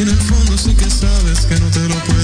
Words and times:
Y 0.00 0.02
en 0.02 0.08
el 0.08 0.16
fondo 0.16 0.56
sí 0.56 0.74
que 0.74 0.88
sabes 0.88 1.44
que 1.44 1.60
no 1.60 1.70
te 1.70 1.80
lo 1.80 1.94
puedo. 2.06 2.19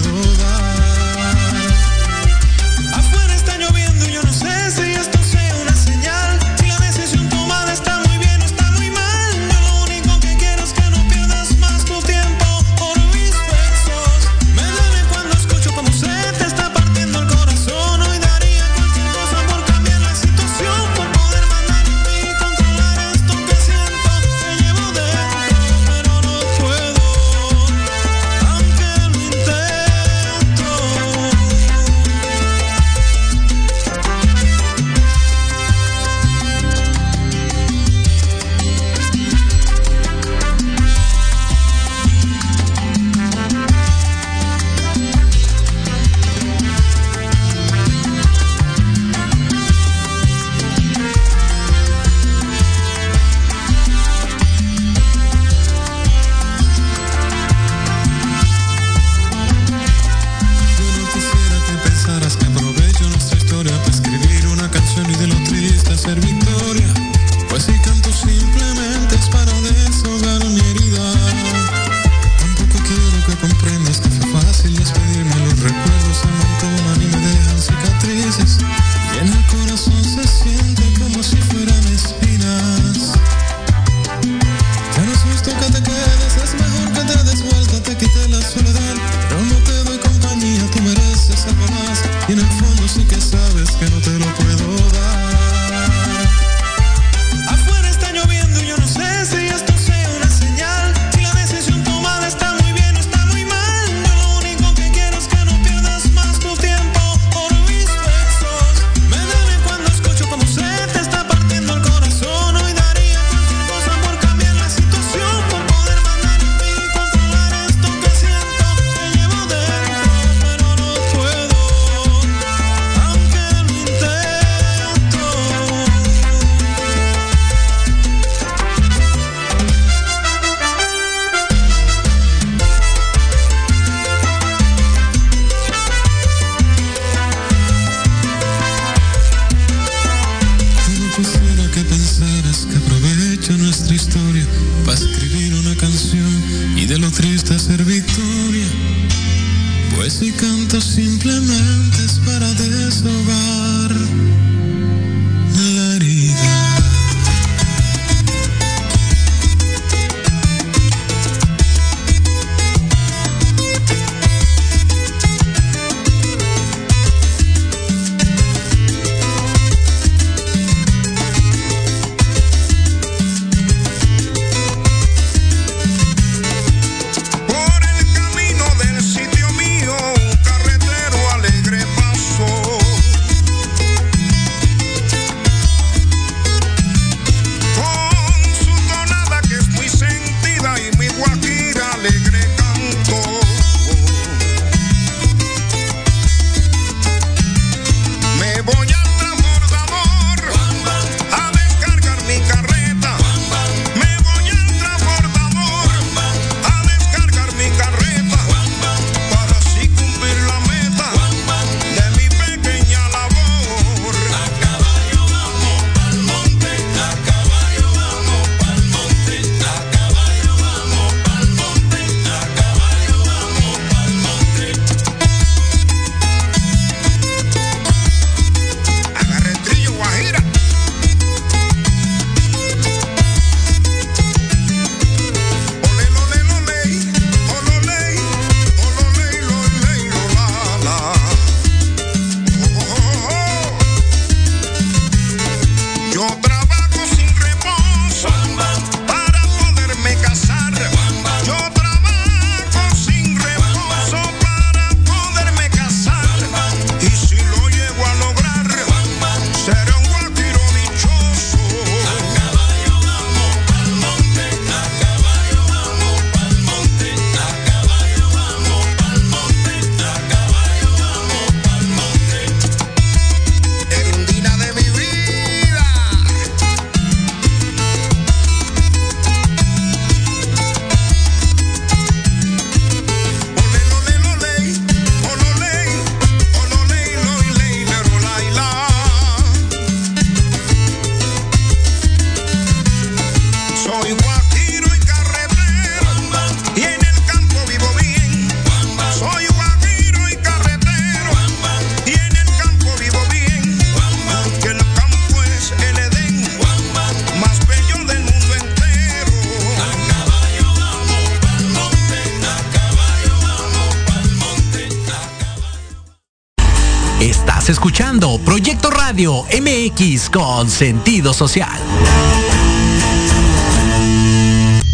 Como 317.74 318.38
Proyecto 318.44 318.90
Radio 318.90 319.44
MX 319.60 320.30
con 320.30 320.70
sentido 320.70 321.34
social. 321.34 321.80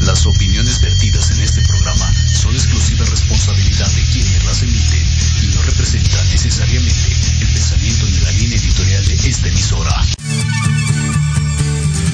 Las 0.00 0.24
opiniones 0.24 0.80
vertidas 0.80 1.32
en 1.32 1.40
este 1.40 1.60
programa 1.62 2.10
son 2.32 2.54
exclusiva 2.54 3.04
responsabilidad 3.04 3.86
de 3.88 4.02
quienes 4.12 4.44
las 4.46 4.62
emiten 4.62 5.04
y 5.42 5.54
no 5.54 5.62
representan 5.64 6.26
necesariamente 6.30 7.12
el 7.42 7.48
pensamiento 7.48 8.06
ni 8.06 8.20
la 8.20 8.30
línea 8.32 8.56
editorial 8.56 9.04
de 9.06 9.14
esta 9.16 9.48
emisora. 9.48 10.02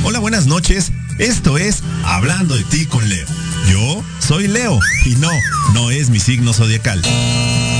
Hola, 0.02 0.18
buenas 0.18 0.46
noches. 0.46 0.90
Esto 1.18 1.56
es 1.56 1.84
Hablando 2.02 2.56
de 2.56 2.64
ti 2.64 2.86
con 2.86 3.08
Leo. 3.08 3.28
Yo 3.70 4.02
soy 4.28 4.46
Leo 4.46 4.78
y 5.06 5.14
no, 5.14 5.30
no 5.72 5.90
es 5.90 6.10
mi 6.10 6.20
signo 6.20 6.52
zodiacal. 6.52 7.00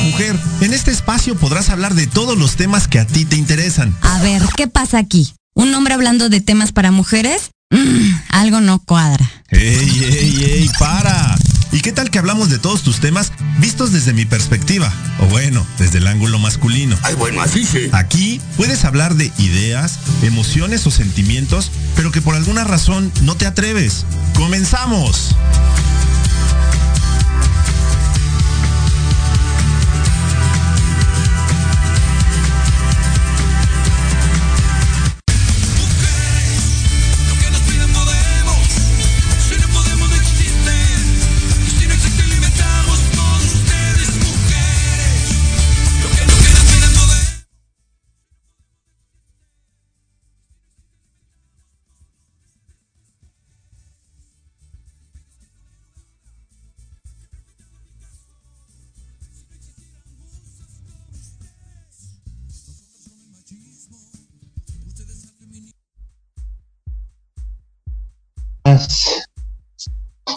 Mujer, 0.07 0.35
en 0.63 0.73
este 0.73 0.91
espacio 0.91 1.35
podrás 1.35 1.69
hablar 1.69 1.95
de 1.95 2.07
todos 2.07 2.39
los 2.39 2.57
temas 2.57 2.89
que 2.89 2.99
a 2.99 3.07
ti 3.07 3.27
te 3.27 3.37
interesan. 3.37 3.95
A 4.01 4.19
ver, 4.23 4.41
¿qué 4.57 4.67
pasa 4.67 4.97
aquí? 4.97 5.35
¿Un 5.53 5.75
hombre 5.75 5.93
hablando 5.93 6.31
de 6.31 6.41
temas 6.41 6.73
para 6.73 6.91
mujeres? 6.91 7.51
Mm, 7.69 8.15
algo 8.31 8.63
no 8.63 8.79
cuadra. 8.79 9.31
¡Ey, 9.51 10.05
ey, 10.05 10.45
ey! 10.45 10.71
¡Para! 10.79 11.37
¿Y 11.71 11.81
qué 11.81 11.93
tal 11.93 12.11
que 12.11 12.19
hablamos 12.19 12.49
de 12.49 12.59
todos 12.59 12.83
tus 12.83 12.99
temas 12.99 13.31
vistos 13.59 13.93
desde 13.93 14.15
mi 14.15 14.25
perspectiva? 14.25 14.91
O 15.21 15.27
bueno, 15.27 15.67
desde 15.79 15.99
el 15.99 16.07
ángulo 16.07 16.39
masculino. 16.39 16.97
Ay, 17.03 17.15
bueno, 17.15 17.43
así 17.43 17.67
sí. 17.67 17.91
Aquí 17.93 18.41
puedes 18.57 18.87
hablar 18.87 19.17
de 19.17 19.31
ideas, 19.37 19.99
emociones 20.23 20.87
o 20.87 20.91
sentimientos, 20.91 21.71
pero 21.95 22.11
que 22.11 22.23
por 22.23 22.37
alguna 22.37 22.65
razón 22.65 23.13
no 23.21 23.37
te 23.37 23.45
atreves. 23.45 24.07
¡Comenzamos! 24.35 25.37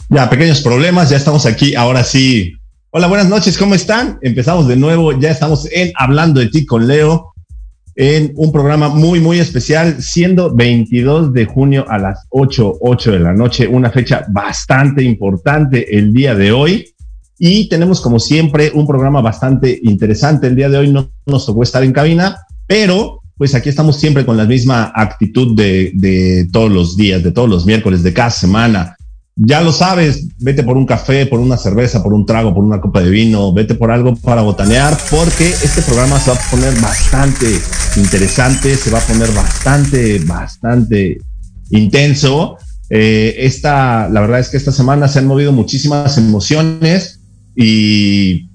Ya, 0.09 0.29
pequeños 0.29 0.61
problemas, 0.61 1.09
ya 1.09 1.17
estamos 1.17 1.45
aquí, 1.45 1.75
ahora 1.75 2.03
sí. 2.03 2.53
Hola, 2.91 3.07
buenas 3.07 3.27
noches, 3.27 3.57
¿cómo 3.57 3.75
están? 3.75 4.19
Empezamos 4.21 4.67
de 4.67 4.75
nuevo, 4.75 5.17
ya 5.19 5.31
estamos 5.31 5.67
en 5.71 5.91
Hablando 5.95 6.39
de 6.39 6.47
ti 6.47 6.65
con 6.65 6.87
Leo, 6.87 7.33
en 7.95 8.31
un 8.35 8.51
programa 8.51 8.89
muy, 8.89 9.19
muy 9.19 9.39
especial, 9.39 10.01
siendo 10.01 10.55
22 10.55 11.33
de 11.33 11.45
junio 11.45 11.85
a 11.89 11.97
las 11.97 12.25
8, 12.29 12.77
8 12.79 13.11
de 13.11 13.19
la 13.19 13.33
noche, 13.33 13.67
una 13.67 13.91
fecha 13.91 14.25
bastante 14.29 15.03
importante 15.03 15.97
el 15.97 16.13
día 16.13 16.33
de 16.35 16.51
hoy. 16.51 16.93
Y 17.37 17.67
tenemos, 17.69 17.99
como 18.01 18.19
siempre, 18.19 18.71
un 18.73 18.87
programa 18.87 19.21
bastante 19.21 19.79
interesante. 19.83 20.47
El 20.47 20.55
día 20.55 20.69
de 20.69 20.77
hoy 20.77 20.91
no 20.91 21.11
nos 21.25 21.45
tocó 21.45 21.63
estar 21.63 21.83
en 21.83 21.91
cabina, 21.91 22.37
pero 22.67 23.20
pues 23.41 23.55
aquí 23.55 23.69
estamos 23.69 23.99
siempre 23.99 24.23
con 24.23 24.38
la 24.38 24.45
misma 24.45 24.91
actitud 24.93 25.55
de, 25.55 25.93
de 25.95 26.47
todos 26.53 26.71
los 26.71 26.95
días, 26.95 27.23
de 27.23 27.31
todos 27.31 27.49
los 27.49 27.65
miércoles, 27.65 28.03
de 28.03 28.13
cada 28.13 28.29
semana. 28.29 28.95
Ya 29.35 29.61
lo 29.61 29.71
sabes, 29.71 30.27
vete 30.38 30.61
por 30.61 30.77
un 30.77 30.85
café, 30.85 31.25
por 31.25 31.39
una 31.39 31.57
cerveza, 31.57 32.03
por 32.03 32.13
un 32.13 32.23
trago, 32.23 32.53
por 32.53 32.63
una 32.63 32.79
copa 32.79 33.01
de 33.01 33.09
vino, 33.09 33.51
vete 33.51 33.73
por 33.73 33.89
algo 33.89 34.15
para 34.15 34.43
botanear, 34.43 34.95
porque 35.09 35.47
este 35.49 35.81
programa 35.81 36.19
se 36.19 36.29
va 36.29 36.38
a 36.38 36.51
poner 36.51 36.79
bastante 36.81 37.47
interesante, 37.97 38.75
se 38.75 38.91
va 38.91 38.99
a 38.99 39.07
poner 39.07 39.31
bastante, 39.31 40.19
bastante 40.19 41.17
intenso. 41.71 42.57
Eh, 42.91 43.38
esta, 43.39 44.07
la 44.07 44.21
verdad 44.21 44.39
es 44.39 44.49
que 44.49 44.57
esta 44.57 44.71
semana 44.71 45.07
se 45.07 45.17
han 45.17 45.25
movido 45.25 45.51
muchísimas 45.51 46.15
emociones 46.19 47.21
y 47.55 48.50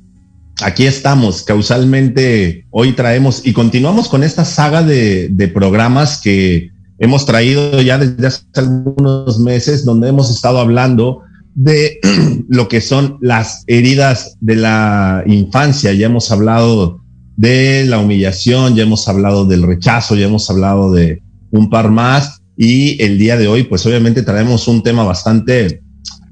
aquí 0.62 0.86
estamos, 0.86 1.42
causalmente 1.42 2.66
hoy 2.70 2.92
traemos 2.92 3.44
y 3.44 3.52
continuamos 3.52 4.08
con 4.08 4.22
esta 4.22 4.44
saga 4.44 4.82
de, 4.82 5.50
programas 5.52 6.20
que 6.20 6.70
hemos 6.98 7.26
traído 7.26 7.80
ya 7.82 7.98
desde 7.98 8.26
hace 8.26 8.44
algunos 8.54 9.38
meses, 9.38 9.84
donde 9.84 10.08
hemos 10.08 10.30
estado 10.30 10.58
hablando 10.58 11.22
de 11.54 11.98
lo 12.48 12.68
que 12.68 12.80
son 12.80 13.18
las 13.20 13.64
heridas 13.66 14.36
de 14.40 14.56
la 14.56 15.22
infancia. 15.26 15.92
Ya 15.92 16.06
hemos 16.06 16.30
hablado 16.30 17.00
de 17.36 17.84
la 17.86 17.98
humillación, 17.98 18.74
ya 18.74 18.82
hemos 18.82 19.08
hablado 19.08 19.44
del 19.44 19.62
rechazo, 19.62 20.16
ya 20.16 20.26
hemos 20.26 20.48
hablado 20.48 20.92
de 20.92 21.22
un 21.50 21.68
par 21.70 21.90
más 21.90 22.42
y 22.56 23.02
el 23.02 23.18
día 23.18 23.36
de 23.36 23.48
hoy, 23.48 23.64
pues 23.64 23.84
obviamente 23.84 24.22
traemos 24.22 24.66
un 24.68 24.82
tema 24.82 25.04
bastante, 25.04 25.82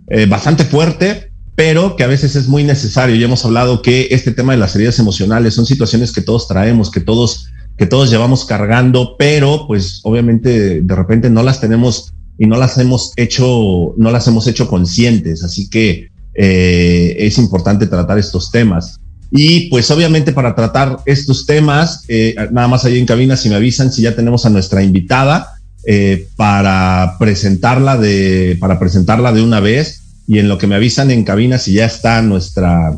eh, 0.08 0.26
bastante 0.26 0.64
fuerte, 0.64 1.33
pero 1.56 1.96
que 1.96 2.04
a 2.04 2.08
veces 2.08 2.36
es 2.36 2.48
muy 2.48 2.64
necesario. 2.64 3.16
Ya 3.16 3.26
hemos 3.26 3.44
hablado 3.44 3.82
que 3.82 4.08
este 4.10 4.32
tema 4.32 4.52
de 4.52 4.58
las 4.58 4.74
heridas 4.74 4.98
emocionales 4.98 5.54
son 5.54 5.66
situaciones 5.66 6.12
que 6.12 6.20
todos 6.20 6.48
traemos, 6.48 6.90
que 6.90 7.00
todos 7.00 7.48
que 7.76 7.86
todos 7.86 8.10
llevamos 8.10 8.44
cargando, 8.44 9.16
pero 9.18 9.66
pues 9.66 10.00
obviamente 10.04 10.80
de 10.80 10.94
repente 10.94 11.28
no 11.28 11.42
las 11.42 11.60
tenemos 11.60 12.14
y 12.38 12.46
no 12.46 12.56
las 12.56 12.78
hemos 12.78 13.12
hecho, 13.16 13.94
no 13.96 14.10
las 14.10 14.26
hemos 14.28 14.46
hecho 14.46 14.68
conscientes. 14.68 15.42
Así 15.42 15.68
que 15.68 16.08
eh, 16.34 17.16
es 17.18 17.38
importante 17.38 17.86
tratar 17.86 18.18
estos 18.18 18.50
temas. 18.50 19.00
Y 19.30 19.68
pues 19.70 19.90
obviamente 19.90 20.32
para 20.32 20.54
tratar 20.54 20.98
estos 21.06 21.46
temas, 21.46 22.04
eh, 22.06 22.36
nada 22.52 22.68
más 22.68 22.84
ahí 22.84 22.98
en 22.98 23.06
cabina, 23.06 23.36
si 23.36 23.48
me 23.48 23.56
avisan 23.56 23.92
si 23.92 24.02
ya 24.02 24.14
tenemos 24.14 24.46
a 24.46 24.50
nuestra 24.50 24.82
invitada 24.82 25.56
eh, 25.86 26.28
para 26.36 27.16
presentarla 27.18 27.96
de, 27.96 28.56
para 28.60 28.78
presentarla 28.78 29.32
de 29.32 29.42
una 29.42 29.58
vez. 29.58 30.03
Y 30.26 30.38
en 30.38 30.48
lo 30.48 30.58
que 30.58 30.66
me 30.66 30.74
avisan 30.74 31.10
en 31.10 31.24
cabina 31.24 31.58
si 31.58 31.74
ya 31.74 31.86
está 31.86 32.22
nuestra, 32.22 32.96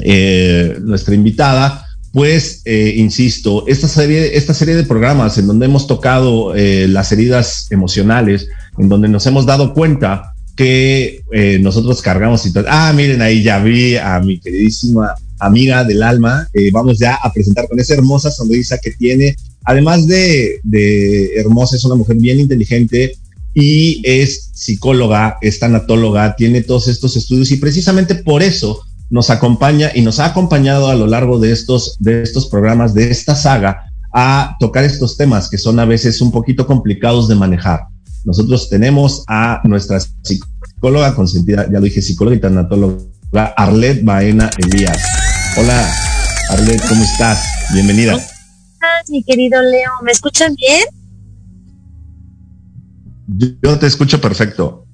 eh, 0.00 0.78
nuestra 0.80 1.14
invitada, 1.14 1.86
pues, 2.12 2.62
eh, 2.64 2.94
insisto, 2.96 3.64
esta 3.68 3.86
serie, 3.86 4.36
esta 4.36 4.52
serie 4.52 4.74
de 4.74 4.82
programas 4.82 5.38
en 5.38 5.46
donde 5.46 5.66
hemos 5.66 5.86
tocado 5.86 6.54
eh, 6.56 6.88
las 6.88 7.12
heridas 7.12 7.68
emocionales, 7.70 8.48
en 8.78 8.88
donde 8.88 9.08
nos 9.08 9.26
hemos 9.26 9.46
dado 9.46 9.74
cuenta 9.74 10.34
que 10.56 11.22
eh, 11.32 11.58
nosotros 11.60 12.02
cargamos 12.02 12.44
y 12.44 12.52
ah, 12.66 12.92
miren 12.94 13.22
ahí 13.22 13.42
ya 13.42 13.60
vi 13.60 13.96
a 13.96 14.18
mi 14.20 14.40
queridísima 14.40 15.14
amiga 15.38 15.84
del 15.84 16.02
alma, 16.02 16.48
vamos 16.72 16.98
ya 16.98 17.14
a 17.14 17.32
presentar 17.32 17.66
con 17.66 17.78
esa 17.80 17.94
hermosa 17.94 18.30
sonrisa 18.30 18.76
que 18.76 18.90
tiene, 18.90 19.36
además 19.64 20.06
de, 20.06 20.60
de 20.64 21.34
hermosa, 21.36 21.76
es 21.76 21.84
una 21.84 21.94
mujer 21.94 22.16
bien 22.16 22.40
inteligente 22.40 23.14
y 23.54 24.00
es 24.04 24.50
psicóloga, 24.54 25.38
es 25.40 25.58
tanatóloga, 25.58 26.36
tiene 26.36 26.62
todos 26.62 26.88
estos 26.88 27.16
estudios 27.16 27.50
y 27.50 27.56
precisamente 27.56 28.14
por 28.14 28.42
eso 28.42 28.84
nos 29.08 29.30
acompaña 29.30 29.90
y 29.94 30.02
nos 30.02 30.20
ha 30.20 30.26
acompañado 30.26 30.88
a 30.88 30.94
lo 30.94 31.06
largo 31.06 31.38
de 31.38 31.52
estos, 31.52 31.96
de 31.98 32.22
estos 32.22 32.46
programas, 32.46 32.94
de 32.94 33.10
esta 33.10 33.34
saga, 33.34 33.90
a 34.12 34.56
tocar 34.60 34.84
estos 34.84 35.16
temas 35.16 35.48
que 35.48 35.58
son 35.58 35.80
a 35.80 35.84
veces 35.84 36.20
un 36.20 36.30
poquito 36.30 36.66
complicados 36.66 37.28
de 37.28 37.34
manejar. 37.34 37.80
Nosotros 38.24 38.68
tenemos 38.68 39.24
a 39.26 39.60
nuestra 39.64 39.98
psicóloga 40.22 41.14
consentida, 41.14 41.66
ya 41.66 41.78
lo 41.78 41.84
dije, 41.86 42.02
psicóloga 42.02 42.36
y 42.36 42.40
tanatóloga, 42.40 43.54
Arlet 43.56 44.04
Baena 44.04 44.50
Elías. 44.58 44.98
Hola, 45.56 45.92
Arlet, 46.50 46.80
¿cómo 46.88 47.02
estás? 47.02 47.42
Bienvenida. 47.72 48.12
¿Cómo 48.12 48.24
estás, 48.24 49.10
mi 49.10 49.24
querido 49.24 49.60
Leo? 49.62 49.90
¿Me 50.04 50.12
escuchan 50.12 50.54
bien? 50.54 50.99
Yo, 53.36 53.78
te 53.78 53.86
escucho 53.86 54.20
perfecto. 54.20 54.86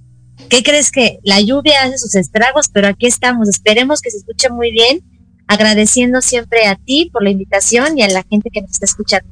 ¿Qué 0.49 0.63
crees 0.63 0.91
que 0.91 1.19
la 1.23 1.41
lluvia 1.41 1.83
hace 1.85 1.99
sus 1.99 2.15
estragos? 2.15 2.69
Pero 2.73 2.89
aquí 2.89 3.07
estamos. 3.07 3.49
Esperemos 3.49 4.01
que 4.01 4.11
se 4.11 4.19
escuche 4.19 4.51
muy 4.51 4.71
bien. 4.71 5.03
Agradeciendo 5.49 6.21
siempre 6.21 6.67
a 6.67 6.77
ti 6.77 7.11
por 7.13 7.23
la 7.23 7.31
invitación 7.31 7.97
y 7.97 8.03
a 8.03 8.09
la 8.09 8.25
gente 8.29 8.51
que 8.53 8.63
nos 8.63 8.73
está 8.73 8.85
escuchando. 8.85 9.29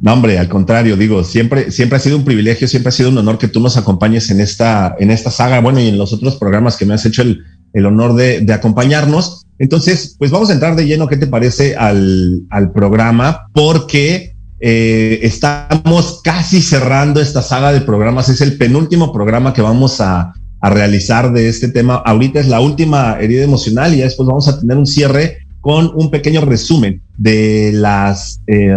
No, 0.00 0.14
hombre, 0.14 0.36
al 0.36 0.48
contrario, 0.48 0.96
digo, 0.96 1.22
siempre, 1.22 1.70
siempre 1.70 1.96
ha 1.96 2.00
sido 2.00 2.16
un 2.16 2.24
privilegio, 2.24 2.66
siempre 2.66 2.88
ha 2.88 2.92
sido 2.92 3.10
un 3.10 3.18
honor 3.18 3.38
que 3.38 3.46
tú 3.46 3.60
nos 3.60 3.76
acompañes 3.76 4.28
en 4.30 4.40
esta, 4.40 4.96
en 4.98 5.12
esta 5.12 5.30
saga, 5.30 5.60
bueno, 5.60 5.78
y 5.78 5.86
en 5.86 5.96
los 5.96 6.12
otros 6.12 6.34
programas 6.36 6.76
que 6.76 6.84
me 6.84 6.94
has 6.94 7.06
hecho 7.06 7.22
el, 7.22 7.44
el 7.72 7.86
honor 7.86 8.14
de, 8.14 8.40
de, 8.40 8.52
acompañarnos. 8.52 9.46
Entonces, 9.60 10.16
pues 10.18 10.32
vamos 10.32 10.50
a 10.50 10.54
entrar 10.54 10.74
de 10.74 10.86
lleno, 10.86 11.06
¿qué 11.06 11.16
te 11.16 11.28
parece 11.28 11.76
al, 11.76 12.42
al 12.50 12.72
programa? 12.72 13.46
Porque 13.52 14.31
eh, 14.64 15.18
estamos 15.22 16.20
casi 16.22 16.62
cerrando 16.62 17.20
esta 17.20 17.42
saga 17.42 17.72
de 17.72 17.80
programas, 17.80 18.28
es 18.28 18.40
el 18.40 18.56
penúltimo 18.56 19.12
programa 19.12 19.52
que 19.52 19.60
vamos 19.60 20.00
a, 20.00 20.34
a 20.60 20.70
realizar 20.70 21.32
de 21.32 21.48
este 21.48 21.66
tema. 21.66 21.96
Ahorita 21.96 22.38
es 22.38 22.46
la 22.46 22.60
última 22.60 23.18
herida 23.20 23.42
emocional 23.42 23.92
y 23.92 23.98
ya 23.98 24.04
después 24.04 24.28
vamos 24.28 24.46
a 24.46 24.60
tener 24.60 24.76
un 24.76 24.86
cierre 24.86 25.38
con 25.60 25.90
un 25.96 26.12
pequeño 26.12 26.42
resumen 26.42 27.02
de 27.18 27.72
las, 27.74 28.40
eh, 28.46 28.72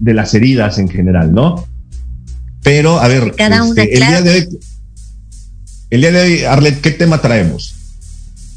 de 0.00 0.14
las 0.14 0.34
heridas 0.34 0.78
en 0.78 0.88
general, 0.88 1.32
¿no? 1.32 1.64
Pero, 2.64 2.98
a 2.98 3.06
ver, 3.06 3.32
Cada 3.36 3.62
una, 3.62 3.82
este, 3.82 3.94
el, 3.94 3.98
claro. 4.00 4.22
día 4.22 4.32
de 4.32 4.38
hoy, 4.38 4.58
el 5.90 6.00
día 6.00 6.10
de 6.10 6.20
hoy, 6.20 6.44
Arlet, 6.44 6.80
¿qué 6.80 6.90
tema 6.90 7.22
traemos? 7.22 7.76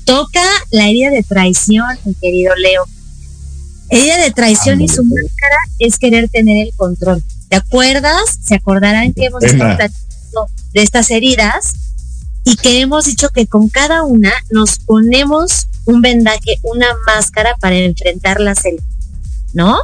Toca 0.06 0.44
la 0.72 0.90
herida 0.90 1.12
de 1.12 1.22
traición, 1.22 1.86
mi 2.04 2.16
querido 2.16 2.56
Leo. 2.56 2.86
Herida 3.94 4.18
de 4.18 4.32
traición 4.32 4.82
y 4.82 4.88
su 4.88 5.04
máscara 5.04 5.56
es 5.78 6.00
querer 6.00 6.28
tener 6.28 6.66
el 6.66 6.74
control. 6.76 7.22
¿Te 7.48 7.58
acuerdas? 7.58 8.40
Se 8.44 8.56
acordarán 8.56 9.14
que 9.14 9.26
hemos 9.26 9.44
estado 9.44 9.78
platicando 9.78 10.48
de 10.74 10.82
estas 10.82 11.12
heridas 11.12 11.74
y 12.44 12.56
que 12.56 12.82
hemos 12.82 13.06
dicho 13.06 13.30
que 13.30 13.46
con 13.46 13.70
cada 13.70 14.02
una 14.02 14.32
nos 14.50 14.80
ponemos 14.80 15.68
un 15.86 16.02
vendaje, 16.02 16.58
una 16.64 16.88
máscara 17.06 17.56
para 17.62 17.76
enfrentar 17.76 18.40
la 18.40 18.56
celda, 18.56 18.82
¿no? 19.54 19.78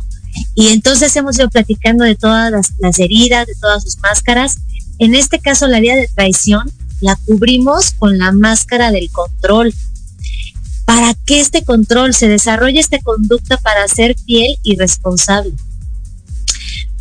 Y 0.56 0.70
entonces 0.70 1.16
hemos 1.16 1.38
ido 1.38 1.52
platicando 1.52 2.04
de 2.04 2.16
todas 2.16 2.50
las, 2.50 2.74
las 2.80 2.98
heridas, 2.98 3.46
de 3.46 3.54
todas 3.62 3.84
sus 3.84 4.00
máscaras. 4.00 4.58
En 4.98 5.14
este 5.14 5.38
caso, 5.38 5.68
la 5.68 5.78
herida 5.78 5.96
de 5.96 6.08
traición 6.08 6.72
la 7.00 7.16
cubrimos 7.16 7.92
con 7.92 8.18
la 8.18 8.32
máscara 8.32 8.90
del 8.90 9.12
control. 9.12 9.72
Para 10.90 11.14
que 11.14 11.40
este 11.40 11.64
control 11.64 12.16
se 12.16 12.28
desarrolle 12.28 12.80
esta 12.80 12.98
conducta 12.98 13.58
para 13.58 13.88
ser 13.88 14.16
fiel 14.26 14.58
y 14.64 14.76
responsable. 14.76 15.54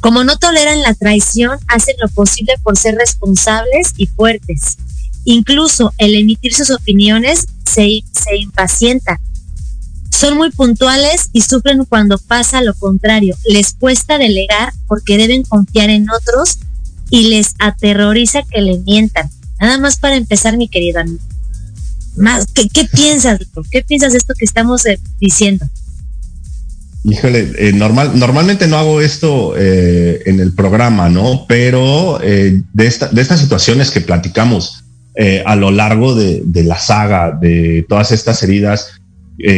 Como 0.00 0.24
no 0.24 0.36
toleran 0.36 0.82
la 0.82 0.92
traición, 0.92 1.58
hacen 1.68 1.96
lo 1.98 2.06
posible 2.10 2.52
por 2.62 2.76
ser 2.76 2.96
responsables 2.96 3.94
y 3.96 4.06
fuertes. 4.06 4.76
Incluso 5.24 5.94
el 5.96 6.16
emitir 6.16 6.52
sus 6.52 6.68
opiniones 6.70 7.46
se, 7.64 8.02
se 8.12 8.36
impacienta. 8.36 9.22
Son 10.10 10.36
muy 10.36 10.50
puntuales 10.50 11.30
y 11.32 11.40
sufren 11.40 11.86
cuando 11.86 12.18
pasa 12.18 12.60
lo 12.60 12.74
contrario. 12.74 13.36
Les 13.46 13.72
cuesta 13.72 14.18
delegar 14.18 14.74
porque 14.86 15.16
deben 15.16 15.44
confiar 15.44 15.88
en 15.88 16.10
otros 16.10 16.58
y 17.08 17.28
les 17.28 17.54
aterroriza 17.58 18.42
que 18.42 18.60
le 18.60 18.80
mientan. 18.80 19.30
Nada 19.58 19.78
más 19.78 19.96
para 19.96 20.16
empezar, 20.16 20.58
mi 20.58 20.68
querido 20.68 21.00
amigo. 21.00 21.22
Más, 22.18 22.46
¿qué, 22.52 22.84
piensas? 22.84 23.38
¿Qué 23.70 23.82
piensas 23.82 24.12
de 24.12 24.18
esto 24.18 24.34
que 24.36 24.44
estamos 24.44 24.84
eh, 24.86 24.98
diciendo? 25.20 25.66
Híjole, 27.04 27.52
eh, 27.56 27.72
normal, 27.72 28.18
normalmente 28.18 28.66
no 28.66 28.76
hago 28.76 29.00
esto 29.00 29.54
eh, 29.56 30.22
en 30.26 30.40
el 30.40 30.52
programa, 30.52 31.08
¿no? 31.08 31.46
Pero 31.46 32.18
de, 32.18 32.62
esta, 32.78 33.08
de 33.08 33.22
estas 33.22 33.40
situaciones 33.40 33.90
que 33.90 34.00
platicamos 34.00 34.84
a 35.44 35.56
lo 35.56 35.72
largo 35.72 36.14
de, 36.14 36.62
la 36.62 36.78
saga, 36.78 37.32
de 37.32 37.84
todas 37.88 38.12
estas 38.12 38.40
heridas, 38.44 38.92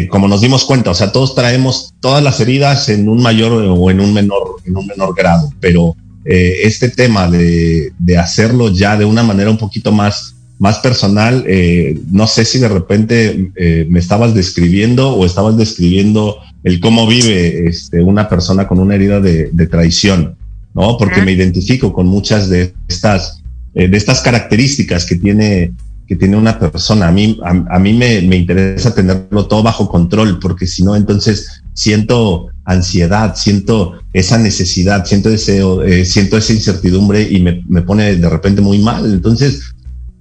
como 0.09 0.27
nos 0.27 0.41
dimos 0.41 0.65
cuenta, 0.65 0.91
o 0.91 0.95
sea, 0.95 1.13
todos 1.13 1.35
traemos 1.35 1.93
todas 2.01 2.25
las 2.25 2.41
heridas 2.41 2.89
en 2.89 3.11
un 3.11 3.21
mayor 3.21 3.53
o 3.53 3.91
en 3.91 4.01
un 4.01 4.15
menor, 4.15 4.57
en 4.65 4.75
un 4.79 4.87
menor 4.87 5.15
grado, 5.15 5.53
pero 5.61 5.95
este 6.25 6.89
tema 6.89 7.31
de, 7.31 7.93
de 7.99 8.17
hacerlo 8.17 8.71
ya 8.71 8.97
de 8.97 9.05
una 9.05 9.23
manera 9.23 9.51
un 9.51 9.59
poquito 9.59 9.93
más, 9.93 10.35
más 10.61 10.79
personal, 10.81 11.43
eh, 11.47 11.99
no 12.11 12.27
sé 12.27 12.45
si 12.45 12.59
de 12.59 12.69
repente 12.69 13.51
eh, 13.57 13.87
me 13.89 13.99
estabas 13.99 14.35
describiendo 14.35 15.15
o 15.15 15.25
estabas 15.25 15.57
describiendo 15.57 16.37
el 16.63 16.81
cómo 16.81 17.07
vive 17.07 17.67
este, 17.67 18.03
una 18.03 18.29
persona 18.29 18.69
con 18.69 18.79
una 18.79 18.95
herida 18.95 19.21
de, 19.21 19.49
de 19.51 19.67
traición, 19.67 20.37
¿no? 20.75 20.99
Porque 20.99 21.23
me 21.23 21.33
identifico 21.33 21.95
con 21.95 22.07
muchas 22.07 22.51
de 22.51 22.75
estas, 22.89 23.43
eh, 23.75 23.89
de 23.89 23.97
estas 23.97 24.21
características 24.21 25.07
que 25.07 25.17
tiene, 25.17 25.73
que 26.07 26.17
tiene 26.17 26.37
una 26.37 26.59
persona. 26.59 27.09
A 27.09 27.13
mí, 27.13 27.41
a, 27.43 27.77
a 27.77 27.79
mí 27.79 27.95
me, 27.95 28.21
me 28.21 28.37
interesa 28.37 28.95
tenerlo 28.95 29.47
todo 29.47 29.63
bajo 29.63 29.89
control, 29.89 30.39
porque 30.41 30.67
si 30.67 30.83
no, 30.83 30.95
entonces 30.95 31.63
siento 31.73 32.49
ansiedad, 32.67 33.35
siento 33.35 33.95
esa 34.13 34.37
necesidad, 34.37 35.07
siento 35.07 35.31
deseo, 35.31 35.83
eh, 35.83 36.05
siento 36.05 36.37
esa 36.37 36.53
incertidumbre 36.53 37.23
y 37.23 37.41
me, 37.41 37.65
me 37.67 37.81
pone 37.81 38.15
de 38.17 38.29
repente 38.29 38.61
muy 38.61 38.79
mal. 38.79 39.07
Entonces, 39.07 39.63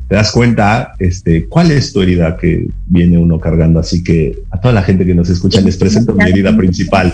te 0.10 0.16
das 0.16 0.32
cuenta, 0.32 0.96
este, 0.98 1.46
cuál 1.46 1.70
es 1.70 1.94
tu 1.94 2.01
herida 2.01 2.36
que 2.36 2.68
viene 2.88 3.20
uno 3.20 3.39
cargando. 3.39 3.80
Así 3.80 4.04
que 4.04 4.39
a 4.50 4.60
toda 4.60 4.74
la 4.74 4.82
gente 4.82 5.06
que 5.06 5.13
nos 5.13 5.30
escucha 5.30 5.62
les 5.62 5.78
presento 5.78 6.13
mi 6.13 6.24
herida 6.24 6.58
principal. 6.58 7.13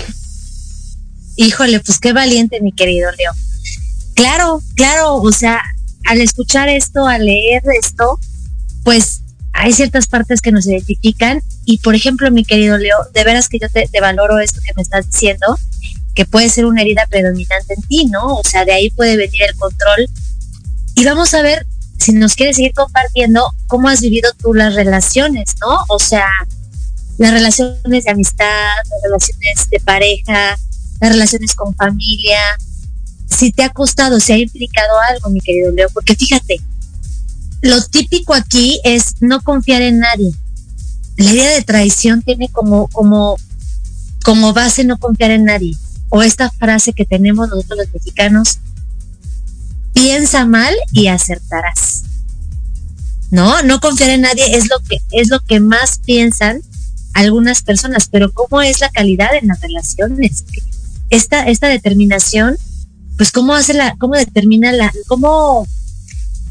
Híjole, 1.36 1.82
pues 1.82 2.00
qué 2.00 2.14
valiente, 2.14 2.62
mi 2.62 2.72
querido 2.72 3.12
Leo. 3.12 3.34
Claro, 4.14 4.62
claro, 4.75 5.16
o 5.16 5.32
sea, 5.34 5.62
al 6.06 6.22
escuchar 6.22 6.70
esto, 6.70 7.06
al 7.06 7.25
leer 7.25 7.64
esto, 7.78 8.18
pues 8.86 9.24
hay 9.52 9.74
ciertas 9.74 10.08
partes 10.08 10.40
que 10.40 10.54
nos 10.54 10.66
identifican. 10.66 11.42
Y 11.66 11.80
por 11.80 11.96
ejemplo, 11.96 12.32
mi 12.32 12.46
querido 12.46 12.78
Leo, 12.78 12.96
de 13.14 13.25
veras 13.25 13.50
que 13.50 13.60
yo 13.60 13.68
te, 13.68 13.90
te 13.92 14.00
valoro 14.00 14.40
esto 14.40 14.62
que 14.66 14.72
me 14.74 14.82
estás 14.82 15.12
diciendo, 15.12 15.60
que 16.14 16.24
puede 16.24 16.48
ser 16.48 16.66
una 16.66 16.82
herida 16.82 17.06
predominante 17.10 17.74
en 17.74 17.82
ti, 17.82 18.06
¿no? 18.06 18.38
O 18.38 18.44
sea, 18.46 18.64
de 18.64 18.72
ahí 18.72 18.90
puede 18.90 19.18
venir 19.18 19.42
el 19.50 19.56
control. 19.58 20.08
Y 20.96 21.04
vamos 21.04 21.34
a 21.34 21.42
ver 21.42 21.66
si 21.98 22.14
nos 22.14 22.36
quieres 22.36 22.58
seguir 22.58 22.74
compartiendo 22.74 23.52
cómo 23.68 23.90
has 23.90 24.02
vivido 24.02 24.30
tú 24.42 24.54
las 24.54 24.75
relaciones, 24.75 25.56
¿no? 25.62 25.78
O 25.90 26.00
sea, 26.00 26.28
las 27.18 27.32
relaciones 27.32 28.04
de 28.04 28.12
amistad, 28.12 28.75
las 28.90 29.02
relaciones 29.04 29.70
de 29.70 29.80
pareja, 29.80 30.58
las 31.00 31.12
relaciones 31.12 31.56
con 31.56 31.74
familia, 31.75 32.40
si 33.30 33.52
te 33.52 33.64
ha 33.64 33.70
costado, 33.70 34.20
si 34.20 34.34
ha 34.34 34.38
implicado 34.38 34.94
algo, 35.12 35.30
mi 35.30 35.40
querido 35.40 35.72
Leo, 35.72 35.90
porque 35.94 36.16
fíjate, 36.16 36.62
lo 37.62 37.82
típico 37.84 38.34
aquí 38.34 38.80
es 38.84 39.16
no 39.22 39.42
confiar 39.42 39.82
en 39.82 40.00
nadie. 40.00 40.32
La 41.18 41.32
idea 41.32 41.50
de 41.52 41.64
traición 41.64 42.22
tiene 42.22 42.50
como, 42.50 42.88
como, 42.90 43.38
como 44.24 44.54
base 44.54 44.84
no 44.84 44.98
confiar 44.98 45.32
en 45.32 45.46
nadie. 45.46 45.75
O 46.10 46.22
esta 46.22 46.50
frase 46.52 46.94
que 46.94 47.06
tenemos 47.06 47.50
nosotros 47.50 47.80
los 47.80 47.94
mexicanos, 47.94 48.60
piensa 49.96 50.46
mal 50.46 50.75
y 50.92 51.08
acertarás. 51.08 52.04
No, 53.32 53.64
no 53.64 53.80
confiar 53.80 54.12
en 54.12 54.22
nadie 54.22 54.56
es 54.56 54.70
lo 54.70 54.78
que, 54.88 55.00
es 55.12 55.30
lo 55.30 55.40
que 55.40 55.60
más 55.60 56.00
piensan 56.06 56.62
algunas 57.14 57.64
personas, 57.64 58.08
pero 58.12 58.32
¿cómo 58.32 58.62
es 58.62 58.82
la 58.82 58.90
calidad 58.90 59.34
en 59.36 59.48
las 59.48 59.62
relaciones? 59.62 60.44
Esta, 61.10 61.44
esta 61.46 61.70
determinación, 61.70 62.58
pues 63.18 63.32
cómo 63.32 63.56
hace 63.56 63.74
la, 63.74 63.96
cómo 63.98 64.16
determina 64.16 64.72
la, 64.74 64.92
cómo, 65.08 65.66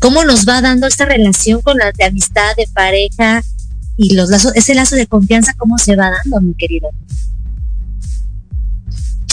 cómo 0.00 0.24
nos 0.24 0.48
va 0.48 0.62
dando 0.62 0.86
esta 0.86 1.04
relación 1.04 1.60
con 1.60 1.76
la 1.76 1.92
de 1.92 2.04
amistad, 2.04 2.56
de 2.56 2.66
pareja 2.72 3.42
y 3.96 4.14
los 4.14 4.30
lazos, 4.30 4.52
ese 4.54 4.74
lazo 4.74 4.96
de 4.96 5.06
confianza, 5.06 5.52
cómo 5.56 5.76
se 5.76 5.96
va 5.96 6.10
dando, 6.10 6.40
mi 6.40 6.54
querido. 6.54 6.88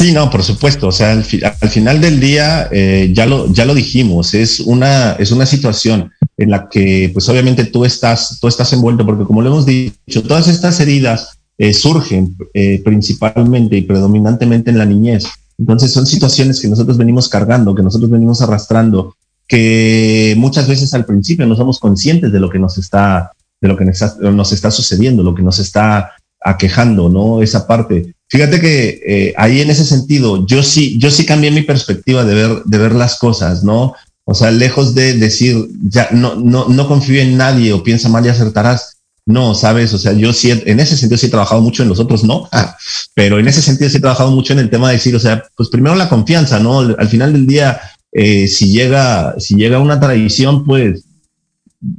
Sí, 0.02 0.12
no, 0.14 0.30
por 0.32 0.42
supuesto. 0.44 0.88
O 0.88 0.92
sea, 0.92 1.12
al, 1.12 1.24
fi- 1.24 1.42
al 1.44 1.70
final 1.70 2.02
del 2.02 2.20
día, 2.20 2.68
eh, 2.72 3.12
ya 3.14 3.28
lo, 3.28 3.52
ya 3.54 3.66
lo 3.66 3.76
dijimos, 3.76 4.34
es 4.34 4.60
una, 4.60 5.12
es 5.14 5.32
una 5.32 5.46
situación 5.46 6.12
en 6.38 6.50
la 6.50 6.68
que, 6.70 7.12
pues 7.14 7.30
obviamente 7.30 7.66
tú 7.66 7.86
estás, 7.86 8.40
tú 8.40 8.48
estás 8.48 8.74
envuelto, 8.74 9.06
porque 9.06 9.26
como 9.26 9.44
lo 9.44 9.50
hemos 9.50 9.66
dicho, 9.68 10.24
todas 10.28 10.48
estas 10.48 10.80
heridas 10.80 11.38
eh, 11.60 11.72
surgen 11.74 12.36
eh, 12.56 12.82
principalmente 12.84 13.78
y 13.78 13.84
predominantemente 13.84 14.72
en 14.72 14.80
la 14.80 14.86
niñez. 14.86 15.26
Entonces 15.60 15.92
son 15.94 16.08
situaciones 16.08 16.60
que 16.60 16.68
nosotros 16.68 16.98
venimos 16.98 17.30
cargando, 17.30 17.76
que 17.76 17.84
nosotros 17.84 18.10
venimos 18.10 18.42
arrastrando, 18.42 19.16
que 19.48 20.34
muchas 20.36 20.68
veces 20.68 20.96
al 20.96 21.06
principio 21.06 21.46
no 21.46 21.56
somos 21.56 21.78
conscientes 21.78 22.32
de 22.32 22.40
lo 22.40 22.50
que 22.50 22.58
nos 22.58 22.80
está, 22.80 23.34
de 23.62 23.68
lo 23.68 23.78
que 23.78 23.86
nos 23.86 24.52
está 24.52 24.72
sucediendo, 24.72 25.22
lo 25.22 25.36
que 25.36 25.44
nos 25.44 25.60
está 25.60 26.14
aquejando, 26.42 27.10
¿no? 27.10 27.42
Esa 27.42 27.68
parte. 27.68 28.16
Fíjate 28.28 28.60
que 28.60 29.02
eh, 29.06 29.34
ahí 29.38 29.62
en 29.62 29.70
ese 29.70 29.86
sentido, 29.86 30.46
yo 30.46 30.64
sí, 30.64 30.98
yo 31.00 31.12
sí 31.12 31.26
cambié 31.26 31.52
mi 31.52 31.62
perspectiva 31.62 32.24
de 32.24 32.34
ver, 32.34 32.64
de 32.64 32.78
ver 32.78 32.94
las 32.94 33.18
cosas, 33.18 33.64
¿no? 33.64 33.94
O 34.24 34.34
sea, 34.34 34.52
lejos 34.52 34.96
de 34.96 35.16
decir, 35.16 35.68
ya 35.90 36.10
no, 36.12 36.36
no, 36.36 36.68
no 36.70 36.88
confío 36.88 37.22
en 37.22 37.38
nadie 37.38 37.74
o 37.74 37.84
piensa 37.84 38.10
mal 38.10 38.26
y 38.26 38.30
acertarás. 38.30 38.98
No, 39.26 39.54
sabes, 39.54 39.94
o 39.94 39.98
sea, 39.98 40.14
yo 40.14 40.34
sí, 40.34 40.50
en 40.52 40.80
ese 40.80 40.98
sentido 40.98 41.18
sí 41.18 41.28
he 41.28 41.30
trabajado 41.30 41.62
mucho 41.62 41.84
en 41.84 41.90
los 41.90 42.00
otros, 42.00 42.24
no, 42.24 42.50
pero 43.14 43.40
en 43.40 43.48
ese 43.48 43.62
sentido 43.62 43.90
sí 43.90 43.98
he 43.98 44.02
trabajado 44.02 44.32
mucho 44.32 44.54
en 44.54 44.60
el 44.60 44.70
tema 44.70 44.88
de 44.88 44.96
decir, 44.96 45.16
o 45.16 45.20
sea, 45.20 45.44
pues 45.56 45.70
primero 45.70 45.96
la 45.96 46.10
confianza, 46.10 46.60
¿no? 46.60 46.80
Al 46.80 47.08
final 47.08 47.34
del 47.34 47.46
día, 47.46 47.80
eh, 48.12 48.48
si 48.48 48.72
llega, 48.72 49.36
si 49.38 49.56
llega 49.56 49.80
una 49.80 50.00
traición, 50.00 50.66
pues 50.66 51.04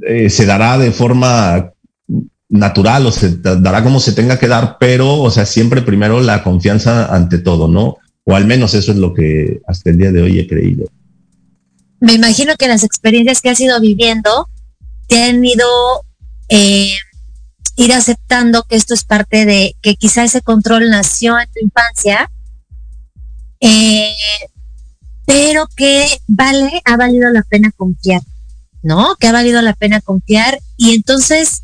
eh, 0.07 0.29
se 0.29 0.45
dará 0.45 0.77
de 0.77 0.91
forma 0.91 1.72
natural 2.53 3.07
o 3.07 3.11
se 3.11 3.37
dará 3.37 3.83
como 3.83 3.99
se 3.99 4.13
tenga 4.13 4.37
que 4.37 4.47
dar, 4.47 4.77
pero, 4.79 5.21
o 5.21 5.31
sea, 5.31 5.45
siempre 5.45 5.81
primero 5.81 6.21
la 6.21 6.43
confianza 6.43 7.13
ante 7.13 7.39
todo, 7.39 7.67
¿no? 7.67 7.97
O 8.25 8.35
al 8.35 8.45
menos 8.45 8.75
eso 8.75 8.91
es 8.91 8.97
lo 8.97 9.13
que 9.13 9.59
hasta 9.67 9.89
el 9.89 9.97
día 9.97 10.11
de 10.11 10.21
hoy 10.21 10.39
he 10.39 10.47
creído. 10.47 10.85
Me 11.99 12.13
imagino 12.13 12.55
que 12.55 12.67
las 12.67 12.83
experiencias 12.83 13.41
que 13.41 13.49
has 13.49 13.59
ido 13.59 13.79
viviendo 13.81 14.49
te 15.07 15.23
han 15.23 15.43
ido 15.43 15.65
eh, 16.49 16.93
ir 17.75 17.93
aceptando 17.93 18.63
que 18.63 18.75
esto 18.75 18.93
es 18.93 19.03
parte 19.03 19.45
de 19.45 19.75
que 19.81 19.95
quizá 19.95 20.23
ese 20.23 20.41
control 20.41 20.91
nació 20.91 21.39
en 21.39 21.47
tu 21.47 21.59
infancia, 21.59 22.29
eh, 23.61 24.13
pero 25.25 25.67
que 25.75 26.05
vale, 26.27 26.83
ha 26.85 26.97
valido 26.97 27.31
la 27.31 27.41
pena 27.41 27.71
confiar, 27.75 28.21
¿no? 28.83 29.15
Que 29.19 29.27
ha 29.27 29.31
valido 29.31 29.59
la 29.63 29.73
pena 29.73 30.01
confiar 30.01 30.59
y 30.77 30.93
entonces 30.93 31.62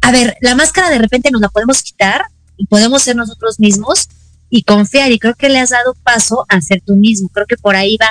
a 0.00 0.12
ver, 0.12 0.36
la 0.40 0.54
máscara 0.54 0.90
de 0.90 0.98
repente 0.98 1.30
nos 1.30 1.40
la 1.40 1.48
podemos 1.48 1.82
quitar 1.82 2.26
y 2.56 2.66
podemos 2.66 3.02
ser 3.02 3.16
nosotros 3.16 3.58
mismos 3.58 4.08
y 4.50 4.62
confiar. 4.62 5.10
Y 5.12 5.18
creo 5.18 5.34
que 5.34 5.48
le 5.48 5.58
has 5.58 5.70
dado 5.70 5.94
paso 6.02 6.44
a 6.48 6.60
ser 6.60 6.80
tú 6.84 6.94
mismo. 6.94 7.28
Creo 7.28 7.46
que 7.46 7.56
por 7.56 7.76
ahí 7.76 7.96
va. 8.00 8.10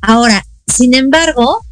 Ahora, 0.00 0.44
sin 0.66 0.94
embargo, 0.94 1.64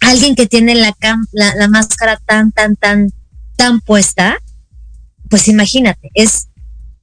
alguien 0.00 0.34
que 0.34 0.46
tiene 0.46 0.74
la, 0.74 0.94
la, 1.32 1.68
máscara 1.68 2.20
tan, 2.24 2.52
tan, 2.52 2.76
tan, 2.76 3.12
tan 3.56 3.80
puesta, 3.80 4.38
pues 5.28 5.48
imagínate, 5.48 6.10
es, 6.14 6.48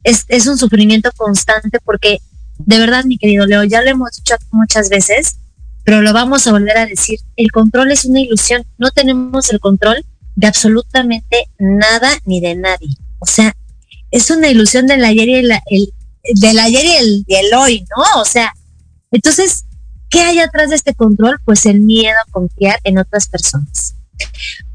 es, 0.03 0.25
es 0.27 0.47
un 0.47 0.57
sufrimiento 0.57 1.11
constante 1.17 1.79
porque 1.83 2.19
de 2.65 2.79
verdad, 2.79 3.05
mi 3.05 3.17
querido 3.17 3.45
Leo, 3.45 3.63
ya 3.63 3.81
lo 3.81 3.89
hemos 3.89 4.11
dicho 4.11 4.35
muchas 4.51 4.89
veces, 4.89 5.37
pero 5.83 6.01
lo 6.01 6.13
vamos 6.13 6.45
a 6.47 6.51
volver 6.51 6.77
a 6.77 6.85
decir, 6.85 7.19
el 7.35 7.51
control 7.51 7.91
es 7.91 8.05
una 8.05 8.19
ilusión, 8.19 8.65
no 8.77 8.91
tenemos 8.91 9.51
el 9.51 9.59
control 9.59 10.05
de 10.35 10.47
absolutamente 10.47 11.49
nada 11.57 12.11
ni 12.25 12.39
de 12.41 12.55
nadie. 12.55 12.95
O 13.19 13.25
sea, 13.25 13.55
es 14.11 14.31
una 14.31 14.49
ilusión 14.49 14.87
del 14.87 15.03
ayer 15.03 15.27
y 15.27 15.35
el, 15.35 15.53
del 16.35 16.59
ayer 16.59 16.85
y 16.85 16.95
el, 16.95 17.25
y 17.27 17.35
el 17.35 17.53
hoy, 17.53 17.85
¿no? 17.95 18.21
O 18.21 18.25
sea, 18.25 18.53
entonces, 19.11 19.65
¿qué 20.09 20.21
hay 20.21 20.39
atrás 20.39 20.69
de 20.69 20.75
este 20.75 20.93
control? 20.93 21.39
Pues 21.45 21.65
el 21.65 21.81
miedo 21.81 22.17
a 22.17 22.31
confiar 22.31 22.79
en 22.83 22.97
otras 22.97 23.27
personas. 23.27 23.95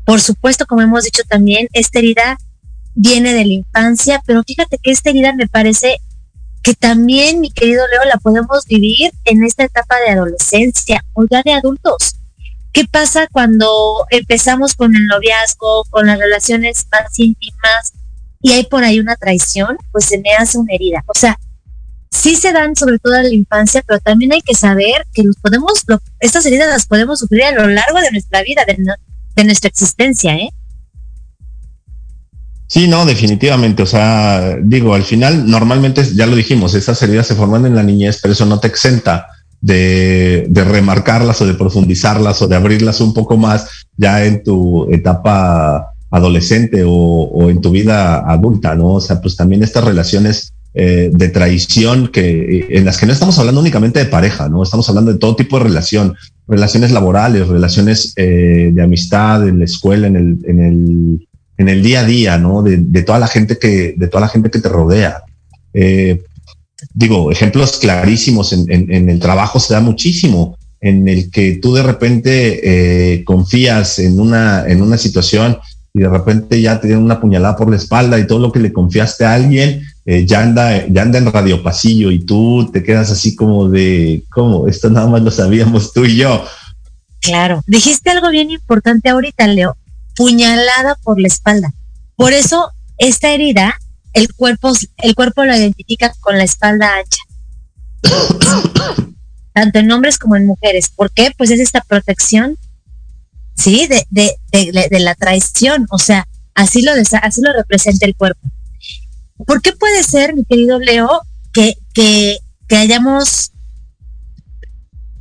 Por 0.05 0.21
supuesto, 0.21 0.67
como 0.67 0.83
hemos 0.83 1.05
dicho 1.05 1.23
también, 1.29 1.69
esta 1.73 1.99
herida 1.99 2.39
viene 2.95 3.35
de 3.35 3.45
la 3.45 3.53
infancia, 3.53 4.23
pero 4.27 4.43
fíjate 4.47 4.79
que 4.83 4.91
esta 4.91 5.11
herida 5.11 5.35
me 5.35 5.47
parece 5.47 5.97
que 6.63 6.75
también, 6.75 7.41
mi 7.41 7.51
querido 7.51 7.87
Leo, 7.87 8.05
la 8.07 8.17
podemos 8.17 8.65
vivir 8.67 9.13
en 9.25 9.45
esta 9.45 9.65
etapa 9.65 9.97
de 10.01 10.13
adolescencia 10.13 11.05
o 11.13 11.25
ya 11.31 11.43
de 11.43 11.53
adultos. 11.53 12.17
¿Qué 12.77 12.85
pasa 12.85 13.27
cuando 13.33 14.05
empezamos 14.11 14.75
con 14.75 14.95
el 14.95 15.07
noviazgo, 15.07 15.85
con 15.89 16.09
las 16.09 16.19
relaciones 16.19 16.87
más 16.93 17.19
íntimas 17.19 17.95
y 18.43 18.53
hay 18.53 18.65
por 18.65 18.85
ahí 18.85 19.01
una 19.01 19.17
traición? 19.17 19.79
Pues 19.93 20.05
se 20.05 20.19
me 20.19 20.35
hace 20.39 20.59
una 20.59 20.75
herida. 20.75 21.03
O 21.07 21.19
sea, 21.19 21.39
sí 22.11 22.37
se 22.37 22.53
dan 22.53 22.77
sobre 22.77 22.99
todo 22.99 23.15
en 23.15 23.23
la 23.23 23.35
infancia, 23.35 23.83
pero 23.87 23.99
también 24.01 24.35
hay 24.35 24.43
que 24.43 24.55
saber 24.55 25.07
que 25.15 25.23
nos 25.23 25.37
podemos, 25.37 25.87
estas 26.21 26.45
heridas 26.45 26.69
las 26.69 26.87
podemos 26.87 27.19
sufrir 27.19 27.45
a 27.45 27.53
lo 27.53 27.67
largo 27.67 27.99
de 27.99 28.11
nuestra 28.11 28.43
vida, 28.43 28.67
de, 28.67 28.77
de 29.37 29.45
nuestra 29.45 29.69
existencia, 29.69 30.37
¿eh? 30.37 30.51
Sí, 32.67 32.89
no, 32.89 33.07
definitivamente. 33.07 33.85
O 33.85 33.87
sea, 33.87 34.55
digo, 34.61 34.93
al 34.93 35.05
final, 35.05 35.51
normalmente, 35.51 36.05
ya 36.15 36.27
lo 36.27 36.37
dijimos, 36.37 36.75
esas 36.75 37.01
heridas 37.01 37.27
se 37.27 37.37
forman 37.37 37.65
en 37.65 37.75
la 37.75 37.83
niñez, 37.83 38.19
pero 38.21 38.35
eso 38.35 38.45
no 38.45 38.61
te 38.61 38.69
exenta 38.69 39.29
de, 39.61 40.49
remarcarlas 40.53 41.41
o 41.41 41.47
de 41.47 41.55
profundizarlas 41.55 42.41
o 42.43 42.49
de 42.49 42.57
abrirlas 42.57 43.01
un 43.01 43.15
poco 43.15 43.37
más 43.37 43.69
ya 43.97 44.25
en 44.25 44.43
tu 44.43 44.91
etapa 44.93 45.93
adolescente 46.11 46.83
o, 46.87 47.51
en 47.51 47.61
tu 47.61 47.71
vida 47.71 48.19
adulta, 48.31 48.75
¿no? 48.75 48.95
O 48.95 49.01
sea, 49.01 49.21
pues 49.21 49.37
también 49.37 49.63
estas 49.63 49.85
relaciones 49.85 50.53
eh, 50.75 51.11
de 51.13 51.29
traición 51.29 52.09
que 52.09 52.67
en 52.71 52.85
las 52.85 52.99
que 52.99 53.07
no 53.07 53.13
estamos 53.13 53.39
hablando 53.39 53.61
únicamente 53.61 53.99
de 53.99 54.07
pareja, 54.07 54.49
¿no? 54.49 54.63
Estamos 54.63 54.89
hablando 54.89 55.13
de 55.13 55.19
todo 55.19 55.37
tipo 55.37 55.59
de 55.59 55.65
relación, 55.65 56.15
relaciones 56.47 56.93
laborales, 56.93 57.49
relaciones 57.49 58.13
eh, 58.17 58.71
de 58.73 58.83
amistad 58.83 59.49
en 59.49 59.59
la 59.59 59.65
escuela, 59.65 60.07
en 60.07 60.17
el, 60.17 60.39
en 60.45 60.61
el 60.61 61.27
en 61.59 61.69
el 61.69 61.83
día 61.83 62.01
a 62.01 62.05
día, 62.05 62.39
¿no? 62.39 62.63
De, 62.63 63.03
toda 63.03 63.19
la 63.19 63.29
gente 63.29 63.59
que, 63.59 63.95
de 63.97 64.09
toda 64.09 64.23
la 64.23 64.29
gente 64.29 64.51
que 64.51 64.59
te 64.59 64.69
rodea. 64.69 65.23
Eh, 65.73 66.23
digo, 66.93 67.31
ejemplos 67.31 67.79
clarísimos 67.79 68.53
en, 68.53 69.09
el 69.11 69.19
trabajo 69.19 69.61
se 69.61 69.75
da 69.75 69.81
muchísimo, 69.81 70.59
en 70.81 71.09
el 71.09 71.31
que 71.31 71.59
tú 71.61 71.75
de 71.75 71.83
repente 71.83 73.15
eh, 73.15 73.25
confías 73.25 73.99
en 73.99 74.21
una, 74.21 74.67
en 74.67 74.83
una 74.83 74.99
situación 74.99 75.59
y 75.95 76.01
de 76.01 76.09
repente 76.09 76.61
ya 76.61 76.81
te 76.81 76.89
dieron 76.89 77.05
una 77.05 77.21
puñalada 77.21 77.57
por 77.57 77.71
la 77.71 77.77
espalda 77.77 78.19
y 78.19 78.27
todo 78.27 78.39
lo 78.39 78.53
que 78.53 78.61
le 78.61 78.73
confiaste 78.73 79.25
a 79.25 79.35
alguien 79.35 79.83
eh, 80.05 80.27
ya 80.27 80.43
anda, 80.43 80.87
ya 80.87 81.03
anda 81.03 81.19
en 81.19 81.33
radio 81.33 81.63
pasillo 81.63 82.11
y 82.11 82.25
tú 82.25 82.71
te 82.73 82.83
quedas 82.83 83.11
así 83.11 83.35
como 83.35 83.69
de, 83.69 84.23
¿cómo? 84.31 84.69
Esto 84.69 84.91
nada 84.91 85.07
más 85.07 85.23
lo 85.23 85.31
sabíamos 85.31 85.93
tú 85.93 86.05
y 86.05 86.17
yo. 86.17 86.45
Claro, 87.21 87.63
dijiste 87.67 88.11
algo 88.11 88.31
bien 88.31 88.51
importante 88.51 89.09
ahorita, 89.09 89.47
Leo 89.49 89.77
puñalada 90.17 90.97
por 91.03 91.21
la 91.21 91.29
espalda. 91.29 91.73
Por 92.17 92.33
eso 92.33 92.71
esta 92.99 93.31
herida, 93.31 93.79
el 94.17 94.33
cuerpo, 94.35 94.73
el 94.97 95.15
cuerpo 95.15 95.45
la 95.45 95.59
identifica 95.59 96.13
con 96.21 96.39
la 96.39 96.45
espalda 96.45 96.91
ancha. 96.97 97.19
Tanto 99.53 99.79
en 99.79 99.93
hombres 99.93 100.19
como 100.19 100.37
en 100.37 100.47
mujeres. 100.47 100.89
¿Por 100.89 101.11
qué? 101.11 101.33
Pues 101.37 101.51
es 101.51 101.61
esta 101.61 101.83
protección, 101.83 102.57
sí, 103.55 103.87
de, 103.87 104.07
de, 104.11 104.35
de, 104.91 105.01
la 105.01 105.15
traición. 105.15 105.87
O 105.91 105.99
sea, 105.99 106.27
así 106.55 106.81
lo, 106.81 106.93
así 106.93 107.43
lo 107.43 107.53
representa 107.53 108.07
el 108.07 108.17
cuerpo. 108.17 108.41
¿Por 109.47 109.61
qué 109.61 109.73
puede 109.73 110.03
ser, 110.03 110.35
mi 110.35 110.47
querido 110.47 110.79
Leo, 110.79 111.21
que, 111.53 111.75
que, 111.93 112.39
que 112.69 112.77
hayamos 112.77 113.53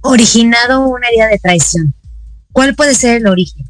originado 0.01 0.87
una 0.87 1.09
herida 1.09 1.27
de 1.27 1.39
traición? 1.39 1.93
¿Cuál 2.53 2.75
puede 2.75 2.95
ser 2.95 3.17
el 3.17 3.27
origen? 3.27 3.69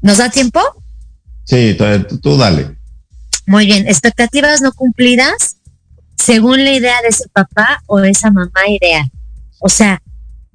¿Nos 0.00 0.16
da 0.16 0.30
tiempo? 0.30 0.60
Sí, 1.44 1.76
tú, 2.22 2.38
dale. 2.38 2.81
Muy 3.46 3.66
bien, 3.66 3.86
expectativas 3.86 4.60
no 4.60 4.72
cumplidas 4.72 5.56
según 6.16 6.64
la 6.64 6.72
idea 6.72 7.02
de 7.02 7.08
ese 7.08 7.28
papá 7.28 7.82
o 7.86 7.98
esa 8.00 8.30
mamá 8.30 8.68
ideal. 8.68 9.10
O 9.58 9.68
sea, 9.68 10.00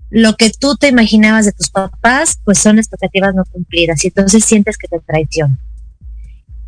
lo 0.09 0.35
que 0.35 0.49
tú 0.49 0.75
te 0.77 0.87
imaginabas 0.87 1.45
de 1.45 1.51
tus 1.51 1.69
papás, 1.69 2.39
pues 2.45 2.59
son 2.59 2.77
expectativas 2.77 3.35
no 3.35 3.43
cumplidas 3.45 4.03
y 4.03 4.07
entonces 4.07 4.45
sientes 4.45 4.77
que 4.77 4.87
te 4.87 4.99
traicionan. 4.99 5.59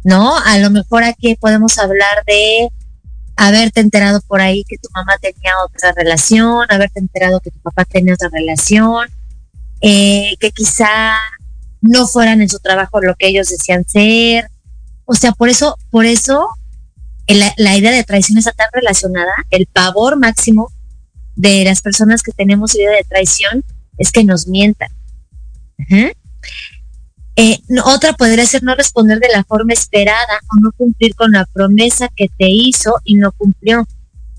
¿No? 0.03 0.38
A 0.38 0.58
lo 0.60 0.69
mejor 0.69 1.03
aquí 1.03 1.36
podemos 1.36 1.77
hablar 1.77 2.23
de 2.25 2.69
haberte 3.36 3.79
enterado 3.79 4.21
por 4.21 4.41
ahí 4.41 4.63
que 4.67 4.77
tu 4.77 4.89
mamá 4.93 5.17
tenía 5.21 5.53
otra 5.65 5.93
relación, 5.93 6.65
haberte 6.69 6.99
enterado 6.99 7.39
que 7.39 7.51
tu 7.51 7.60
papá 7.60 7.86
tenía 7.86 8.13
otra 8.13 8.29
relación, 8.29 9.08
eh, 9.82 10.36
que 10.39 10.51
quizá 10.51 11.17
no 11.82 12.08
fueran 12.08 12.41
en 12.41 12.49
su 12.49 12.60
trabajo 12.60 12.99
lo 13.01 13.15
que 13.15 13.27
ellos 13.27 13.49
decían 13.49 13.86
ser. 13.88 14.49
O 15.11 15.15
sea, 15.15 15.31
por 15.31 15.49
eso, 15.49 15.75
por 15.89 16.05
eso 16.05 16.49
la, 17.25 17.75
idea 17.75 17.91
de 17.91 18.03
traición 18.03 18.37
está 18.37 18.51
tan 18.51 18.67
relacionada, 18.71 19.31
el 19.49 19.65
pavor 19.65 20.19
máximo 20.19 20.71
de 21.35 21.63
las 21.63 21.81
personas 21.81 22.21
que 22.21 22.31
tenemos 22.31 22.75
idea 22.75 22.91
de 22.91 23.03
traición 23.09 23.65
es 23.97 24.11
que 24.11 24.23
nos 24.23 24.47
mientan. 24.47 24.89
Eh, 27.35 27.57
otra 27.85 28.13
podría 28.13 28.45
ser 28.45 28.61
no 28.61 28.75
responder 28.75 29.19
de 29.19 29.29
la 29.33 29.43
forma 29.43 29.73
esperada 29.73 30.41
o 30.53 30.59
no 30.61 30.71
cumplir 30.73 31.15
con 31.15 31.31
la 31.31 31.47
promesa 31.47 32.07
que 32.15 32.27
te 32.27 32.47
hizo 32.51 33.01
y 33.03 33.15
no 33.15 33.31
cumplió. 33.31 33.87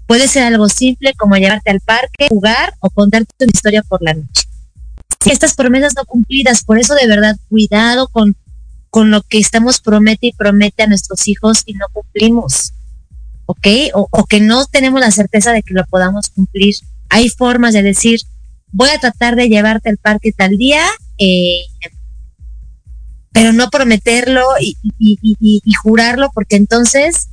Puede 0.06 0.28
ser 0.28 0.44
algo 0.44 0.68
simple 0.68 1.14
como 1.14 1.34
llevarte 1.34 1.72
al 1.72 1.80
parque, 1.80 2.28
jugar 2.28 2.74
o 2.78 2.90
contarte 2.90 3.34
una 3.40 3.50
historia 3.52 3.82
por 3.82 4.02
la 4.02 4.14
noche 4.14 4.44
estas 5.28 5.54
promesas 5.54 5.94
no 5.96 6.04
cumplidas. 6.04 6.64
Por 6.64 6.78
eso 6.78 6.94
de 6.94 7.06
verdad, 7.06 7.36
cuidado 7.48 8.08
con, 8.08 8.34
con 8.90 9.10
lo 9.10 9.22
que 9.22 9.38
estamos 9.38 9.80
promete 9.80 10.28
y 10.28 10.32
promete 10.32 10.82
a 10.82 10.86
nuestros 10.88 11.26
hijos 11.28 11.62
y 11.64 11.74
no 11.74 11.86
cumplimos. 11.92 12.72
¿Ok? 13.46 13.66
O, 13.94 14.26
que 14.26 14.40
no 14.40 14.66
tenemos 14.66 15.00
la 15.00 15.10
certeza 15.10 15.52
de 15.52 15.62
que 15.62 15.74
lo 15.74 15.84
podamos 15.86 16.28
cumplir. 16.28 16.74
Hay 17.08 17.28
formas 17.28 17.72
de 17.72 17.82
decir, 17.82 18.20
voy 18.70 18.90
a 18.90 18.98
tratar 18.98 19.34
de 19.34 19.48
llevarte 19.48 19.88
al 19.88 19.96
parque 19.96 20.32
tal 20.32 20.56
día, 20.56 20.84
eh, 21.18 21.62
pero 23.32 23.52
no 23.52 23.68
prometerlo 23.70 24.44
y, 24.60 24.76
y, 24.98 25.72
jurarlo 25.82 26.30
porque 26.32 26.56
entonces 26.56 27.28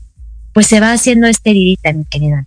pues 0.53 0.67
se 0.67 0.79
va 0.79 0.91
haciendo 0.91 1.27
esterilita, 1.27 1.93
mi 1.93 2.05
querida. 2.05 2.45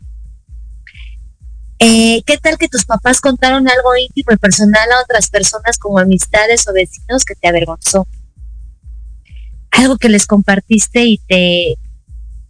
Eh, 1.79 2.23
¿Qué 2.27 2.39
tal 2.39 2.59
que 2.59 2.69
tus 2.69 2.85
papás 2.85 3.21
contaron 3.21 3.69
algo 3.69 3.97
íntimo 3.97 4.33
y 4.33 4.37
personal 4.37 4.91
a 4.93 5.03
otras 5.03 5.31
personas 5.31 5.79
como 5.79 5.99
amistades 5.99 6.67
o 6.69 6.73
vecinos 6.73 7.25
que 7.25 7.35
te 7.35 7.49
avergonzó? 7.49 8.07
Algo 9.81 9.97
que 9.97 10.09
les 10.09 10.27
compartiste 10.27 11.05
y 11.05 11.19
te 11.19 11.77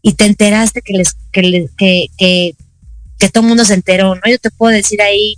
y 0.03 0.15
te 0.15 0.25
enteraste 0.25 0.81
que 0.83 0.95
les 0.95 1.15
que, 1.31 1.69
que, 1.77 2.07
que, 2.19 2.55
que 3.19 3.29
todo 3.29 3.43
el 3.43 3.49
mundo 3.49 3.65
se 3.65 3.75
enteró, 3.75 4.15
¿no? 4.15 4.23
Yo 4.27 4.39
te 4.39 4.51
puedo 4.51 4.73
decir 4.73 5.01
ahí 5.03 5.37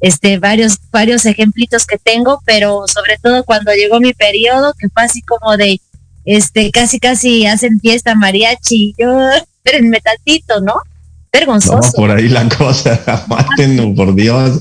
este 0.00 0.38
varios 0.38 0.78
varios 0.90 1.26
ejemplitos 1.26 1.86
que 1.86 1.98
tengo, 1.98 2.40
pero 2.44 2.84
sobre 2.86 3.18
todo 3.22 3.44
cuando 3.44 3.72
llegó 3.72 4.00
mi 4.00 4.12
periodo, 4.12 4.74
que 4.78 4.88
fue 4.88 5.02
así 5.02 5.22
como 5.22 5.56
de 5.56 5.80
este 6.24 6.70
casi 6.70 6.98
casi 6.98 7.46
hacen 7.46 7.80
fiesta 7.80 8.14
mariachi, 8.14 8.94
yo 8.98 9.28
espérenme 9.64 10.00
tantito, 10.00 10.60
¿no? 10.60 10.74
vergonzoso. 11.32 11.92
por 11.92 12.10
ahí 12.10 12.28
la 12.28 12.48
cosa, 12.48 13.24
maten, 13.28 13.94
por 13.94 14.14
Dios. 14.14 14.60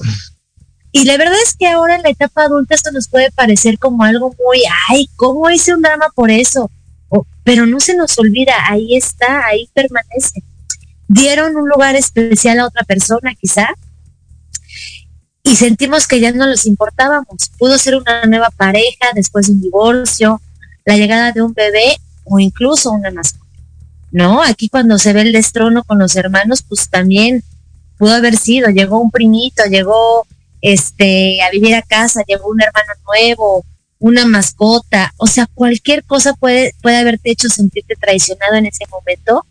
Y 0.96 1.04
la 1.04 1.18
verdad 1.18 1.36
es 1.44 1.58
que 1.58 1.68
ahora 1.68 1.98
en 1.98 2.04
la 2.04 2.10
etapa 2.10 2.46
adulta 2.46 2.74
esto 2.74 2.90
nos 2.94 3.10
puede 3.10 3.30
parecer 3.30 3.78
como 3.78 4.06
algo 4.06 4.34
muy, 4.42 4.62
ay, 4.88 5.10
¿cómo 5.18 5.50
hice 5.50 5.74
un 5.74 5.82
drama 5.82 6.06
por 6.16 6.32
eso? 6.32 6.72
pero 7.44 7.66
no 7.66 7.80
se 7.82 7.96
nos 7.96 8.18
olvida, 8.18 8.54
ahí 8.70 8.96
está, 8.96 9.46
ahí 9.46 9.70
permanece. 9.74 10.42
Dieron 11.08 11.58
un 11.58 11.68
lugar 11.68 11.96
especial 11.96 12.60
a 12.60 12.66
otra 12.66 12.84
persona 12.84 13.36
quizá 13.36 13.68
y 15.44 15.58
sentimos 15.58 16.08
que 16.08 16.22
ya 16.22 16.32
no 16.32 16.48
les 16.48 16.66
importábamos. 16.66 17.52
Pudo 17.60 17.78
ser 17.78 17.96
una 17.98 18.24
nueva 18.24 18.50
pareja 18.50 19.10
después 19.14 19.48
de 19.48 19.54
un 19.54 19.62
divorcio, 19.62 20.42
la 20.86 20.96
llegada 20.96 21.34
de 21.34 21.42
un 21.42 21.54
bebé 21.54 21.98
o 22.24 22.40
incluso 22.40 22.92
una 22.92 23.12
mascota. 23.12 23.46
¿No? 24.12 24.42
Aquí 24.42 24.70
cuando 24.70 24.98
se 24.98 25.12
ve 25.12 25.24
el 25.24 25.34
destrono 25.34 25.84
con 25.84 26.00
los 26.00 26.16
hermanos, 26.16 26.64
pues 26.64 26.90
también 26.90 27.44
pudo 27.98 28.14
haber 28.14 28.38
sido, 28.38 28.70
llegó 28.70 29.00
un 29.00 29.12
primito, 29.12 29.66
llegó 29.66 30.26
este 30.62 31.42
a 31.42 31.50
vivir 31.52 31.76
a 31.76 31.82
casa, 31.82 32.24
llegó 32.28 32.50
un 32.50 32.62
hermano 32.62 32.94
nuevo, 33.08 33.66
una 34.00 34.26
mascota, 34.26 35.14
o 35.18 35.28
sea, 35.28 35.48
cualquier 35.54 36.04
cosa 36.04 36.34
puede, 36.34 36.74
puede 36.82 36.98
haberte 36.98 37.32
hecho 37.32 37.50
sentirte 37.50 37.96
traicionado 37.96 38.56
en 38.56 38.66
ese 38.66 38.86
momento 38.88 39.46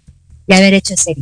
y 0.46 0.54
haber 0.54 0.74
hecho 0.74 0.94
ese 0.94 1.16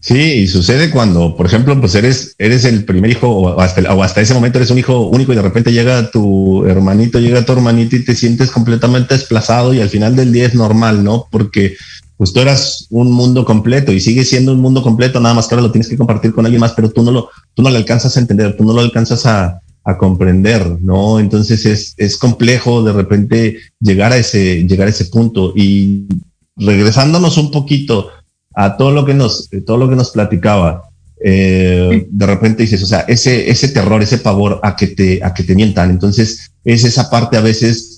Sí, 0.00 0.14
y 0.14 0.46
sucede 0.46 0.90
cuando, 0.90 1.36
por 1.36 1.46
ejemplo, 1.46 1.80
pues 1.80 1.96
eres, 1.96 2.36
eres 2.38 2.64
el 2.64 2.84
primer 2.84 3.10
hijo 3.10 3.28
o 3.28 3.60
hasta, 3.60 3.92
o 3.92 4.04
hasta 4.04 4.20
ese 4.20 4.34
momento 4.34 4.58
eres 4.58 4.70
un 4.70 4.78
hijo 4.78 5.08
único 5.08 5.32
y 5.32 5.36
de 5.36 5.42
repente 5.42 5.72
llega 5.72 6.12
tu 6.12 6.64
hermanito, 6.64 7.18
llega 7.18 7.44
tu 7.44 7.52
hermanito 7.52 7.96
y 7.96 8.04
te 8.04 8.14
sientes 8.14 8.52
completamente 8.52 9.14
desplazado 9.14 9.74
y 9.74 9.80
al 9.80 9.88
final 9.88 10.14
del 10.14 10.32
día 10.32 10.46
es 10.46 10.54
normal, 10.54 11.02
¿no? 11.02 11.26
Porque 11.28 11.76
pues 12.16 12.32
tú 12.32 12.40
eras 12.40 12.86
un 12.90 13.12
mundo 13.12 13.44
completo 13.44 13.92
y 13.92 14.00
sigue 14.00 14.24
siendo 14.24 14.52
un 14.52 14.60
mundo 14.60 14.82
completo, 14.82 15.20
nada 15.20 15.34
más 15.34 15.46
que 15.46 15.54
ahora 15.54 15.66
lo 15.66 15.72
tienes 15.72 15.88
que 15.88 15.98
compartir 15.98 16.32
con 16.32 16.46
alguien 16.46 16.60
más, 16.60 16.72
pero 16.72 16.90
tú 16.90 17.02
no 17.02 17.10
lo, 17.10 17.28
tú 17.54 17.62
no 17.62 17.70
lo 17.70 17.76
alcanzas 17.76 18.16
a 18.16 18.20
entender, 18.20 18.56
tú 18.56 18.64
no 18.64 18.72
lo 18.72 18.80
alcanzas 18.80 19.26
a, 19.26 19.60
a 19.84 19.98
comprender, 19.98 20.78
¿no? 20.80 21.20
Entonces 21.20 21.64
es, 21.64 21.94
es 21.96 22.16
complejo 22.16 22.82
de 22.82 22.92
repente 22.92 23.58
llegar 23.80 24.12
a 24.12 24.16
ese, 24.16 24.64
llegar 24.64 24.88
a 24.88 24.90
ese 24.90 25.06
punto 25.06 25.52
y 25.54 26.06
regresándonos 26.56 27.38
un 27.38 27.50
poquito 27.50 28.08
a 28.54 28.76
todo 28.76 28.90
lo 28.90 29.04
que 29.04 29.14
nos, 29.14 29.48
todo 29.64 29.76
lo 29.76 29.88
que 29.88 29.94
nos 29.96 30.10
platicaba, 30.10 30.88
eh, 31.22 32.06
de 32.10 32.26
repente 32.26 32.62
dices, 32.62 32.82
o 32.82 32.86
sea, 32.86 33.00
ese, 33.00 33.48
ese 33.48 33.68
terror, 33.68 34.02
ese 34.02 34.18
pavor 34.18 34.58
a 34.62 34.74
que 34.74 34.88
te, 34.88 35.22
a 35.22 35.32
que 35.32 35.44
te 35.44 35.54
mientan. 35.54 35.90
Entonces, 35.90 36.50
es 36.64 36.84
esa 36.84 37.08
parte 37.08 37.36
a 37.36 37.42
veces 37.42 37.95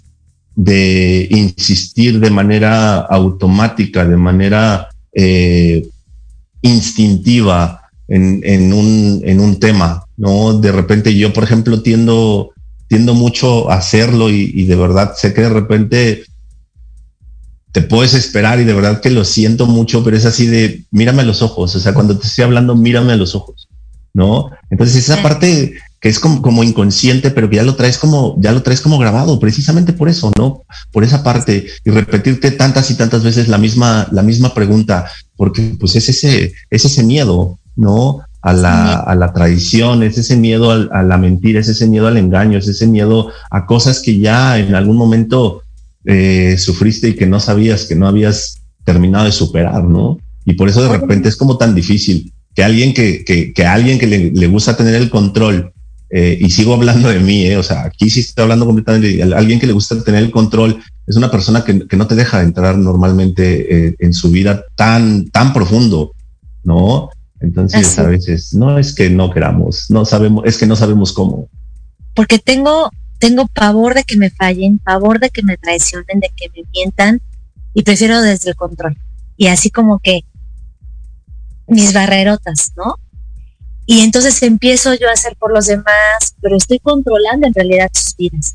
de 0.60 1.28
insistir 1.30 2.18
de 2.18 2.30
manera 2.30 2.98
automática, 2.98 4.04
de 4.04 4.16
manera 4.16 4.88
eh, 5.12 5.88
instintiva 6.62 7.82
en, 8.08 8.40
en, 8.42 8.72
un, 8.72 9.22
en 9.24 9.38
un 9.38 9.60
tema, 9.60 10.04
¿no? 10.16 10.58
De 10.58 10.72
repente 10.72 11.16
yo, 11.16 11.32
por 11.32 11.44
ejemplo, 11.44 11.80
tiendo, 11.80 12.50
tiendo 12.88 13.14
mucho 13.14 13.70
a 13.70 13.76
hacerlo 13.76 14.30
y, 14.30 14.50
y 14.52 14.64
de 14.64 14.74
verdad 14.74 15.12
sé 15.16 15.32
que 15.32 15.42
de 15.42 15.48
repente 15.48 16.24
te 17.70 17.82
puedes 17.82 18.14
esperar 18.14 18.58
y 18.58 18.64
de 18.64 18.74
verdad 18.74 19.00
que 19.00 19.10
lo 19.10 19.24
siento 19.24 19.66
mucho, 19.66 20.02
pero 20.02 20.16
es 20.16 20.24
así 20.24 20.48
de 20.48 20.82
mírame 20.90 21.22
a 21.22 21.26
los 21.26 21.40
ojos, 21.40 21.76
o 21.76 21.78
sea, 21.78 21.94
cuando 21.94 22.18
te 22.18 22.26
estoy 22.26 22.42
hablando, 22.42 22.74
mírame 22.74 23.12
a 23.12 23.16
los 23.16 23.36
ojos, 23.36 23.68
¿no? 24.12 24.50
Entonces 24.70 24.96
esa 24.96 25.22
parte 25.22 25.74
que 26.00 26.08
es 26.08 26.20
como, 26.20 26.42
como, 26.42 26.62
inconsciente, 26.62 27.30
pero 27.30 27.50
que 27.50 27.56
ya 27.56 27.62
lo 27.62 27.74
traes 27.74 27.98
como, 27.98 28.36
ya 28.40 28.52
lo 28.52 28.62
traes 28.62 28.80
como 28.80 28.98
grabado, 28.98 29.40
precisamente 29.40 29.92
por 29.92 30.08
eso, 30.08 30.30
¿no? 30.38 30.62
Por 30.92 31.04
esa 31.04 31.24
parte, 31.24 31.66
y 31.84 31.90
repetirte 31.90 32.50
tantas 32.52 32.90
y 32.90 32.94
tantas 32.94 33.24
veces 33.24 33.48
la 33.48 33.58
misma, 33.58 34.08
la 34.12 34.22
misma 34.22 34.54
pregunta, 34.54 35.06
porque 35.36 35.76
pues 35.78 35.96
es 35.96 36.08
ese, 36.08 36.52
es 36.70 36.84
ese 36.84 37.02
miedo, 37.02 37.58
¿no? 37.74 38.20
A 38.40 38.52
la, 38.52 38.94
a 38.94 39.14
la 39.16 39.32
traición, 39.32 40.04
es 40.04 40.16
ese 40.16 40.36
miedo 40.36 40.70
a, 40.70 40.88
a 40.98 41.02
la 41.02 41.18
mentira, 41.18 41.60
es 41.60 41.68
ese 41.68 41.88
miedo 41.88 42.06
al 42.06 42.16
engaño, 42.16 42.58
es 42.58 42.68
ese 42.68 42.86
miedo 42.86 43.32
a 43.50 43.66
cosas 43.66 44.00
que 44.00 44.18
ya 44.18 44.58
en 44.58 44.76
algún 44.76 44.96
momento 44.96 45.62
eh, 46.04 46.56
sufriste 46.58 47.08
y 47.08 47.14
que 47.16 47.26
no 47.26 47.40
sabías, 47.40 47.84
que 47.84 47.94
no 47.94 48.06
habías 48.06 48.62
terminado 48.84 49.26
de 49.26 49.32
superar, 49.32 49.84
¿no? 49.84 50.18
Y 50.46 50.54
por 50.54 50.68
eso 50.68 50.82
de 50.82 50.88
repente 50.88 51.28
es 51.28 51.36
como 51.36 51.58
tan 51.58 51.74
difícil 51.74 52.32
que 52.54 52.64
alguien 52.64 52.94
que, 52.94 53.24
que, 53.24 53.52
que 53.52 53.66
alguien 53.66 53.98
que 53.98 54.06
le, 54.06 54.30
le, 54.30 54.46
gusta 54.46 54.76
tener 54.76 54.94
el 54.94 55.10
control, 55.10 55.72
eh, 56.10 56.38
y 56.40 56.50
sigo 56.50 56.74
hablando 56.74 57.08
de 57.08 57.20
mí, 57.20 57.44
eh, 57.46 57.56
o 57.56 57.62
sea, 57.62 57.84
aquí 57.84 58.08
sí 58.08 58.20
estoy 58.20 58.42
hablando 58.42 58.66
completamente 58.66 59.08
de 59.08 59.34
alguien 59.34 59.60
que 59.60 59.66
le 59.66 59.72
gusta 59.72 60.02
tener 60.02 60.22
el 60.22 60.30
control, 60.30 60.82
es 61.06 61.16
una 61.16 61.30
persona 61.30 61.64
que, 61.64 61.86
que 61.86 61.96
no 61.96 62.06
te 62.06 62.14
deja 62.14 62.42
entrar 62.42 62.78
normalmente 62.78 63.88
eh, 63.88 63.96
en 63.98 64.12
su 64.12 64.30
vida 64.30 64.64
tan, 64.74 65.28
tan 65.30 65.52
profundo, 65.52 66.14
¿no? 66.64 67.10
Entonces 67.40 67.86
Así. 67.86 68.00
a 68.00 68.04
veces 68.04 68.54
no 68.54 68.78
es 68.78 68.94
que 68.94 69.10
no 69.10 69.30
queramos, 69.30 69.90
no 69.90 70.04
sabemos, 70.04 70.44
es 70.46 70.58
que 70.58 70.66
no 70.66 70.76
sabemos 70.76 71.12
cómo. 71.12 71.48
Porque 72.14 72.38
tengo 72.38 72.90
tengo 73.18 73.46
pavor 73.48 73.94
de 73.94 74.04
que 74.04 74.16
me 74.16 74.30
fallen, 74.30 74.78
pavor 74.78 75.18
de 75.18 75.30
que 75.30 75.42
me 75.42 75.56
traicionen, 75.56 76.20
de 76.20 76.30
que 76.34 76.48
me 76.54 76.62
mientan 76.72 77.20
y 77.74 77.82
prefiero 77.82 78.22
desde 78.22 78.50
el 78.50 78.56
control. 78.56 78.96
Y 79.36 79.48
así 79.48 79.70
como 79.70 79.98
que 79.98 80.22
mis 81.66 81.92
barrerotas, 81.92 82.72
¿no? 82.76 82.96
Y 83.90 84.02
entonces 84.02 84.42
empiezo 84.42 84.92
yo 84.92 85.08
a 85.08 85.12
hacer 85.12 85.34
por 85.36 85.50
los 85.50 85.64
demás, 85.64 86.34
pero 86.42 86.58
estoy 86.58 86.78
controlando 86.78 87.46
en 87.46 87.54
realidad 87.54 87.88
sus 87.94 88.14
vidas. 88.16 88.54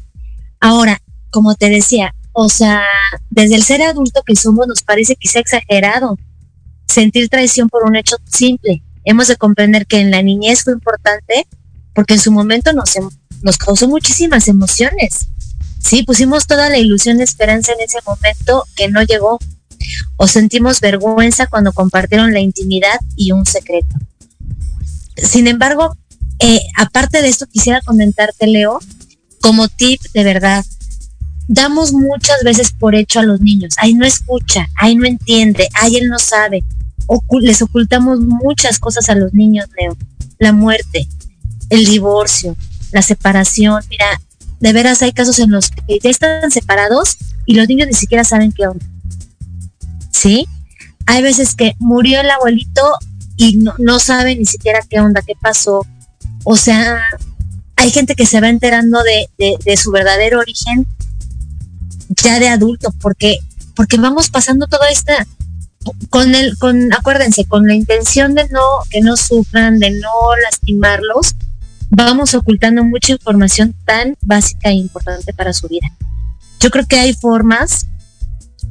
Ahora, 0.59 1.01
como 1.31 1.55
te 1.55 1.69
decía, 1.69 2.13
o 2.33 2.49
sea, 2.49 2.83
desde 3.31 3.55
el 3.55 3.63
ser 3.63 3.81
adulto 3.81 4.21
que 4.23 4.35
somos 4.35 4.67
nos 4.67 4.83
parece 4.83 5.17
sea 5.23 5.41
exagerado 5.41 6.19
sentir 6.87 7.29
traición 7.29 7.67
por 7.67 7.83
un 7.83 7.95
hecho 7.95 8.15
simple. 8.31 8.83
Hemos 9.05 9.27
de 9.27 9.35
comprender 9.35 9.87
que 9.87 10.01
en 10.01 10.11
la 10.11 10.21
niñez 10.21 10.63
fue 10.65 10.73
importante 10.73 11.47
porque 11.95 12.13
en 12.13 12.19
su 12.19 12.31
momento 12.31 12.71
nos, 12.71 12.91
nos 13.41 13.57
causó 13.57 13.87
muchísimas 13.87 14.47
emociones. 14.47 15.29
Sí, 15.79 16.03
pusimos 16.03 16.45
toda 16.45 16.69
la 16.69 16.77
ilusión 16.77 17.17
de 17.17 17.23
esperanza 17.23 17.73
en 17.73 17.81
ese 17.81 17.97
momento 18.05 18.65
que 18.75 18.87
no 18.87 19.01
llegó. 19.01 19.39
O 20.15 20.27
sentimos 20.27 20.79
vergüenza 20.79 21.47
cuando 21.47 21.73
compartieron 21.73 22.33
la 22.33 22.39
intimidad 22.39 22.99
y 23.15 23.31
un 23.31 23.47
secreto. 23.47 23.95
Sin 25.17 25.47
embargo, 25.47 25.95
eh, 26.39 26.60
aparte 26.78 27.21
de 27.21 27.30
esto, 27.30 27.47
quisiera 27.47 27.82
comentarte, 27.82 28.47
Leo, 28.47 28.80
como 29.41 29.67
tip 29.67 30.02
de 30.13 30.23
verdad, 30.23 30.65
damos 31.47 31.93
muchas 31.93 32.43
veces 32.43 32.71
por 32.71 32.95
hecho 32.95 33.19
a 33.19 33.23
los 33.23 33.41
niños. 33.41 33.76
Ay, 33.78 33.93
no 33.93 34.06
escucha, 34.06 34.67
ay, 34.76 34.95
no 34.95 35.06
entiende, 35.06 35.67
ay, 35.73 35.97
él 35.97 36.08
no 36.10 36.19
sabe. 36.19 36.63
Les 37.41 37.62
ocultamos 37.62 38.19
muchas 38.19 38.80
cosas 38.80 39.10
a 39.10 39.15
los 39.15 39.34
niños, 39.34 39.67
Leo. 39.78 39.97
La 40.39 40.54
muerte, 40.54 41.08
el 41.69 41.86
divorcio, 41.86 42.56
la 42.91 43.02
separación. 43.02 43.84
Mira, 43.89 44.06
de 44.60 44.73
veras 44.73 45.02
hay 45.02 45.12
casos 45.12 45.39
en 45.39 45.52
los 45.52 45.69
que 45.69 45.99
ya 46.02 46.10
están 46.10 46.49
separados 46.52 47.17
y 47.45 47.56
los 47.56 47.67
niños 47.67 47.88
ni 47.88 47.93
siquiera 47.93 48.23
saben 48.23 48.52
qué 48.52 48.67
onda. 48.67 48.86
¿Sí? 50.12 50.47
Hay 51.06 51.21
veces 51.21 51.56
que 51.56 51.76
murió 51.80 52.21
el 52.21 52.30
abuelito 52.30 52.82
y 53.37 53.57
no, 53.57 53.73
no 53.77 53.99
sabe 53.99 54.35
ni 54.35 54.45
siquiera 54.45 54.79
qué 54.87 54.99
onda, 54.99 55.21
qué 55.25 55.33
pasó. 55.39 55.85
O 56.43 56.55
sea, 56.55 57.01
hay 57.75 57.91
gente 57.91 58.15
que 58.15 58.25
se 58.25 58.41
va 58.41 58.49
enterando 58.49 59.01
de, 59.03 59.29
de, 59.37 59.57
de 59.63 59.77
su 59.77 59.91
verdadero 59.91 60.39
origen 60.39 60.87
ya 62.21 62.39
de 62.39 62.49
adulto, 62.49 62.93
porque, 63.01 63.39
porque 63.75 63.97
vamos 63.97 64.29
pasando 64.29 64.67
toda 64.67 64.89
esta, 64.89 65.25
con 66.09 66.35
el, 66.35 66.57
con, 66.57 66.93
acuérdense, 66.93 67.45
con 67.45 67.67
la 67.67 67.73
intención 67.73 68.35
de 68.35 68.47
no, 68.49 68.61
que 68.89 69.01
no 69.01 69.17
sufran, 69.17 69.79
de 69.79 69.91
no 69.91 70.09
lastimarlos, 70.43 71.35
vamos 71.89 72.33
ocultando 72.33 72.83
mucha 72.83 73.13
información 73.13 73.75
tan 73.85 74.15
básica 74.21 74.69
e 74.69 74.73
importante 74.73 75.33
para 75.33 75.53
su 75.53 75.67
vida. 75.67 75.91
Yo 76.59 76.71
creo 76.71 76.85
que 76.87 76.99
hay 76.99 77.13
formas, 77.13 77.87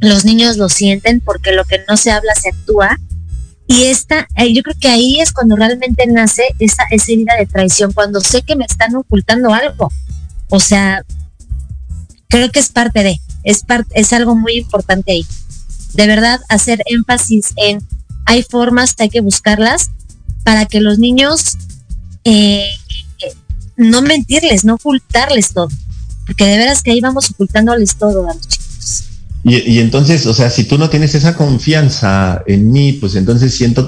los 0.01 0.25
niños 0.25 0.57
lo 0.57 0.69
sienten 0.69 1.21
porque 1.21 1.53
lo 1.53 1.65
que 1.65 1.81
no 1.89 1.97
se 1.97 2.11
habla 2.11 2.35
se 2.35 2.49
actúa. 2.49 2.99
Y 3.73 3.85
esta, 3.85 4.29
eh, 4.37 4.53
yo 4.53 4.63
creo 4.63 4.77
que 4.79 4.89
ahí 4.89 5.19
es 5.23 5.33
cuando 5.33 5.57
realmente 5.57 6.07
nace 6.07 6.43
esa, 6.59 6.83
esa 6.91 7.11
herida 7.11 7.37
de 7.39 7.47
traición, 7.47 7.91
cuando 7.93 8.21
sé 8.21 8.43
que 8.43 8.55
me 8.55 8.67
están 8.67 8.95
ocultando 8.95 9.55
algo. 9.55 9.91
O 10.51 10.61
sea, 10.61 11.03
creo 12.29 12.51
que 12.51 12.61
es 12.61 12.69
parte 12.69 13.03
de, 13.03 13.19
es, 13.45 13.63
part, 13.63 13.89
es 13.93 14.13
algo 14.13 14.37
muy 14.37 14.59
importante 14.59 15.13
ahí. 15.13 15.27
De 15.95 16.07
verdad, 16.07 16.39
hacer 16.51 16.83
énfasis 16.85 17.55
en, 17.57 17.79
hay 18.27 18.43
formas, 18.43 18.95
hay 18.99 19.09
que 19.09 19.23
buscarlas 19.23 19.91
para 20.45 20.67
que 20.67 20.81
los 20.81 20.99
niños 20.99 21.57
eh, 22.25 22.69
no 23.77 24.03
mentirles, 24.03 24.67
no 24.67 24.75
ocultarles 24.75 25.55
todo, 25.55 25.69
porque 26.27 26.45
de 26.45 26.59
veras 26.59 26.83
que 26.83 26.91
ahí 26.91 27.01
vamos 27.01 27.31
ocultándoles 27.31 27.97
todo 27.97 28.29
a 28.29 28.35
los 28.35 28.47
chicos. 28.47 28.72
Y, 29.45 29.73
y, 29.73 29.79
entonces, 29.81 30.27
o 30.27 30.35
sea, 30.35 30.51
si 30.51 30.65
tú 30.65 30.79
no 30.79 30.89
tienes 30.89 31.15
esa 31.15 31.37
confianza 31.37 32.43
en 32.47 32.71
mí, 32.71 32.93
pues 32.93 33.17
entonces 33.17 33.55
siento 33.55 33.87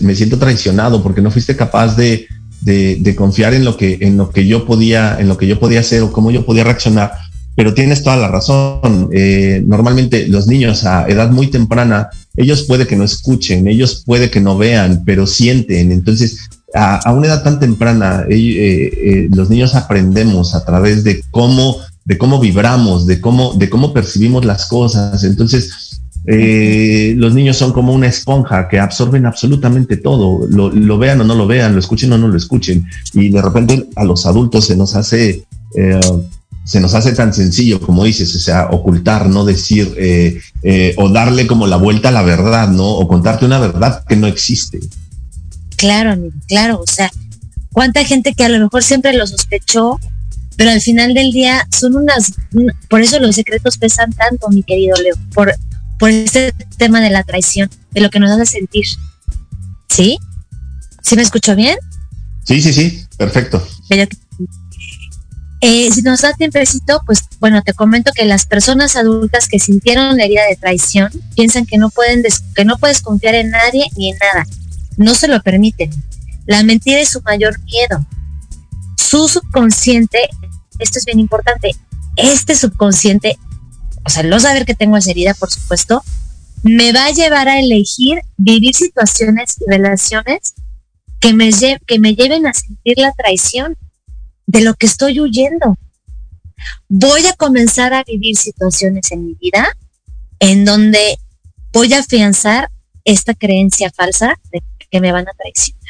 me 0.00 0.14
siento 0.14 0.38
traicionado 0.38 1.02
porque 1.02 1.20
no 1.20 1.30
fuiste 1.30 1.56
capaz 1.56 1.94
de, 1.96 2.26
de, 2.62 2.96
de, 3.00 3.14
confiar 3.14 3.52
en 3.52 3.64
lo 3.64 3.76
que 3.76 3.98
en 4.00 4.16
lo 4.16 4.30
que 4.30 4.46
yo 4.46 4.64
podía 4.64 5.18
en 5.20 5.28
lo 5.28 5.36
que 5.36 5.46
yo 5.46 5.60
podía 5.60 5.80
hacer 5.80 6.02
o 6.02 6.12
cómo 6.12 6.30
yo 6.30 6.46
podía 6.46 6.64
reaccionar. 6.64 7.12
Pero 7.56 7.74
tienes 7.74 8.02
toda 8.02 8.16
la 8.16 8.28
razón. 8.28 9.10
Eh, 9.12 9.62
normalmente 9.64 10.26
los 10.26 10.46
niños 10.46 10.84
a 10.84 11.06
edad 11.06 11.30
muy 11.30 11.48
temprana, 11.48 12.08
ellos 12.36 12.62
puede 12.62 12.86
que 12.86 12.96
no 12.96 13.04
escuchen, 13.04 13.68
ellos 13.68 14.02
puede 14.04 14.30
que 14.30 14.40
no 14.40 14.58
vean, 14.58 15.02
pero 15.04 15.26
sienten. 15.26 15.92
Entonces, 15.92 16.48
a, 16.74 16.96
a 16.96 17.12
una 17.12 17.28
edad 17.28 17.44
tan 17.44 17.60
temprana, 17.60 18.24
eh, 18.28 18.90
eh, 18.92 19.28
los 19.32 19.50
niños 19.50 19.74
aprendemos 19.74 20.54
a 20.54 20.64
través 20.64 21.04
de 21.04 21.22
cómo, 21.30 21.76
de 22.04 22.18
cómo 22.18 22.40
vibramos, 22.40 23.06
de 23.06 23.20
cómo, 23.20 23.54
de 23.54 23.70
cómo 23.70 23.92
percibimos 23.92 24.44
las 24.44 24.66
cosas. 24.66 25.24
Entonces, 25.24 26.00
eh, 26.26 27.14
los 27.16 27.34
niños 27.34 27.56
son 27.56 27.72
como 27.72 27.92
una 27.92 28.06
esponja 28.06 28.68
que 28.68 28.78
absorben 28.78 29.26
absolutamente 29.26 29.96
todo, 29.96 30.46
lo, 30.48 30.70
lo, 30.70 30.98
vean 30.98 31.20
o 31.20 31.24
no 31.24 31.34
lo 31.34 31.46
vean, 31.46 31.74
lo 31.74 31.80
escuchen 31.80 32.12
o 32.12 32.18
no 32.18 32.28
lo 32.28 32.36
escuchen. 32.36 32.86
Y 33.12 33.30
de 33.30 33.42
repente 33.42 33.88
a 33.96 34.04
los 34.04 34.26
adultos 34.26 34.66
se 34.66 34.76
nos 34.76 34.94
hace 34.94 35.44
se 36.64 36.80
nos 36.80 36.94
hace 36.94 37.12
tan 37.12 37.32
sencillo, 37.32 37.80
como 37.80 38.04
dices, 38.04 38.34
o 38.34 38.38
sea, 38.38 38.68
ocultar, 38.70 39.28
no 39.28 39.44
decir, 39.44 39.94
eh, 39.98 40.40
eh, 40.62 40.94
o 40.96 41.10
darle 41.10 41.46
como 41.46 41.66
la 41.66 41.76
vuelta 41.76 42.08
a 42.08 42.12
la 42.12 42.22
verdad, 42.22 42.68
¿no? 42.68 42.88
O 42.88 43.06
contarte 43.06 43.44
una 43.44 43.58
verdad 43.58 44.02
que 44.08 44.16
no 44.16 44.26
existe. 44.26 44.80
Claro, 45.76 46.18
claro, 46.48 46.80
o 46.80 46.90
sea, 46.90 47.12
cuánta 47.72 48.02
gente 48.04 48.32
que 48.32 48.44
a 48.44 48.48
lo 48.48 48.58
mejor 48.58 48.82
siempre 48.82 49.14
lo 49.14 49.26
sospechó, 49.26 50.00
pero 50.56 50.70
al 50.70 50.80
final 50.80 51.14
del 51.14 51.32
día 51.32 51.66
son 51.70 51.96
unas, 51.96 52.32
por 52.88 53.00
eso 53.00 53.18
los 53.18 53.34
secretos 53.34 53.78
pesan 53.78 54.12
tanto, 54.12 54.48
mi 54.50 54.62
querido 54.62 54.96
Leo, 55.02 55.14
por, 55.32 55.54
por 55.98 56.10
este 56.10 56.52
tema 56.76 57.00
de 57.00 57.10
la 57.10 57.22
traición, 57.24 57.70
de 57.92 58.00
lo 58.00 58.10
que 58.10 58.20
nos 58.20 58.30
hace 58.30 58.46
sentir. 58.46 58.84
¿Sí? 59.88 60.18
¿Sí 61.02 61.16
me 61.16 61.22
escucho 61.22 61.54
bien? 61.54 61.78
Sí, 62.44 62.60
sí, 62.60 62.72
sí, 62.72 63.06
perfecto. 63.16 63.66
Eh, 65.66 65.90
si 65.92 66.02
nos 66.02 66.20
da 66.20 66.34
tiempecito, 66.34 67.00
pues 67.06 67.24
bueno, 67.40 67.62
te 67.62 67.72
comento 67.72 68.12
que 68.14 68.26
las 68.26 68.44
personas 68.44 68.96
adultas 68.96 69.48
que 69.48 69.58
sintieron 69.58 70.16
la 70.18 70.24
herida 70.24 70.42
de 70.46 70.56
traición 70.56 71.10
piensan 71.34 71.64
que 71.64 71.78
no 71.78 71.88
pueden 71.88 72.22
que 72.54 72.64
no 72.66 72.76
puedes 72.76 73.00
confiar 73.00 73.34
en 73.34 73.50
nadie 73.50 73.86
ni 73.96 74.10
en 74.10 74.18
nada. 74.18 74.46
No 74.98 75.14
se 75.14 75.26
lo 75.26 75.42
permiten. 75.42 75.90
La 76.44 76.62
mentira 76.62 77.00
es 77.00 77.08
su 77.08 77.22
mayor 77.22 77.58
miedo. 77.60 78.04
Su 78.98 79.26
subconsciente, 79.28 80.28
esto 80.84 80.98
es 80.98 81.04
bien 81.04 81.18
importante, 81.18 81.74
este 82.16 82.54
subconsciente, 82.54 83.36
o 84.04 84.10
sea, 84.10 84.22
no 84.22 84.38
saber 84.38 84.64
que 84.64 84.74
tengo 84.74 84.96
esa 84.96 85.10
herida, 85.10 85.34
por 85.34 85.50
supuesto, 85.50 86.02
me 86.62 86.92
va 86.92 87.06
a 87.06 87.10
llevar 87.10 87.48
a 87.48 87.58
elegir 87.58 88.20
vivir 88.36 88.74
situaciones 88.74 89.56
y 89.60 89.70
relaciones 89.70 90.54
que 91.20 91.32
me, 91.32 91.50
que 91.86 91.98
me 91.98 92.14
lleven 92.14 92.46
a 92.46 92.54
sentir 92.54 92.98
la 92.98 93.12
traición 93.12 93.76
de 94.46 94.60
lo 94.60 94.74
que 94.74 94.86
estoy 94.86 95.20
huyendo. 95.20 95.76
Voy 96.88 97.26
a 97.26 97.32
comenzar 97.34 97.92
a 97.92 98.04
vivir 98.04 98.36
situaciones 98.36 99.10
en 99.10 99.26
mi 99.26 99.34
vida 99.34 99.66
en 100.38 100.64
donde 100.64 101.18
voy 101.72 101.92
a 101.92 102.00
afianzar 102.00 102.70
esta 103.04 103.34
creencia 103.34 103.90
falsa 103.90 104.34
de 104.52 104.62
que 104.90 105.00
me 105.00 105.12
van 105.12 105.28
a 105.28 105.32
traicionar. 105.32 105.82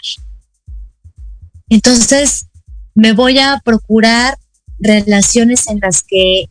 Entonces, 1.68 2.46
me 2.94 3.12
voy 3.12 3.38
a 3.38 3.60
procurar 3.64 4.38
relaciones 4.78 5.68
en 5.68 5.80
las 5.80 6.02
que 6.02 6.46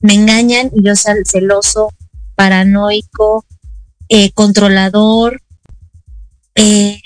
me 0.00 0.14
engañan 0.14 0.70
y 0.74 0.82
yo 0.82 0.96
sea 0.96 1.14
celoso, 1.24 1.92
paranoico, 2.34 3.44
eh, 4.08 4.32
controlador. 4.32 5.42
Eh, 6.54 7.00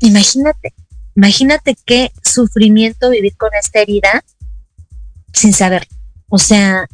imagínate, 0.00 0.74
Imagínate 1.16 1.76
qué 1.86 2.12
sufrimiento 2.22 3.10
vivir 3.10 3.36
con 3.36 3.50
esta 3.58 3.80
herida 3.80 4.24
sin 5.32 5.52
saber. 5.52 5.86
O 6.28 6.38
sea, 6.38 6.86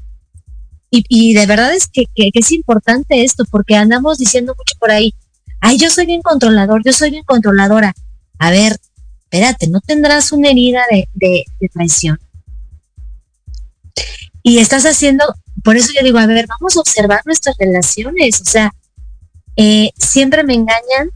y, 0.91 1.35
de 1.35 1.47
verdad 1.47 1.73
es 1.73 1.87
que, 1.87 2.07
es 2.17 2.53
importante 2.53 3.23
esto, 3.23 3.45
porque 3.51 3.77
andamos 3.77 4.19
diciendo 4.19 4.55
mucho 4.59 4.75
por 4.79 4.91
ahí, 4.91 5.15
ay, 5.61 5.79
yo 5.79 5.89
soy 5.89 6.05
bien 6.05 6.21
controlador, 6.21 6.83
yo 6.85 6.93
soy 6.93 7.11
bien 7.11 7.23
controladora. 7.25 7.95
A 8.39 8.51
ver, 8.51 8.77
espérate, 9.31 9.69
¿no 9.69 9.81
tendrás 9.81 10.33
una 10.33 10.51
herida 10.51 10.83
de, 10.91 11.09
de, 11.15 11.69
traición? 11.73 12.19
Y 14.43 14.59
estás 14.59 14.85
haciendo, 14.87 15.25
por 15.63 15.77
eso 15.77 15.93
yo 15.95 16.03
digo, 16.03 16.19
a 16.19 16.27
ver, 16.27 16.47
vamos 16.49 16.77
a 16.77 16.81
observar 16.81 17.21
nuestras 17.25 17.57
relaciones, 17.57 18.41
o 18.41 18.45
sea, 18.45 18.73
eh, 19.55 19.91
siempre 19.97 20.43
me 20.43 20.55
engañan, 20.55 21.11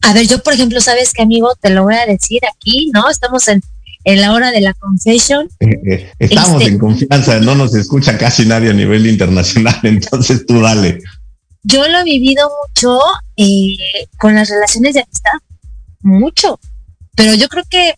a 0.00 0.14
ver, 0.14 0.26
yo 0.26 0.42
por 0.42 0.54
ejemplo, 0.54 0.80
sabes 0.80 1.12
que 1.12 1.22
amigo, 1.22 1.54
te 1.60 1.68
lo 1.68 1.82
voy 1.82 1.96
a 1.96 2.06
decir 2.06 2.40
aquí, 2.50 2.90
¿no? 2.94 3.10
Estamos 3.10 3.46
en, 3.48 3.60
la 4.04 4.32
hora 4.32 4.52
de 4.52 4.60
la 4.60 4.72
confession. 4.72 5.48
Eh, 5.58 5.80
eh, 5.90 6.12
estamos 6.20 6.62
este 6.62 6.72
en 6.72 6.78
confianza, 6.78 7.40
no 7.40 7.56
nos 7.56 7.74
escucha 7.74 8.16
casi 8.16 8.46
nadie 8.46 8.70
a 8.70 8.74
nivel 8.74 9.06
internacional, 9.06 9.78
entonces 9.82 10.46
tú 10.46 10.62
dale. 10.62 11.00
Yo 11.62 11.86
lo 11.88 11.98
he 11.98 12.04
vivido 12.04 12.48
mucho 12.62 13.00
con 14.18 14.34
las 14.34 14.48
relaciones 14.48 14.94
de 14.94 15.00
amistad, 15.00 15.38
mucho, 16.00 16.60
pero 17.16 17.34
yo 17.34 17.48
creo 17.48 17.64
que 17.68 17.94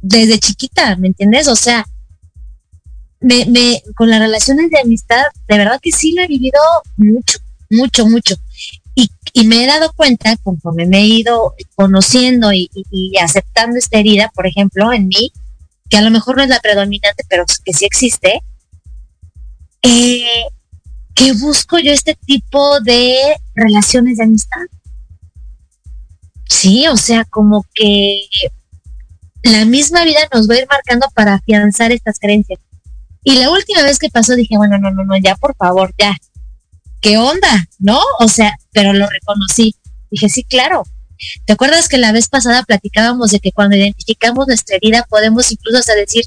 desde 0.00 0.38
chiquita, 0.38 0.96
¿me 0.96 1.08
entiendes? 1.08 1.48
O 1.48 1.56
sea, 1.56 1.84
me, 3.20 3.44
me, 3.46 3.82
con 3.96 4.08
las 4.08 4.20
relaciones 4.20 4.70
de 4.70 4.78
amistad, 4.78 5.22
de 5.48 5.58
verdad 5.58 5.80
que 5.82 5.92
sí 5.92 6.12
lo 6.12 6.22
he 6.22 6.28
vivido 6.28 6.60
mucho, 6.96 7.38
mucho, 7.70 8.06
mucho. 8.06 8.36
Y, 9.34 9.44
me 9.44 9.62
he 9.62 9.66
dado 9.66 9.92
cuenta, 9.92 10.36
conforme 10.38 10.86
me 10.86 10.98
he 10.98 11.06
ido 11.06 11.54
conociendo 11.76 12.52
y, 12.52 12.68
aceptando 13.20 13.78
esta 13.78 13.98
herida, 13.98 14.32
por 14.34 14.46
ejemplo, 14.46 14.92
en 14.92 15.06
mí, 15.06 15.32
que 15.88 15.96
a 15.96 16.02
lo 16.02 16.10
mejor 16.10 16.36
no 16.36 16.42
es 16.42 16.48
la 16.48 16.58
predominante, 16.58 17.24
pero 17.28 17.44
que 17.64 17.72
sí 17.72 17.84
existe, 17.84 18.42
eh, 19.82 20.44
que 21.14 21.32
busco 21.34 21.78
yo 21.78 21.92
este 21.92 22.16
tipo 22.26 22.80
de 22.80 23.36
relaciones 23.54 24.18
de 24.18 24.24
amistad. 24.24 24.62
Sí, 26.48 26.88
o 26.88 26.96
sea, 26.96 27.24
como 27.24 27.64
que 27.74 28.22
la 29.42 29.64
misma 29.64 30.04
vida 30.04 30.20
nos 30.32 30.48
va 30.48 30.54
a 30.54 30.58
ir 30.58 30.66
marcando 30.70 31.06
para 31.14 31.34
afianzar 31.34 31.92
estas 31.92 32.18
creencias. 32.18 32.58
Y 33.22 33.38
la 33.38 33.50
última 33.50 33.82
vez 33.82 33.98
que 33.98 34.08
pasó 34.08 34.34
dije, 34.34 34.56
bueno, 34.56 34.78
no, 34.78 34.90
no, 34.90 35.04
no, 35.04 35.16
ya 35.18 35.36
por 35.36 35.54
favor, 35.56 35.94
ya, 35.98 36.16
¿qué 37.00 37.18
onda? 37.18 37.66
¿No? 37.78 38.00
O 38.20 38.28
sea, 38.28 38.56
pero 38.72 38.92
lo 38.92 39.06
reconocí. 39.08 39.74
Dije, 40.10 40.28
sí, 40.28 40.44
claro. 40.44 40.84
¿Te 41.44 41.52
acuerdas 41.52 41.88
que 41.88 41.98
la 41.98 42.12
vez 42.12 42.28
pasada 42.28 42.62
platicábamos 42.62 43.30
de 43.30 43.40
que 43.40 43.52
cuando 43.52 43.76
identificamos 43.76 44.46
nuestra 44.46 44.76
herida 44.76 45.04
podemos 45.08 45.50
incluso 45.50 45.78
hasta 45.78 45.94
decir, 45.94 46.24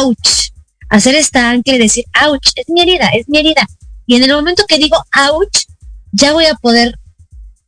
ouch, 0.00 0.50
hacer 0.88 1.16
esta 1.16 1.50
ancla 1.50 1.74
y 1.74 1.78
decir, 1.78 2.04
ouch, 2.24 2.52
es 2.54 2.68
mi 2.68 2.80
herida, 2.80 3.08
es 3.08 3.28
mi 3.28 3.38
herida. 3.38 3.66
Y 4.06 4.16
en 4.16 4.22
el 4.22 4.32
momento 4.32 4.64
que 4.68 4.78
digo 4.78 4.96
ouch, 5.30 5.64
ya 6.12 6.32
voy 6.32 6.46
a 6.46 6.54
poder 6.54 6.98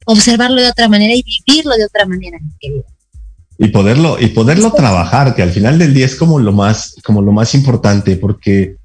observarlo 0.06 0.62
de 0.62 0.70
otra 0.70 0.88
manera 0.88 1.14
y 1.14 1.22
vivirlo 1.22 1.76
de 1.76 1.84
otra 1.84 2.06
manera, 2.06 2.38
mi 2.40 2.50
querida. 2.58 2.84
Y 3.58 3.68
poderlo, 3.68 4.16
y 4.20 4.28
poderlo 4.28 4.72
trabajar, 4.72 5.34
que 5.34 5.42
al 5.42 5.50
final 5.50 5.78
del 5.78 5.94
día 5.94 6.06
es 6.06 6.14
como 6.14 6.38
lo 6.38 6.52
más, 6.52 6.96
como 7.04 7.22
lo 7.22 7.32
más 7.32 7.54
importante, 7.54 8.16
porque 8.16 8.76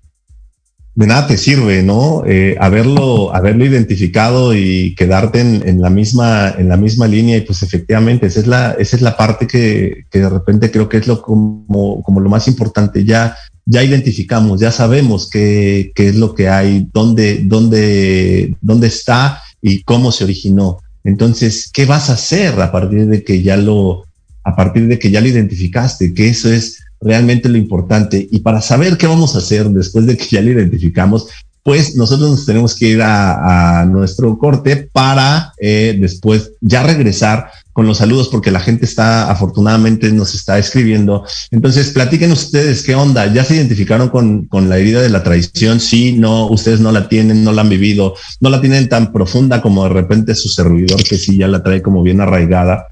de 0.96 1.08
nada 1.08 1.28
te 1.28 1.38
sirve, 1.38 1.84
¿no? 1.84 2.24
Eh, 2.26 2.58
haberlo, 2.60 3.34
haberlo 3.34 3.66
identificado 3.66 4.54
y 4.54 4.94
quedarte 4.96 5.40
en, 5.40 5.82
la 5.82 5.90
misma, 5.90 6.54
en 6.58 6.68
la 6.68 6.78
misma 6.78 7.08
línea 7.08 7.38
y 7.38 7.42
pues 7.42 7.64
efectivamente 7.64 8.28
esa 8.28 8.42
es 8.42 8.48
la, 8.48 8.72
esa 8.74 8.96
es 8.98 9.02
la 9.02 9.16
parte 9.16 9.48
que, 9.48 10.06
de 10.12 10.30
repente 10.30 10.70
creo 10.70 10.90
que 10.90 10.98
es 10.98 11.08
lo 11.08 11.22
como, 11.22 12.02
como 12.04 12.20
lo 12.20 12.30
más 12.30 12.48
importante. 12.48 13.06
Ya, 13.06 13.36
ya 13.66 13.84
identificamos, 13.84 14.60
ya 14.60 14.72
sabemos 14.72 15.30
qué, 15.30 15.92
qué 15.96 16.10
es 16.10 16.16
lo 16.16 16.34
que 16.34 16.50
hay, 16.50 16.88
dónde, 16.94 17.42
dónde, 17.44 18.56
dónde 18.62 18.88
está 18.88 19.42
y 19.62 19.84
cómo 19.84 20.12
se 20.12 20.26
originó. 20.26 20.80
Entonces, 21.04 21.70
¿qué 21.74 21.86
vas 21.86 22.10
a 22.10 22.14
hacer 22.14 22.60
a 22.62 22.72
partir 22.72 23.08
de 23.08 23.24
que 23.24 23.42
ya 23.42 23.58
lo, 23.58 24.06
a 24.44 24.56
partir 24.56 24.88
de 24.88 25.00
que 25.00 25.12
ya 25.12 25.22
lo 25.22 25.28
identificaste? 25.28 26.14
Que 26.14 26.30
eso 26.30 26.52
es 26.52 26.80
realmente 27.02 27.50
lo 27.50 27.58
importante. 27.58 28.28
Y 28.32 28.40
para 28.40 28.62
saber 28.62 28.98
qué 28.98 29.08
vamos 29.08 29.36
a 29.36 29.40
hacer 29.40 29.70
después 29.70 30.06
de 30.06 30.18
que 30.18 30.26
ya 30.26 30.42
lo 30.42 30.52
identificamos, 30.52 31.28
pues 31.64 31.96
nosotros 31.96 32.30
nos 32.32 32.46
tenemos 32.46 32.76
que 32.76 32.88
ir 32.88 33.02
a, 33.04 33.86
nuestro 33.86 34.38
corte 34.38 34.90
para 34.92 35.54
eh, 35.60 35.98
después 36.00 36.52
ya 36.62 36.84
regresar 36.84 37.52
con 37.74 37.88
los 37.88 38.00
saludos 38.00 38.30
porque 38.30 38.52
la 38.52 38.60
gente 38.60 38.86
está 38.86 39.32
afortunadamente 39.32 40.12
nos 40.12 40.36
está 40.36 40.58
escribiendo. 40.58 41.26
Entonces, 41.52 41.92
platiquen 41.92 42.32
ustedes 42.32 42.84
qué 42.84 42.96
onda, 42.96 43.32
ya 43.34 43.44
se 43.44 43.56
identificaron 43.56 44.10
con, 44.10 44.46
con 44.46 44.70
la 44.70 44.78
herida 44.78 45.02
de 45.02 45.10
la 45.10 45.24
traición, 45.24 45.80
sí, 45.80 46.14
no, 46.14 46.48
ustedes 46.48 46.80
no 46.80 46.92
la 46.92 47.08
tienen, 47.08 47.44
no 47.44 47.54
la 47.54 47.62
han 47.62 47.70
vivido, 47.70 48.16
no 48.40 48.50
la 48.50 48.62
tienen 48.62 48.90
tan 48.90 49.14
profunda 49.14 49.62
como 49.62 49.84
de 49.84 49.90
repente 49.90 50.36
su 50.36 50.50
servidor 50.50 51.04
que 51.04 51.18
sí 51.18 51.38
ya 51.38 51.48
la 51.48 51.64
trae 51.64 51.82
como 51.82 52.04
bien 52.04 52.22
arraigada. 52.22 52.88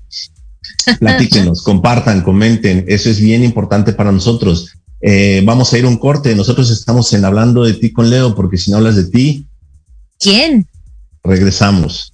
Platíquenos, 1.00 1.64
compartan, 1.64 2.22
comenten. 2.22 2.86
Eso 2.88 3.10
es 3.10 3.20
bien 3.20 3.44
importante 3.44 3.94
para 3.94 4.12
nosotros. 4.12 4.74
Eh, 5.02 5.42
vamos 5.46 5.72
a 5.72 5.78
ir 5.78 5.86
a 5.86 5.88
un 5.88 5.98
corte. 5.98 6.36
Nosotros 6.36 6.70
estamos 6.72 7.12
en 7.14 7.26
hablando 7.26 7.64
de 7.64 7.74
ti 7.74 7.92
con 7.92 8.10
Leo, 8.10 8.36
porque 8.36 8.58
si 8.58 8.72
no 8.72 8.78
hablas 8.78 8.96
de 8.96 9.06
ti. 9.06 9.48
¿Quién? 10.20 10.68
Regresamos. 11.24 12.14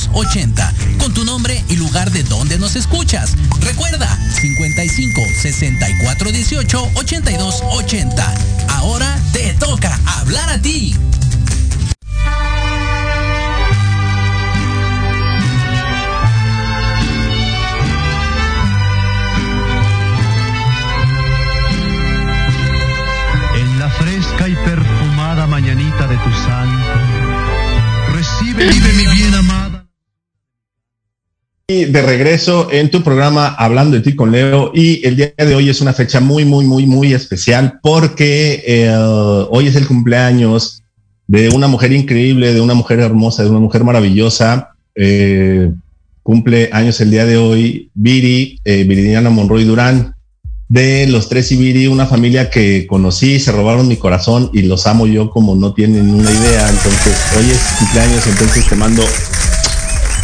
82 0.00 0.10
80 0.30 0.74
con 0.98 1.12
tu 1.12 1.24
nombre 1.24 1.62
y 1.68 1.76
lugar 1.76 2.10
de 2.10 2.22
donde 2.22 2.58
nos 2.58 2.76
escuchas. 2.76 3.34
Recuerda 3.60 4.08
55 4.40 5.22
64 5.42 6.32
18 6.32 6.90
82 6.94 7.62
80. 7.72 8.34
De 31.90 32.02
regreso 32.02 32.68
en 32.70 32.90
tu 32.90 33.02
programa 33.02 33.48
Hablando 33.48 33.96
de 33.96 34.02
ti 34.02 34.14
con 34.14 34.30
Leo 34.30 34.70
y 34.74 35.06
el 35.06 35.16
día 35.16 35.32
de 35.36 35.54
hoy 35.54 35.68
es 35.68 35.80
una 35.80 35.92
fecha 35.92 36.20
muy, 36.20 36.44
muy, 36.44 36.64
muy, 36.64 36.86
muy 36.86 37.12
especial 37.12 37.80
porque 37.82 38.62
eh, 38.66 38.94
hoy 39.50 39.66
es 39.66 39.76
el 39.76 39.86
cumpleaños 39.86 40.82
de 41.26 41.48
una 41.50 41.68
mujer 41.68 41.92
increíble, 41.92 42.52
de 42.52 42.60
una 42.60 42.74
mujer 42.74 43.00
hermosa, 43.00 43.42
de 43.42 43.50
una 43.50 43.60
mujer 43.60 43.84
maravillosa. 43.84 44.70
Eh, 44.94 45.72
cumple 46.22 46.70
años 46.72 47.00
el 47.00 47.10
día 47.10 47.24
de 47.24 47.36
hoy 47.36 47.90
Viri, 47.94 48.60
eh, 48.64 48.84
Viridiana 48.84 49.30
Monroy 49.30 49.64
Durán, 49.64 50.14
de 50.68 51.08
los 51.08 51.28
tres 51.28 51.50
Ibiri, 51.50 51.88
una 51.88 52.06
familia 52.06 52.48
que 52.48 52.86
conocí, 52.86 53.40
se 53.40 53.50
robaron 53.50 53.88
mi 53.88 53.96
corazón 53.96 54.50
y 54.52 54.62
los 54.62 54.86
amo 54.86 55.08
yo 55.08 55.30
como 55.30 55.56
no 55.56 55.74
tienen 55.74 56.10
una 56.10 56.30
idea. 56.30 56.68
Entonces, 56.68 57.16
hoy 57.36 57.50
es 57.50 57.60
cumpleaños, 57.78 58.26
entonces 58.28 58.68
te 58.68 58.76
mando 58.76 59.02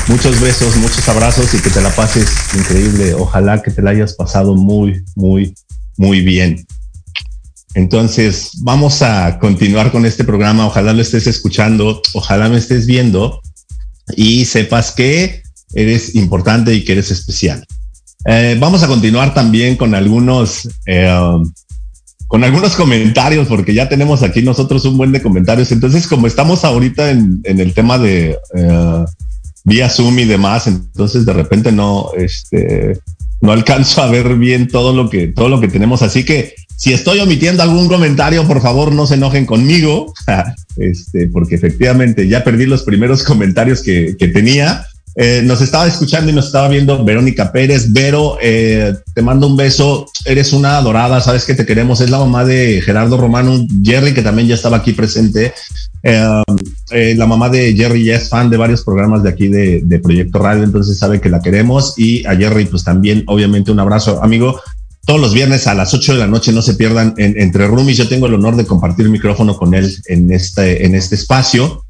muchos 0.08 0.40
besos, 0.40 0.76
muchos 0.76 1.08
abrazos 1.08 1.52
y 1.54 1.58
que 1.58 1.70
te 1.70 1.80
la 1.80 1.90
pases 1.90 2.28
increíble. 2.54 3.14
Ojalá 3.14 3.62
que 3.62 3.70
te 3.70 3.82
la 3.82 3.90
hayas 3.90 4.14
pasado 4.14 4.54
muy, 4.54 5.04
muy, 5.14 5.54
muy 5.96 6.20
bien. 6.20 6.66
Entonces, 7.74 8.52
vamos 8.62 9.02
a 9.02 9.38
continuar 9.38 9.92
con 9.92 10.06
este 10.06 10.24
programa. 10.24 10.66
Ojalá 10.66 10.92
lo 10.92 11.02
estés 11.02 11.26
escuchando, 11.26 12.00
ojalá 12.14 12.48
me 12.48 12.56
estés 12.56 12.86
viendo 12.86 13.40
y 14.16 14.44
sepas 14.46 14.92
que 14.92 15.42
eres 15.74 16.14
importante 16.14 16.72
y 16.74 16.84
que 16.84 16.92
eres 16.92 17.10
especial. 17.10 17.66
Eh, 18.24 18.56
vamos 18.58 18.82
a 18.82 18.88
continuar 18.88 19.34
también 19.34 19.76
con 19.76 19.94
algunos, 19.94 20.68
eh, 20.86 21.08
con 22.28 22.44
algunos 22.44 22.74
comentarios, 22.74 23.46
porque 23.46 23.74
ya 23.74 23.88
tenemos 23.88 24.22
aquí 24.22 24.42
nosotros 24.42 24.84
un 24.84 24.96
buen 24.96 25.12
de 25.12 25.22
comentarios. 25.22 25.70
Entonces, 25.70 26.06
como 26.06 26.26
estamos 26.26 26.64
ahorita 26.64 27.10
en, 27.10 27.40
en 27.44 27.60
el 27.60 27.74
tema 27.74 27.98
de 27.98 28.38
eh, 28.54 29.04
vía 29.66 29.90
Zoom 29.90 30.20
y 30.20 30.24
demás, 30.24 30.68
entonces 30.68 31.26
de 31.26 31.32
repente 31.32 31.72
no, 31.72 32.10
este, 32.16 32.98
no 33.40 33.50
alcanzo 33.52 34.00
a 34.00 34.10
ver 34.10 34.36
bien 34.36 34.68
todo 34.68 34.94
lo 34.94 35.10
que, 35.10 35.26
todo 35.26 35.48
lo 35.48 35.60
que 35.60 35.68
tenemos. 35.68 36.02
Así 36.02 36.24
que 36.24 36.54
si 36.76 36.92
estoy 36.92 37.18
omitiendo 37.18 37.62
algún 37.62 37.88
comentario, 37.88 38.46
por 38.46 38.62
favor 38.62 38.92
no 38.92 39.06
se 39.06 39.14
enojen 39.14 39.44
conmigo, 39.44 40.14
este, 40.76 41.28
porque 41.28 41.56
efectivamente 41.56 42.28
ya 42.28 42.44
perdí 42.44 42.66
los 42.66 42.84
primeros 42.84 43.24
comentarios 43.24 43.82
que, 43.82 44.16
que 44.16 44.28
tenía. 44.28 44.86
Eh, 45.18 45.40
nos 45.42 45.62
estaba 45.62 45.86
escuchando 45.86 46.30
y 46.30 46.34
nos 46.34 46.46
estaba 46.46 46.68
viendo 46.68 47.02
Verónica 47.02 47.50
Pérez. 47.50 47.90
Vero, 47.90 48.36
eh, 48.40 48.94
te 49.14 49.22
mando 49.22 49.46
un 49.46 49.56
beso. 49.56 50.06
Eres 50.26 50.52
una 50.52 50.76
adorada, 50.76 51.22
sabes 51.22 51.46
que 51.46 51.54
te 51.54 51.64
queremos. 51.64 52.02
Es 52.02 52.10
la 52.10 52.18
mamá 52.18 52.44
de 52.44 52.82
Gerardo 52.82 53.16
Romano, 53.16 53.66
Jerry, 53.82 54.12
que 54.12 54.20
también 54.20 54.48
ya 54.48 54.54
estaba 54.54 54.76
aquí 54.76 54.92
presente. 54.92 55.54
Eh, 56.02 57.14
la 57.16 57.26
mamá 57.26 57.48
de 57.48 57.74
Jerry 57.74 58.04
ya 58.04 58.16
es 58.16 58.28
fan 58.28 58.50
de 58.50 58.58
varios 58.58 58.84
programas 58.84 59.22
de 59.22 59.30
aquí 59.30 59.48
de, 59.48 59.80
de, 59.82 59.98
Proyecto 59.98 60.38
Radio, 60.38 60.62
entonces 60.62 60.98
sabe 60.98 61.20
que 61.20 61.30
la 61.30 61.40
queremos. 61.40 61.94
Y 61.96 62.24
a 62.26 62.36
Jerry, 62.36 62.66
pues 62.66 62.84
también, 62.84 63.24
obviamente, 63.26 63.72
un 63.72 63.80
abrazo, 63.80 64.22
amigo. 64.22 64.60
Todos 65.06 65.20
los 65.20 65.32
viernes 65.32 65.66
a 65.66 65.74
las 65.74 65.94
8 65.94 66.12
de 66.12 66.18
la 66.18 66.26
noche 66.26 66.52
no 66.52 66.60
se 66.60 66.74
pierdan 66.74 67.14
en, 67.16 67.40
entre 67.40 67.66
roomies. 67.66 67.96
Yo 67.96 68.08
tengo 68.08 68.26
el 68.26 68.34
honor 68.34 68.56
de 68.56 68.66
compartir 68.66 69.08
micrófono 69.08 69.56
con 69.56 69.72
él 69.72 69.96
en 70.06 70.30
este, 70.30 70.84
en 70.84 70.94
este 70.94 71.14
espacio. 71.14 71.84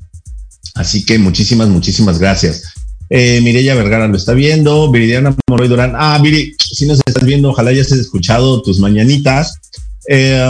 Así 0.76 1.04
que 1.04 1.18
muchísimas, 1.18 1.68
muchísimas 1.68 2.18
gracias. 2.18 2.75
Eh, 3.08 3.40
Mireya 3.42 3.74
Vergara 3.74 4.08
lo 4.08 4.16
está 4.16 4.32
viendo. 4.32 4.90
Viridiana 4.90 5.34
Moroy 5.48 5.68
Durán. 5.68 5.92
Ah, 5.96 6.18
Viri, 6.22 6.54
si 6.58 6.86
nos 6.86 7.00
estás 7.06 7.24
viendo, 7.24 7.50
ojalá 7.50 7.72
ya 7.72 7.82
estés 7.82 7.98
escuchado 7.98 8.62
tus 8.62 8.78
mañanitas. 8.78 9.60
Eh, 10.08 10.40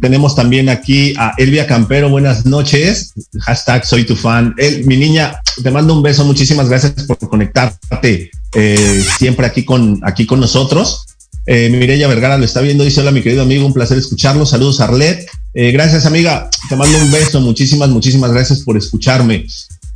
tenemos 0.00 0.34
también 0.34 0.68
aquí 0.68 1.14
a 1.18 1.34
Elvia 1.36 1.66
Campero. 1.66 2.08
Buenas 2.08 2.46
noches. 2.46 3.12
Hashtag 3.40 3.84
soy 3.84 4.04
tu 4.04 4.16
fan. 4.16 4.54
El, 4.56 4.84
mi 4.86 4.96
niña, 4.96 5.36
te 5.62 5.70
mando 5.70 5.94
un 5.94 6.02
beso. 6.02 6.24
Muchísimas 6.24 6.68
gracias 6.68 6.92
por 7.06 7.18
conectarte 7.18 8.30
eh, 8.54 9.04
siempre 9.18 9.46
aquí 9.46 9.64
con, 9.64 10.00
aquí 10.02 10.26
con 10.26 10.40
nosotros. 10.40 11.06
Eh, 11.46 11.68
Mireya 11.70 12.08
Vergara 12.08 12.38
lo 12.38 12.44
está 12.44 12.60
viendo. 12.60 12.84
Dice: 12.84 13.00
Hola, 13.00 13.10
mi 13.10 13.22
querido 13.22 13.42
amigo. 13.42 13.66
Un 13.66 13.72
placer 13.72 13.98
escucharlo. 13.98 14.46
Saludos, 14.46 14.80
Arlet. 14.80 15.26
Eh, 15.54 15.72
gracias, 15.72 16.06
amiga. 16.06 16.48
Te 16.68 16.76
mando 16.76 16.96
un 16.98 17.10
beso. 17.10 17.40
Muchísimas, 17.40 17.90
muchísimas 17.90 18.32
gracias 18.32 18.60
por 18.60 18.76
escucharme. 18.76 19.46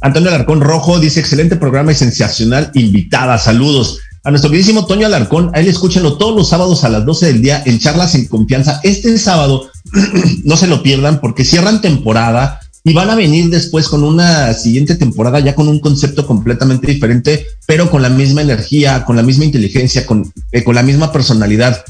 Antonio 0.01 0.28
Alarcón 0.28 0.61
Rojo 0.61 0.99
dice, 1.01 1.20
excelente 1.20 1.57
programa 1.57 1.92
y 1.92 1.94
sensacional 1.94 2.70
invitada. 2.74 3.38
Saludos. 3.38 3.99
A 4.24 4.30
nuestro 4.30 4.51
queridísimo 4.51 4.86
Toño 4.86 5.07
Alarcón, 5.07 5.51
a 5.55 5.61
él 5.61 5.68
escúchenlo 5.68 6.18
todos 6.18 6.34
los 6.34 6.49
sábados 6.49 6.82
a 6.82 6.88
las 6.88 7.07
12 7.07 7.26
del 7.26 7.42
día 7.42 7.62
en 7.64 7.78
Charlas 7.78 8.14
en 8.16 8.26
Confianza. 8.26 8.80
Este 8.82 9.16
sábado, 9.18 9.70
no 10.44 10.57
se 10.57 10.66
lo 10.66 10.82
pierdan 10.82 11.20
porque 11.20 11.44
cierran 11.44 11.80
temporada 11.80 12.61
y 12.82 12.92
van 12.92 13.11
a 13.11 13.14
venir 13.14 13.51
después 13.51 13.88
con 13.88 14.05
una 14.05 14.53
siguiente 14.53 14.97
temporada 14.97 15.40
ya 15.40 15.55
con 15.55 15.68
un 15.68 15.80
concepto 15.80 16.26
completamente 16.26 16.86
diferente, 16.86 17.47
pero 17.66 17.90
con 17.90 18.03
la 18.03 18.11
misma 18.11 18.42
energía, 18.42 19.05
con 19.05 19.16
la 19.16 19.22
misma 19.22 19.44
inteligencia, 19.44 20.05
con, 20.07 20.32
eh, 20.53 20.62
con 20.62 20.74
la 20.74 20.82
misma 20.82 21.12
personalidad 21.12 21.84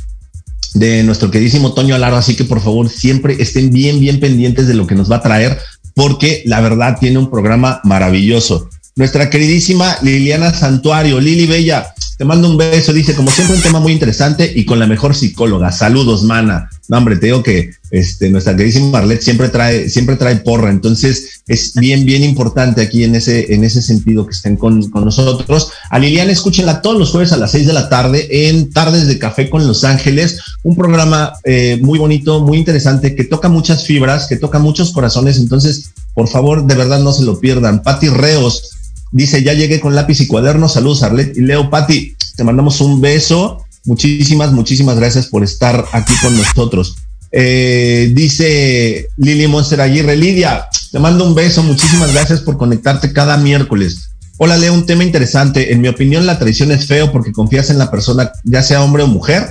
de 0.74 1.02
nuestro 1.02 1.30
queridísimo 1.30 1.72
Toño 1.72 1.94
Alaro. 1.94 2.16
Así 2.16 2.34
que 2.36 2.44
por 2.44 2.60
favor 2.60 2.88
siempre 2.88 3.36
estén 3.38 3.70
bien, 3.70 3.98
bien 3.98 4.20
pendientes 4.20 4.68
de 4.68 4.74
lo 4.74 4.86
que 4.86 4.94
nos 4.94 5.10
va 5.10 5.16
a 5.16 5.22
traer 5.22 5.58
porque 5.96 6.42
la 6.44 6.60
verdad 6.60 6.98
tiene 7.00 7.18
un 7.18 7.30
programa 7.30 7.80
maravilloso. 7.82 8.68
Nuestra 8.96 9.30
queridísima 9.30 9.96
Liliana 10.02 10.52
Santuario, 10.52 11.18
Lili 11.18 11.46
Bella, 11.46 11.94
te 12.16 12.24
mando 12.24 12.48
un 12.48 12.56
beso, 12.56 12.92
dice, 12.92 13.14
como 13.14 13.30
siempre 13.30 13.56
un 13.56 13.62
tema 13.62 13.78
muy 13.78 13.92
interesante 13.92 14.50
y 14.54 14.64
con 14.64 14.78
la 14.78 14.86
mejor 14.86 15.14
psicóloga. 15.14 15.70
Saludos, 15.70 16.22
mana. 16.22 16.70
No, 16.88 16.98
hombre, 16.98 17.16
te 17.16 17.26
digo 17.26 17.42
que 17.42 17.72
este, 17.90 18.30
nuestra 18.30 18.56
queridísima 18.56 18.98
Arlet 18.98 19.20
siempre 19.20 19.48
trae, 19.48 19.88
siempre 19.90 20.16
trae 20.16 20.36
porra, 20.36 20.70
entonces 20.70 21.42
es 21.46 21.74
bien, 21.74 22.06
bien 22.06 22.22
importante 22.22 22.80
aquí 22.80 23.04
en 23.04 23.16
ese, 23.16 23.52
en 23.54 23.64
ese 23.64 23.82
sentido 23.82 24.24
que 24.24 24.32
estén 24.32 24.56
con, 24.56 24.88
con 24.90 25.04
nosotros. 25.04 25.70
A 25.90 25.98
Liliana, 25.98 26.32
escúchenla 26.32 26.80
todos 26.80 26.98
los 26.98 27.10
jueves 27.10 27.32
a 27.32 27.36
las 27.36 27.50
seis 27.50 27.66
de 27.66 27.72
la 27.72 27.88
tarde 27.88 28.48
en 28.48 28.70
Tardes 28.70 29.06
de 29.06 29.18
Café 29.18 29.50
con 29.50 29.66
Los 29.66 29.84
Ángeles, 29.84 30.40
un 30.62 30.74
programa 30.76 31.34
eh, 31.44 31.78
muy 31.82 31.98
bonito, 31.98 32.40
muy 32.40 32.58
interesante, 32.58 33.14
que 33.14 33.24
toca 33.24 33.48
muchas 33.48 33.84
fibras, 33.84 34.26
que 34.26 34.36
toca 34.36 34.58
muchos 34.58 34.92
corazones, 34.92 35.38
entonces, 35.38 35.90
por 36.14 36.28
favor, 36.28 36.66
de 36.66 36.74
verdad 36.76 37.00
no 37.00 37.12
se 37.12 37.24
lo 37.24 37.38
pierdan. 37.40 37.82
Pati 37.82 38.08
Reos, 38.08 38.76
Dice, 39.16 39.42
ya 39.42 39.54
llegué 39.54 39.80
con 39.80 39.94
lápiz 39.94 40.20
y 40.20 40.26
cuaderno. 40.26 40.68
Saludos, 40.68 41.02
Arlet 41.02 41.34
y 41.38 41.40
Leo. 41.40 41.70
Pati, 41.70 42.14
te 42.36 42.44
mandamos 42.44 42.82
un 42.82 43.00
beso. 43.00 43.64
Muchísimas, 43.86 44.52
muchísimas 44.52 44.96
gracias 44.96 45.28
por 45.28 45.42
estar 45.42 45.86
aquí 45.92 46.12
con 46.20 46.36
nosotros. 46.36 46.96
Eh, 47.32 48.12
dice 48.12 49.08
Lili 49.16 49.46
Monster 49.46 49.80
Aguirre, 49.80 50.16
Lidia, 50.16 50.66
te 50.92 50.98
mando 50.98 51.24
un 51.24 51.34
beso. 51.34 51.62
Muchísimas 51.62 52.12
gracias 52.12 52.42
por 52.42 52.58
conectarte 52.58 53.14
cada 53.14 53.38
miércoles. 53.38 54.10
Hola, 54.36 54.58
Leo, 54.58 54.74
un 54.74 54.84
tema 54.84 55.02
interesante. 55.02 55.72
En 55.72 55.80
mi 55.80 55.88
opinión, 55.88 56.26
la 56.26 56.38
traición 56.38 56.70
es 56.70 56.86
feo 56.86 57.10
porque 57.10 57.32
confías 57.32 57.70
en 57.70 57.78
la 57.78 57.90
persona, 57.90 58.32
ya 58.44 58.62
sea 58.62 58.82
hombre 58.82 59.02
o 59.02 59.06
mujer, 59.06 59.46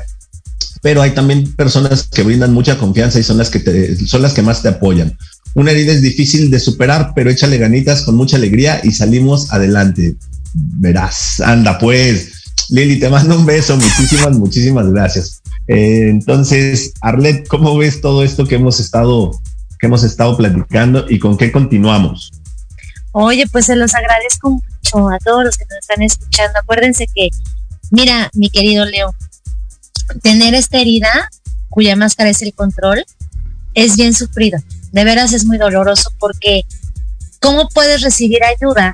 pero 0.84 1.02
hay 1.02 1.16
también 1.16 1.56
personas 1.56 2.04
que 2.04 2.22
brindan 2.22 2.54
mucha 2.54 2.78
confianza 2.78 3.20
y 3.20 3.24
son 3.24 3.40
las 3.40 3.50
que 3.50 3.62
te, 3.62 3.96
son 4.06 4.22
las 4.22 4.34
que 4.34 4.44
más 4.44 4.62
te 4.62 4.68
apoyan. 4.68 5.18
Una 5.56 5.72
herida 5.72 5.94
es 5.94 6.02
difícil 6.02 6.52
de 6.52 6.60
superar, 6.60 7.14
pero 7.16 7.30
échale 7.30 7.58
ganitas 7.58 8.02
con 8.02 8.16
mucha 8.16 8.36
alegría 8.36 8.82
y 8.84 8.92
salimos 8.92 9.54
adelante. 9.54 10.18
Verás, 10.54 11.40
anda 11.40 11.78
pues. 11.78 12.44
Lili, 12.70 13.00
te 13.00 13.10
mando 13.10 13.38
un 13.38 13.46
beso. 13.46 13.78
Muchísimas, 13.78 14.38
muchísimas 14.38 14.92
gracias. 14.92 15.42
Eh, 15.68 16.10
entonces, 16.10 16.94
Arlet, 17.00 17.48
¿cómo 17.48 17.78
ves 17.78 18.02
todo 18.02 18.24
esto 18.24 18.46
que 18.46 18.56
hemos 18.56 18.82
estado, 18.82 19.32
que 19.80 19.88
hemos 19.88 20.04
estado 20.04 20.36
platicando 20.36 21.06
y 21.08 21.20
con 21.20 21.38
qué 21.38 21.54
continuamos? 21.54 22.34
Oye, 23.14 23.48
pues 23.50 23.68
se 23.68 23.78
los 23.78 23.96
agradezco 23.96 24.50
mucho 24.52 25.10
a 25.10 25.18
todos 25.20 25.46
los 25.46 25.58
que 25.58 25.64
nos 25.70 25.80
están 25.80 26.02
escuchando. 26.02 26.60
Acuérdense 26.60 27.08
que, 27.16 27.30
mira, 27.92 28.30
mi 28.34 28.50
querido 28.50 28.84
Leo, 28.84 29.16
tener 30.22 30.54
esta 30.54 30.82
herida 30.82 31.30
cuya 31.70 31.96
máscara 31.96 32.30
es 32.30 32.42
el 32.42 32.54
control 32.54 33.06
es 33.74 33.96
bien 33.96 34.14
sufrido 34.14 34.60
de 34.96 35.04
veras 35.04 35.34
es 35.34 35.46
muy 35.46 35.58
doloroso 35.58 36.10
porque 36.20 36.64
¿cómo 37.42 37.68
puedes 37.68 38.02
recibir 38.02 38.40
ayuda 38.46 38.94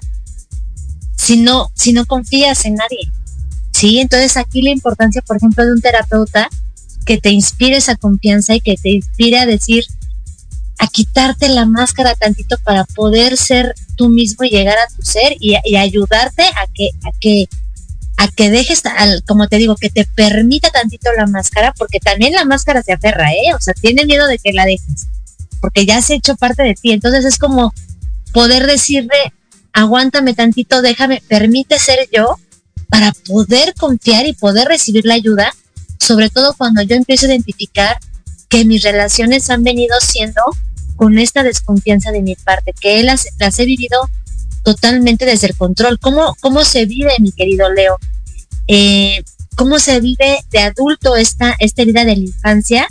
si 1.15 1.37
no, 1.37 1.69
si 1.75 1.93
no 1.93 2.07
confías 2.07 2.65
en 2.65 2.73
nadie? 2.73 3.11
Sí, 3.71 3.99
entonces 3.99 4.35
aquí 4.35 4.63
la 4.63 4.71
importancia, 4.71 5.21
por 5.21 5.37
ejemplo, 5.37 5.63
de 5.63 5.73
un 5.73 5.81
terapeuta 5.81 6.49
que 7.05 7.19
te 7.19 7.29
inspire 7.29 7.77
esa 7.77 7.95
confianza 7.95 8.55
y 8.55 8.61
que 8.61 8.77
te 8.77 8.89
inspire 8.89 9.37
a 9.37 9.45
decir, 9.45 9.85
a 10.79 10.87
quitarte 10.87 11.49
la 11.49 11.67
máscara 11.67 12.15
tantito 12.15 12.57
para 12.63 12.83
poder 12.85 13.37
ser 13.37 13.75
tú 13.95 14.09
mismo 14.09 14.43
y 14.43 14.49
llegar 14.49 14.79
a 14.79 14.87
tu 14.87 15.03
ser 15.03 15.35
y, 15.39 15.55
y 15.63 15.75
ayudarte 15.75 16.41
a 16.41 16.65
que, 16.73 16.89
a 17.03 17.11
que, 17.19 17.47
a 18.17 18.27
que 18.27 18.49
dejes, 18.49 18.83
al, 18.87 19.23
como 19.27 19.47
te 19.47 19.57
digo, 19.57 19.75
que 19.75 19.91
te 19.91 20.05
permita 20.05 20.71
tantito 20.71 21.11
la 21.15 21.27
máscara, 21.27 21.75
porque 21.77 21.99
también 21.99 22.33
la 22.33 22.45
máscara 22.45 22.81
se 22.81 22.93
aferra, 22.93 23.31
¿eh? 23.33 23.53
O 23.55 23.61
sea, 23.61 23.75
tiene 23.75 24.07
miedo 24.07 24.25
de 24.25 24.39
que 24.39 24.51
la 24.51 24.65
dejes, 24.65 25.05
porque 25.61 25.85
ya 25.85 26.01
se 26.01 26.13
ha 26.13 26.17
hecho 26.17 26.35
parte 26.35 26.63
de 26.63 26.73
ti. 26.73 26.91
Entonces 26.91 27.23
es 27.23 27.37
como 27.37 27.73
poder 28.33 28.67
decirle, 28.67 29.33
aguántame 29.71 30.33
tantito, 30.33 30.81
déjame, 30.81 31.21
permite 31.27 31.79
ser 31.79 32.09
yo 32.11 32.37
para 32.89 33.13
poder 33.27 33.73
confiar 33.75 34.25
y 34.25 34.33
poder 34.33 34.67
recibir 34.67 35.05
la 35.05 35.13
ayuda, 35.13 35.53
sobre 35.99 36.29
todo 36.29 36.53
cuando 36.55 36.81
yo 36.81 36.95
empiezo 36.95 37.25
a 37.25 37.29
identificar 37.29 37.97
que 38.49 38.65
mis 38.65 38.83
relaciones 38.83 39.49
han 39.49 39.63
venido 39.63 39.95
siendo 40.01 40.41
con 40.97 41.17
esta 41.17 41.43
desconfianza 41.43 42.11
de 42.11 42.21
mi 42.21 42.35
parte, 42.35 42.73
que 42.79 43.01
las, 43.03 43.27
las 43.39 43.57
he 43.59 43.65
vivido 43.65 44.09
totalmente 44.63 45.25
desde 45.25 45.47
el 45.47 45.55
control. 45.55 45.99
¿Cómo, 45.99 46.35
cómo 46.41 46.65
se 46.65 46.85
vive, 46.85 47.13
mi 47.19 47.31
querido 47.31 47.71
Leo? 47.71 47.97
Eh, 48.67 49.23
¿Cómo 49.55 49.79
se 49.79 49.99
vive 49.99 50.39
de 50.51 50.59
adulto 50.59 51.15
esta, 51.15 51.55
esta 51.59 51.81
herida 51.81 52.05
de 52.05 52.15
la 52.17 52.23
infancia? 52.23 52.87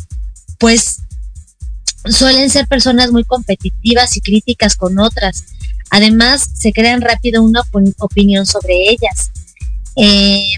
Pues 0.59 1.03
suelen 2.09 2.51
ser 2.51 2.67
personas 2.67 3.11
muy 3.13 3.25
competitivas 3.25 4.17
y 4.17 4.21
críticas 4.21 4.77
con 4.77 4.99
otras. 4.99 5.45
Además, 5.91 6.49
se 6.55 6.73
crean 6.73 7.01
rápido 7.01 7.43
una 7.43 7.63
opinión 7.99 8.47
sobre 8.47 8.91
ellas. 8.91 9.31
Eh, 9.97 10.53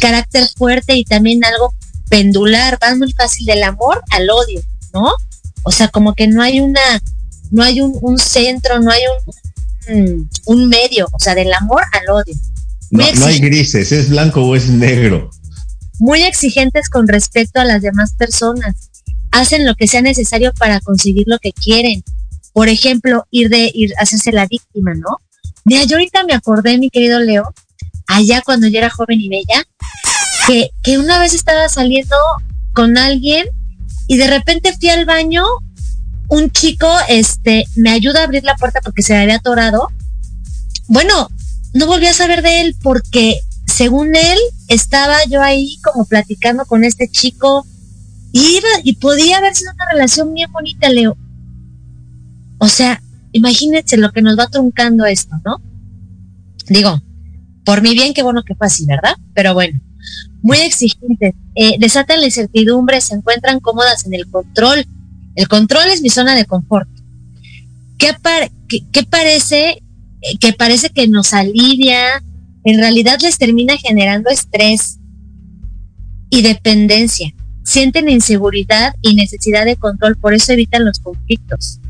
carácter 0.00 0.46
fuerte 0.56 0.94
y 0.94 1.04
también 1.04 1.44
algo 1.44 1.74
pendular, 2.08 2.78
van 2.80 2.98
muy 2.98 3.12
fácil 3.12 3.46
del 3.46 3.62
amor 3.62 4.02
al 4.10 4.30
odio, 4.30 4.60
¿no? 4.92 5.12
O 5.64 5.72
sea, 5.72 5.88
como 5.88 6.14
que 6.14 6.28
no 6.28 6.42
hay 6.42 6.60
una, 6.60 6.80
no 7.50 7.62
hay 7.62 7.80
un, 7.80 7.96
un 8.00 8.18
centro, 8.18 8.80
no 8.80 8.90
hay 8.90 9.02
un, 9.88 10.30
un, 10.46 10.68
medio, 10.68 11.08
o 11.12 11.18
sea, 11.18 11.34
del 11.34 11.52
amor 11.52 11.82
al 11.92 12.08
odio. 12.10 12.34
No, 12.90 13.04
no 13.12 13.26
hay 13.26 13.40
grises, 13.40 13.90
es 13.90 14.08
blanco 14.08 14.42
o 14.42 14.54
es 14.54 14.68
negro. 14.68 15.30
Muy 15.98 16.22
exigentes 16.22 16.88
con 16.88 17.08
respecto 17.08 17.58
a 17.58 17.64
las 17.64 17.82
demás 17.82 18.12
personas. 18.12 18.76
Hacen 19.30 19.66
lo 19.66 19.74
que 19.74 19.86
sea 19.86 20.02
necesario 20.02 20.52
para 20.58 20.80
conseguir 20.80 21.24
lo 21.26 21.38
que 21.38 21.52
quieren. 21.52 22.02
Por 22.52 22.68
ejemplo, 22.68 23.26
ir 23.30 23.48
de 23.48 23.70
ir 23.74 23.92
hacerse 23.98 24.32
la 24.32 24.46
víctima, 24.46 24.94
¿no? 24.94 25.18
Mira, 25.64 25.84
yo 25.84 25.96
ahorita 25.96 26.24
me 26.24 26.32
acordé, 26.32 26.78
mi 26.78 26.90
querido 26.90 27.20
Leo, 27.20 27.52
allá 28.06 28.40
cuando 28.42 28.68
yo 28.68 28.78
era 28.78 28.90
joven 28.90 29.20
y 29.20 29.28
bella, 29.28 29.64
que, 30.46 30.70
que 30.82 30.98
una 30.98 31.18
vez 31.18 31.34
estaba 31.34 31.68
saliendo 31.68 32.16
con 32.72 32.96
alguien 32.98 33.46
y 34.06 34.16
de 34.16 34.28
repente 34.28 34.72
fui 34.78 34.88
al 34.90 35.04
baño, 35.04 35.44
un 36.28 36.50
chico 36.50 36.88
este 37.08 37.64
me 37.76 37.90
ayuda 37.90 38.20
a 38.20 38.24
abrir 38.24 38.44
la 38.44 38.56
puerta 38.56 38.80
porque 38.80 39.02
se 39.02 39.16
había 39.16 39.36
atorado. 39.36 39.88
Bueno, 40.88 41.28
no 41.74 41.86
volví 41.86 42.06
a 42.06 42.12
saber 42.12 42.42
de 42.42 42.60
él 42.60 42.76
porque 42.82 43.40
según 43.66 44.14
él 44.14 44.38
estaba 44.68 45.24
yo 45.26 45.42
ahí 45.42 45.78
como 45.82 46.04
platicando 46.04 46.64
con 46.64 46.84
este 46.84 47.08
chico 47.08 47.66
y 48.32 48.56
iba 48.56 48.68
y 48.84 48.96
podía 48.96 49.38
haber 49.38 49.54
sido 49.54 49.72
una 49.72 49.90
relación 49.92 50.34
bien 50.34 50.50
bonita, 50.52 50.88
Leo. 50.88 51.16
O 52.58 52.68
sea, 52.68 53.02
imagínense 53.32 53.96
lo 53.96 54.12
que 54.12 54.22
nos 54.22 54.38
va 54.38 54.48
truncando 54.48 55.04
esto, 55.06 55.36
¿no? 55.44 55.60
Digo, 56.68 57.00
por 57.64 57.82
mi 57.82 57.94
bien, 57.94 58.14
qué 58.14 58.22
bueno 58.22 58.42
que 58.44 58.54
fue 58.54 58.66
así, 58.66 58.86
¿verdad? 58.86 59.14
Pero 59.34 59.54
bueno, 59.54 59.80
muy 60.42 60.58
exigentes, 60.58 61.34
eh, 61.54 61.76
desatan 61.78 62.20
la 62.20 62.26
incertidumbre, 62.26 63.00
se 63.00 63.14
encuentran 63.14 63.60
cómodas 63.60 64.06
en 64.06 64.14
el 64.14 64.30
control. 64.30 64.86
El 65.34 65.48
control 65.48 65.88
es 65.88 66.02
mi 66.02 66.08
zona 66.08 66.34
de 66.34 66.44
confort. 66.44 66.88
¿Qué, 67.98 68.14
qué, 68.92 69.02
parece 69.02 69.82
eh, 70.22 70.38
que 70.38 70.52
parece 70.52 70.90
que 70.90 71.08
nos 71.08 71.32
alivia? 71.32 72.22
En 72.64 72.78
realidad 72.78 73.18
les 73.22 73.38
termina 73.38 73.76
generando 73.76 74.30
estrés 74.30 74.98
y 76.30 76.42
dependencia. 76.42 77.34
Sienten 77.66 78.08
inseguridad 78.08 78.94
y 79.02 79.16
necesidad 79.16 79.64
de 79.64 79.74
control, 79.76 80.16
por 80.16 80.34
eso 80.34 80.52
evitan 80.52 80.84
los 80.84 81.00
conflictos 81.00 81.80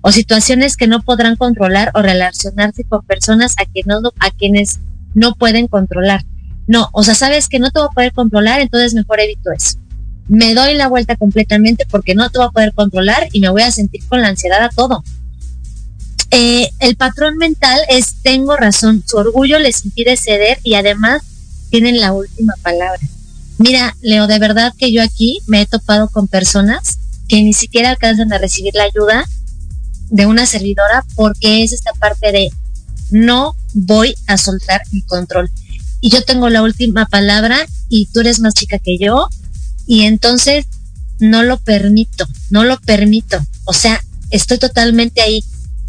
o 0.00 0.12
situaciones 0.12 0.76
que 0.76 0.86
no 0.86 1.02
podrán 1.02 1.36
controlar 1.36 1.90
o 1.94 2.02
relacionarse 2.02 2.84
con 2.84 3.04
personas 3.04 3.54
a, 3.58 3.64
no, 3.84 4.12
a 4.20 4.30
quienes 4.30 4.78
no 5.14 5.34
pueden 5.34 5.66
controlar. 5.66 6.24
No, 6.68 6.88
o 6.92 7.02
sea, 7.02 7.14
sabes 7.14 7.48
que 7.48 7.58
no 7.58 7.70
te 7.70 7.80
voy 7.80 7.88
a 7.90 7.94
poder 7.94 8.12
controlar, 8.12 8.60
entonces 8.60 8.94
mejor 8.94 9.20
evito 9.20 9.50
eso. 9.50 9.78
Me 10.28 10.54
doy 10.54 10.74
la 10.74 10.88
vuelta 10.88 11.16
completamente 11.16 11.84
porque 11.90 12.14
no 12.14 12.30
te 12.30 12.38
voy 12.38 12.46
a 12.46 12.50
poder 12.50 12.72
controlar 12.72 13.28
y 13.32 13.40
me 13.40 13.48
voy 13.48 13.62
a 13.62 13.70
sentir 13.70 14.06
con 14.06 14.20
la 14.20 14.28
ansiedad 14.28 14.62
a 14.62 14.68
todo. 14.68 15.02
Eh, 16.30 16.68
el 16.80 16.96
patrón 16.96 17.38
mental 17.38 17.80
es 17.88 18.22
tengo 18.22 18.54
razón, 18.56 19.02
su 19.06 19.16
orgullo 19.16 19.58
les 19.58 19.84
impide 19.84 20.16
ceder 20.16 20.58
y 20.62 20.74
además 20.74 21.22
tienen 21.70 22.00
la 22.00 22.12
última 22.12 22.52
palabra. 22.62 23.00
Mira, 23.58 23.96
Leo, 24.00 24.26
de 24.26 24.38
verdad 24.38 24.72
que 24.78 24.92
yo 24.92 25.02
aquí 25.02 25.40
me 25.46 25.60
he 25.60 25.66
topado 25.66 26.08
con 26.08 26.28
personas 26.28 26.98
que 27.28 27.42
ni 27.42 27.52
siquiera 27.52 27.90
alcanzan 27.90 28.32
a 28.32 28.38
recibir 28.38 28.74
la 28.74 28.84
ayuda 28.84 29.26
de 30.10 30.26
una 30.26 30.46
servidora 30.46 31.04
porque 31.16 31.62
es 31.62 31.72
esta 31.72 31.92
parte 31.92 32.32
de 32.32 32.50
no 33.10 33.54
voy 33.74 34.14
a 34.26 34.38
soltar 34.38 34.82
mi 34.92 35.02
control 35.02 35.50
y 36.00 36.10
yo 36.10 36.22
tengo 36.22 36.48
la 36.48 36.62
última 36.62 37.06
palabra 37.06 37.66
y 37.88 38.06
tú 38.06 38.20
eres 38.20 38.40
más 38.40 38.54
chica 38.54 38.78
que 38.78 38.96
yo 38.98 39.28
y 39.86 40.02
entonces 40.02 40.66
no 41.18 41.42
lo 41.42 41.58
permito, 41.58 42.26
no 42.50 42.62
lo 42.64 42.78
permito. 42.78 43.44
O 43.64 43.72
sea, 43.72 44.00
estoy 44.30 44.58
totalmente 44.58 45.20
ahí 45.20 45.42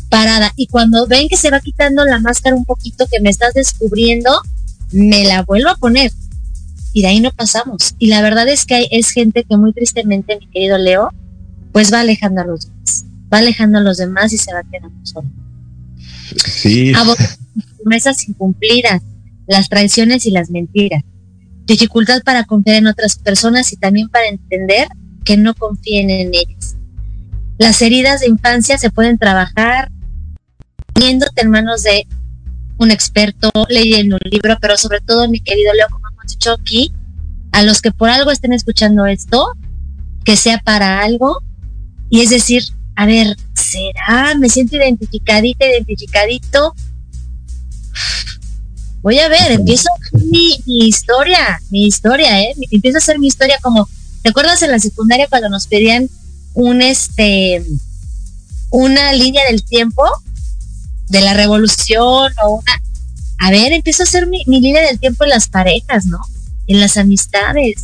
parada 0.10 0.52
y 0.56 0.68
cuando 0.68 1.06
ven 1.06 1.30
que 1.30 1.38
se 1.38 1.52
va 1.52 1.60
quitando 1.60 2.04
la 2.06 2.20
máscara 2.20 2.56
un 2.56 2.66
poquito 2.66 3.06
que 3.08 3.20
me 3.20 3.30
estás 3.30 3.54
descubriendo, 3.54 4.42
me 4.92 5.24
la 5.26 5.44
vuelvo 5.44 5.70
a 5.70 5.76
poner 5.76 6.12
y 6.94 7.02
de 7.02 7.08
ahí 7.08 7.20
no 7.20 7.32
pasamos. 7.32 7.96
Y 8.00 8.08
la 8.08 8.22
verdad 8.22 8.48
es 8.48 8.66
que 8.66 8.76
hay, 8.76 8.88
es 8.92 9.12
gente 9.12 9.44
que 9.44 9.58
muy 9.58 9.74
tristemente, 9.74 10.38
mi 10.40 10.48
querido 10.48 10.78
Leo, 10.78 11.12
pues 11.72 11.94
va 11.94 12.02
alejando 12.02 12.42
a 12.42 12.46
los 12.46 12.68
demás, 12.68 13.06
va 13.32 13.38
alejando 13.40 13.78
a 13.78 13.82
los 13.82 13.98
demás 13.98 14.34
y 14.34 14.38
se 14.38 14.54
va 14.54 14.64
quedando 14.64 15.06
solo. 15.06 15.30
Sí. 16.46 16.94
promesas 17.78 18.28
incumplidas, 18.28 19.02
las 19.48 19.70
traiciones 19.70 20.26
y 20.26 20.32
las 20.32 20.50
mentiras, 20.50 21.04
dificultad 21.66 22.22
para 22.24 22.44
confiar 22.46 22.78
en 22.78 22.88
otras 22.88 23.18
personas 23.18 23.72
y 23.74 23.78
también 23.78 24.10
para 24.10 24.28
entender 24.28 24.88
que 25.24 25.38
no 25.38 25.54
confíen 25.54 26.10
en 26.10 26.34
ellas. 26.34 26.76
Las 27.58 27.82
heridas 27.82 28.22
de 28.22 28.28
infancia 28.28 28.78
se 28.78 28.90
pueden 28.90 29.18
trabajar 29.18 29.92
poniéndote 30.94 31.42
en 31.42 31.50
manos 31.50 31.84
de 31.84 32.08
un 32.78 32.92
experto, 32.92 33.52
leyendo 33.68 34.18
un 34.22 34.32
libro, 34.32 34.58
pero 34.62 34.78
sobre 34.78 35.02
todo, 35.02 35.30
mi 35.30 35.42
querido 35.42 35.74
Leo, 35.74 35.88
como 35.92 36.09
aquí, 36.54 36.94
a 37.52 37.64
los 37.64 37.82
que 37.82 37.92
por 37.92 38.10
algo 38.10 38.32
estén 38.32 38.54
escuchando 38.54 39.06
esto, 39.06 39.54
que 40.24 40.36
sea 40.36 40.60
para 40.60 41.02
algo, 41.02 41.42
y 42.10 42.22
es 42.22 42.30
decir, 42.30 42.64
a 42.96 43.06
ver, 43.06 43.38
¿será? 43.54 44.36
Me 44.36 44.50
siento 44.50 44.76
identificadita, 44.76 45.66
identificadito 45.66 46.74
voy 49.02 49.20
a 49.20 49.30
ver, 49.30 49.52
empiezo 49.52 49.90
mi, 50.12 50.58
mi 50.66 50.88
historia, 50.88 51.62
mi 51.70 51.86
historia, 51.86 52.42
¿eh? 52.42 52.54
Empiezo 52.72 52.98
a 52.98 53.00
hacer 53.00 53.20
mi 53.20 53.28
historia 53.28 53.58
como, 53.62 53.88
¿te 54.22 54.30
acuerdas 54.30 54.62
en 54.62 54.72
la 54.72 54.80
secundaria 54.80 55.28
cuando 55.28 55.50
nos 55.50 55.68
pedían 55.68 56.10
un, 56.54 56.82
este, 56.82 57.64
una 58.70 59.14
línea 59.14 59.46
del 59.46 59.64
tiempo 59.64 60.04
de 61.08 61.22
la 61.22 61.34
revolución 61.34 62.32
o 62.44 62.56
una, 62.56 62.82
a 63.40 63.52
ver, 63.52 63.74
empiezo 63.74 64.04
a 64.04 64.06
hacer 64.06 64.28
mi, 64.28 64.44
mi 64.48 64.62
línea 64.62 64.82
del 64.82 65.00
tiempo 65.00 65.24
en 65.24 65.32
las 65.32 65.48
parejas, 65.48 66.06
¿no? 66.06 66.20
En 66.68 66.80
las 66.80 66.98
amistades, 66.98 67.84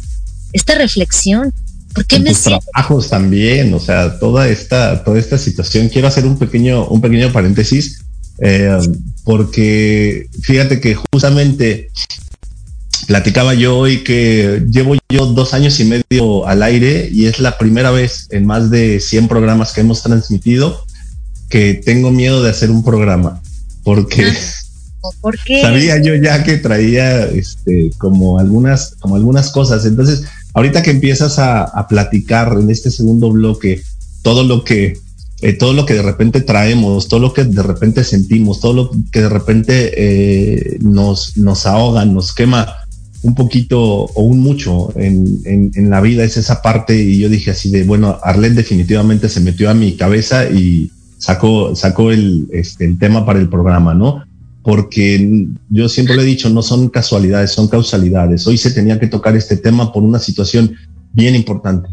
esta 0.53 0.76
reflexión. 0.76 1.53
¿Por 1.93 2.06
qué 2.06 2.18
en 2.18 2.24
me 2.24 2.30
tus 2.32 2.41
trabajos 2.41 3.10
también, 3.10 3.74
o 3.74 3.80
sea, 3.80 4.20
toda 4.20 4.49
esta, 4.49 5.03
toda 5.03 5.18
esta 5.18 5.38
situación. 5.38 5.88
Quiero 5.88 6.10
hacer 6.10 6.26
un 6.26 6.38
pequeño, 6.38 6.88
un 6.88 6.99
pequeño 6.99 7.32
paréntesis 7.32 8.06
eh, 8.39 8.78
porque 9.24 10.28
fíjate 10.41 10.82
que 10.82 10.95
justamente 11.12 11.89
platicaba 13.08 13.53
yo 13.53 13.78
hoy 13.78 14.03
que 14.03 14.64
llevo 14.70 14.95
yo 15.10 15.28
dos 15.28 15.53
años 15.53 15.80
y 15.80 15.86
medio 15.86 16.47
al 16.47 16.64
aire 16.64 17.10
y 17.12 17.28
es 17.28 17.39
la 17.39 17.58
primera 17.58 17.91
vez 17.91 18.28
en 18.32 18.45
más 18.45 18.70
de 18.70 18.99
100 18.99 19.28
programas 19.28 19.72
que 19.72 19.82
hemos 19.82 20.03
transmitido 20.03 20.86
que 21.49 21.76
tengo 21.76 22.12
miedo 22.12 22.43
de 22.43 22.49
hacer 22.49 22.72
un 22.72 22.84
programa 22.84 23.41
porque 23.84 24.34
Sabía 25.62 26.01
yo 26.01 26.16
ya 26.16 26.43
que 26.43 26.58
traía 26.58 27.26
este 27.26 27.91
como 27.97 28.39
algunas 28.39 28.95
como 28.99 29.16
algunas 29.16 29.49
cosas. 29.51 29.86
Entonces 29.86 30.24
ahorita 30.53 30.84
que 30.84 30.91
empiezas 30.91 31.39
a, 31.39 31.64
a 31.64 31.88
platicar 31.88 32.58
en 32.60 32.70
este 32.70 32.91
segundo 32.91 33.32
bloque 33.32 33.82
todo 34.22 34.43
lo 34.43 34.64
que 34.64 34.97
eh, 35.41 35.53
todo 35.53 35.74
lo 35.74 35.86
que 35.86 35.93
de 35.93 36.01
repente 36.01 36.41
traemos, 36.41 37.08
todo 37.08 37.20
lo 37.20 37.34
que 37.34 37.43
de 37.43 37.62
repente 37.62 38.03
sentimos, 38.03 38.62
todo 38.62 38.74
lo 38.74 38.91
que 39.12 39.22
de 39.22 39.30
repente 39.30 39.91
eh, 39.95 40.78
nos, 40.82 41.38
nos 41.38 41.66
ahoga, 41.66 42.06
nos 42.06 42.34
quema, 42.34 42.68
un 43.22 43.36
poquito 43.36 43.80
o 43.80 44.22
un 44.24 44.39
mucho 44.39 44.91
en, 44.97 45.41
en, 45.45 45.89
la 45.89 46.01
vida 46.01 46.24
es 46.24 46.38
esa 46.38 46.62
parte. 46.62 46.97
Y 46.97 47.20
yo 47.20 47.30
dije 47.30 47.51
así 47.51 47.70
de, 47.70 47.84
bueno, 47.84 48.18
Arlet 48.24 48.53
definitivamente 48.53 49.30
se 49.30 49.39
metió 49.39 49.70
a 49.70 49.74
mi 49.74 49.97
cabeza 49.97 50.49
y 50.49 50.89
sacó, 51.18 51.76
sacó 51.76 52.12
el, 52.12 52.47
este, 52.51 52.86
el 52.86 52.97
tema 52.97 53.26
para 53.26 53.39
el 53.39 53.49
programa, 53.49 53.93
¿no? 53.93 54.24
Porque 54.66 55.47
yo 55.70 55.88
siempre 55.88 56.16
lo 56.16 56.24
he 56.24 56.26
dicho, 56.26 56.49
no 56.49 56.63
son 56.63 56.89
casualidades, 56.89 57.51
son 57.51 57.68
causalidades. 57.68 58.47
Hoy 58.47 58.57
se 58.57 58.72
tenía 58.72 58.99
que 58.99 59.05
tocar 59.05 59.36
este 59.36 59.57
tema 59.57 59.93
por 59.93 60.01
una 60.01 60.18
situación 60.18 60.74
bien 61.13 61.36
importante, 61.36 61.89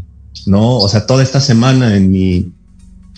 ¿no? 0.47 0.79
O 0.79 0.89
sea, 0.89 1.05
toda 1.05 1.21
esta 1.21 1.39
semana 1.39 1.95
en 1.95 2.09
mi, 2.09 2.51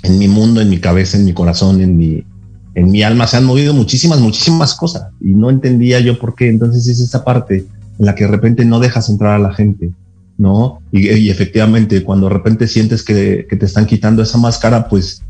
en 0.03 0.19
mi 0.19 0.27
mundo, 0.27 0.59
en 0.59 0.69
mi 0.69 0.79
cabeza, 0.79 1.17
en 1.17 1.23
mi 1.23 1.33
corazón, 1.33 1.79
en 1.79 1.95
mi, 1.95 2.25
en 2.73 2.91
mi 2.91 3.01
alma 3.01 3.27
se 3.27 3.37
han 3.37 3.45
movido 3.45 3.73
muchísimas, 3.73 4.19
muchísimas 4.19 4.75
cosas 4.75 5.07
y 5.21 5.33
no 5.33 5.49
entendía 5.49 6.01
yo 6.01 6.19
por 6.19 6.35
qué. 6.35 6.49
Entonces 6.49 6.85
es 6.87 6.99
esa 6.99 7.23
parte 7.23 7.65
en 7.97 8.05
la 8.05 8.13
que 8.13 8.25
de 8.25 8.31
repente 8.31 8.65
no 8.65 8.81
dejas 8.81 9.09
entrar 9.09 9.35
a 9.35 9.39
la 9.39 9.53
gente, 9.53 9.93
¿no? 10.37 10.81
Y, 10.91 11.29
efectivamente, 11.29 12.03
cuando 12.03 12.27
de 12.27 12.33
repente 12.33 12.67
sientes 12.67 13.03
que, 13.03 13.47
te 13.49 13.65
están 13.65 13.85
quitando 13.85 14.21
esa 14.21 14.37
máscara, 14.37 14.89
pues 14.89 15.23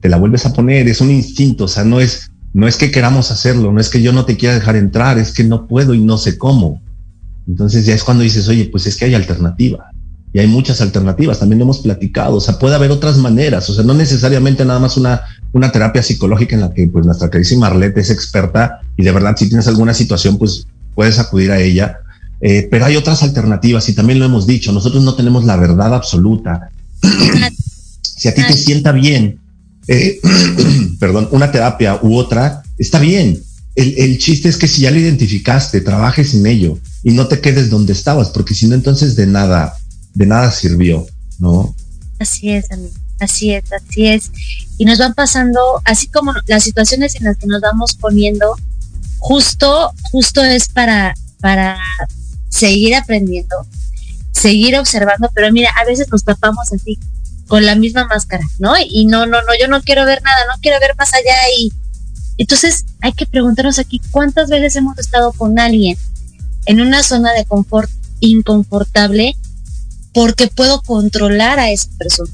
te 0.00 0.08
la 0.08 0.16
vuelves 0.16 0.46
a 0.46 0.54
poner, 0.54 0.88
es 0.88 1.02
un 1.02 1.10
instinto, 1.10 1.64
o 1.64 1.68
sea, 1.68 1.84
no 1.84 2.00
es, 2.00 2.30
no 2.56 2.66
es 2.66 2.78
que 2.78 2.90
queramos 2.90 3.30
hacerlo, 3.30 3.70
no 3.70 3.78
es 3.82 3.90
que 3.90 4.00
yo 4.00 4.14
no 4.14 4.24
te 4.24 4.38
quiera 4.38 4.54
dejar 4.54 4.76
entrar, 4.76 5.18
es 5.18 5.30
que 5.30 5.44
no 5.44 5.66
puedo 5.66 5.92
y 5.92 5.98
no 5.98 6.16
sé 6.16 6.38
cómo. 6.38 6.80
Entonces 7.46 7.84
ya 7.84 7.94
es 7.94 8.02
cuando 8.02 8.24
dices, 8.24 8.48
oye, 8.48 8.70
pues 8.72 8.86
es 8.86 8.96
que 8.96 9.04
hay 9.04 9.14
alternativa. 9.14 9.90
Y 10.32 10.38
hay 10.38 10.46
muchas 10.46 10.80
alternativas, 10.80 11.38
también 11.38 11.58
lo 11.58 11.64
hemos 11.66 11.80
platicado, 11.80 12.36
o 12.36 12.40
sea, 12.40 12.58
puede 12.58 12.74
haber 12.74 12.90
otras 12.92 13.18
maneras, 13.18 13.68
o 13.68 13.74
sea, 13.74 13.84
no 13.84 13.92
necesariamente 13.92 14.64
nada 14.64 14.80
más 14.80 14.96
una, 14.96 15.20
una 15.52 15.70
terapia 15.70 16.02
psicológica 16.02 16.54
en 16.54 16.62
la 16.62 16.72
que 16.72 16.88
pues 16.88 17.04
nuestra 17.04 17.28
queridísima 17.28 17.66
Arlette 17.66 17.98
es 17.98 18.08
experta 18.08 18.80
y 18.96 19.04
de 19.04 19.12
verdad 19.12 19.36
si 19.36 19.48
tienes 19.48 19.68
alguna 19.68 19.92
situación, 19.92 20.38
pues 20.38 20.66
puedes 20.94 21.18
acudir 21.18 21.50
a 21.50 21.60
ella. 21.60 21.98
Eh, 22.40 22.68
pero 22.70 22.86
hay 22.86 22.96
otras 22.96 23.22
alternativas 23.22 23.86
y 23.90 23.94
también 23.94 24.18
lo 24.18 24.24
hemos 24.24 24.46
dicho, 24.46 24.72
nosotros 24.72 25.02
no 25.04 25.14
tenemos 25.14 25.44
la 25.44 25.56
verdad 25.56 25.92
absoluta. 25.92 26.70
si 28.02 28.28
a 28.28 28.34
ti 28.34 28.40
te 28.46 28.54
sienta 28.54 28.92
bien, 28.92 29.40
eh, 29.88 30.20
perdón, 31.00 31.28
una 31.32 31.50
terapia 31.50 32.00
u 32.02 32.16
otra, 32.16 32.62
está 32.78 32.98
bien. 32.98 33.42
El, 33.74 33.94
el, 33.98 34.18
chiste 34.18 34.48
es 34.48 34.56
que 34.56 34.68
si 34.68 34.82
ya 34.82 34.90
lo 34.90 34.98
identificaste, 34.98 35.82
trabajes 35.82 36.32
en 36.34 36.46
ello 36.46 36.78
y 37.02 37.10
no 37.12 37.28
te 37.28 37.40
quedes 37.40 37.68
donde 37.68 37.92
estabas, 37.92 38.30
porque 38.30 38.54
si 38.54 38.66
no, 38.66 38.74
entonces 38.74 39.16
de 39.16 39.26
nada, 39.26 39.74
de 40.14 40.26
nada 40.26 40.50
sirvió, 40.50 41.06
¿no? 41.38 41.74
Así 42.18 42.50
es, 42.50 42.70
amigo. 42.70 42.94
Así 43.20 43.52
es, 43.52 43.64
así 43.72 44.06
es. 44.06 44.30
Y 44.78 44.84
nos 44.84 44.98
van 44.98 45.14
pasando, 45.14 45.60
así 45.84 46.08
como 46.08 46.34
las 46.46 46.64
situaciones 46.64 47.14
en 47.16 47.24
las 47.24 47.36
que 47.38 47.46
nos 47.46 47.60
vamos 47.60 47.94
poniendo, 47.94 48.56
justo, 49.18 49.92
justo 50.10 50.42
es 50.42 50.68
para, 50.68 51.14
para 51.40 51.78
seguir 52.48 52.94
aprendiendo, 52.94 53.56
seguir 54.32 54.76
observando, 54.76 55.30
pero 55.34 55.50
mira, 55.50 55.70
a 55.80 55.84
veces 55.86 56.08
nos 56.10 56.24
tapamos 56.24 56.72
así, 56.72 56.98
con 57.46 57.64
la 57.64 57.74
misma 57.74 58.06
máscara, 58.06 58.44
¿no? 58.58 58.74
Y 58.78 59.06
no, 59.06 59.26
no, 59.26 59.40
no, 59.42 59.52
yo 59.58 59.68
no 59.68 59.82
quiero 59.82 60.04
ver 60.04 60.22
nada, 60.22 60.36
no 60.52 60.60
quiero 60.60 60.80
ver 60.80 60.96
más 60.96 61.14
allá 61.14 61.34
y 61.58 61.72
entonces 62.38 62.84
hay 63.00 63.12
que 63.12 63.26
preguntarnos 63.26 63.78
aquí 63.78 64.00
cuántas 64.10 64.50
veces 64.50 64.76
hemos 64.76 64.98
estado 64.98 65.32
con 65.32 65.58
alguien 65.58 65.96
en 66.66 66.80
una 66.80 67.02
zona 67.02 67.32
de 67.32 67.44
confort 67.44 67.90
inconfortable 68.20 69.36
porque 70.12 70.48
puedo 70.48 70.82
controlar 70.82 71.58
a 71.58 71.70
esa 71.70 71.88
persona, 71.98 72.32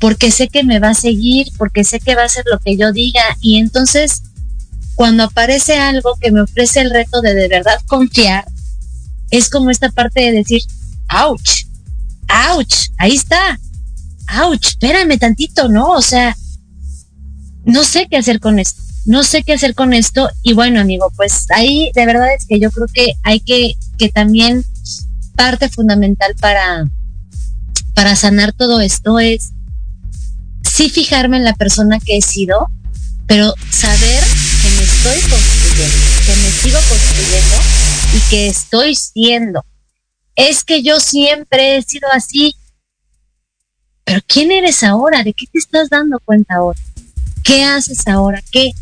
porque 0.00 0.30
sé 0.30 0.48
que 0.48 0.64
me 0.64 0.80
va 0.80 0.90
a 0.90 0.94
seguir, 0.94 1.48
porque 1.56 1.84
sé 1.84 2.00
que 2.00 2.14
va 2.14 2.22
a 2.22 2.26
hacer 2.26 2.44
lo 2.50 2.58
que 2.58 2.76
yo 2.76 2.92
diga 2.92 3.22
y 3.40 3.58
entonces 3.58 4.22
cuando 4.94 5.24
aparece 5.24 5.78
algo 5.78 6.16
que 6.20 6.32
me 6.32 6.40
ofrece 6.40 6.80
el 6.80 6.90
reto 6.90 7.20
de 7.20 7.34
de 7.34 7.48
verdad 7.48 7.80
confiar, 7.86 8.44
es 9.30 9.48
como 9.48 9.70
esta 9.70 9.90
parte 9.90 10.20
de 10.20 10.32
decir, 10.32 10.62
ouch, 11.24 11.66
ouch, 12.56 12.88
ahí 12.98 13.14
está, 13.14 13.60
ouch, 14.42 14.68
espérame 14.68 15.18
tantito, 15.18 15.68
¿no? 15.68 15.92
O 15.92 16.02
sea, 16.02 16.36
no 17.64 17.84
sé 17.84 18.06
qué 18.10 18.16
hacer 18.16 18.40
con 18.40 18.58
esto, 18.58 18.82
no 19.06 19.24
sé 19.24 19.42
qué 19.42 19.54
hacer 19.54 19.74
con 19.74 19.92
esto 19.92 20.30
y 20.42 20.52
bueno, 20.52 20.80
amigo, 20.80 21.12
pues 21.16 21.46
ahí 21.50 21.90
de 21.94 22.06
verdad 22.06 22.34
es 22.34 22.46
que 22.46 22.60
yo 22.60 22.70
creo 22.70 22.86
que 22.92 23.14
hay 23.22 23.40
que, 23.40 23.74
que 23.98 24.08
también 24.08 24.64
parte 25.36 25.68
fundamental 25.68 26.34
para, 26.40 26.88
para 27.94 28.16
sanar 28.16 28.52
todo 28.52 28.80
esto 28.80 29.18
es 29.18 29.52
sí 30.68 30.90
fijarme 30.90 31.36
en 31.36 31.44
la 31.44 31.54
persona 31.54 31.98
que 31.98 32.18
he 32.18 32.22
sido, 32.22 32.68
pero 33.26 33.54
saber 33.70 34.22
que 34.62 34.70
me 34.70 34.82
estoy 34.82 35.20
construyendo, 35.30 35.96
que 36.26 36.36
me 36.36 36.50
sigo 36.50 36.78
construyendo 36.88 37.56
y 38.14 38.30
que 38.30 38.48
estoy 38.48 38.94
siendo. 38.94 39.64
Es 40.36 40.64
que 40.64 40.82
yo 40.82 41.00
siempre 41.00 41.76
he 41.76 41.82
sido 41.82 42.08
así. 42.12 42.54
Pero 44.08 44.22
¿quién 44.26 44.50
eres 44.50 44.82
ahora? 44.84 45.22
¿De 45.22 45.34
qué 45.34 45.44
te 45.52 45.58
estás 45.58 45.90
dando 45.90 46.18
cuenta 46.20 46.54
ahora? 46.54 46.80
¿Qué 47.44 47.62
haces 47.62 48.08
ahora? 48.08 48.42
¿Qué, 48.50 48.72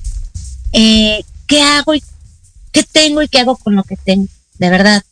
eh, 0.71 1.25
qué 1.49 1.63
hago 1.63 1.97
y 1.97 2.03
qué 2.71 2.85
tengo 2.85 3.23
y 3.23 3.27
qué 3.27 3.41
hago 3.41 3.57
con 3.57 3.75
lo 3.75 3.83
que 3.83 3.97
tengo? 3.97 4.29
De 4.59 4.71
verdad. 4.71 5.03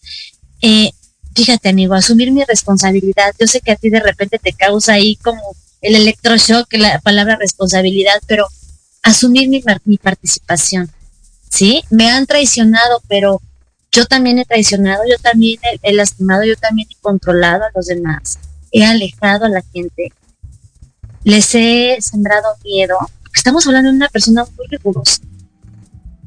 Eh, 0.62 0.92
fíjate, 1.34 1.70
amigo, 1.70 1.94
asumir 1.94 2.30
mi 2.30 2.44
responsabilidad. 2.44 3.34
Yo 3.40 3.48
sé 3.48 3.60
que 3.60 3.72
a 3.72 3.76
ti 3.76 3.90
de 3.90 3.98
repente 3.98 4.38
te 4.38 4.52
causa 4.52 4.92
ahí 4.92 5.16
como 5.16 5.42
el 5.80 5.96
electroshock, 5.96 6.72
la 6.74 7.00
palabra 7.00 7.34
responsabilidad, 7.34 8.20
pero 8.28 8.46
asumir 9.02 9.48
mi, 9.48 9.64
mi 9.84 9.98
participación. 9.98 10.92
¿Sí? 11.50 11.82
Me 11.90 12.08
han 12.08 12.26
traicionado, 12.26 13.02
pero 13.08 13.42
yo 13.90 14.06
también 14.06 14.38
he 14.38 14.44
traicionado, 14.44 15.02
yo 15.10 15.16
también 15.18 15.58
he, 15.82 15.92
lastimado, 15.92 16.44
yo 16.44 16.54
también 16.54 16.86
he 16.88 17.00
controlado 17.00 17.64
a 17.64 17.70
los 17.74 17.86
demás, 17.86 18.38
he 18.74 18.84
alejado 18.84 19.46
a 19.46 19.48
la 19.48 19.62
gente, 19.72 20.12
les 21.22 21.54
he 21.54 21.96
sembrado 22.00 22.48
miedo. 22.64 22.98
Estamos 23.34 23.66
hablando 23.66 23.90
de 23.90 23.96
una 23.96 24.08
persona 24.08 24.44
muy 24.44 24.66
rigurosa, 24.66 25.22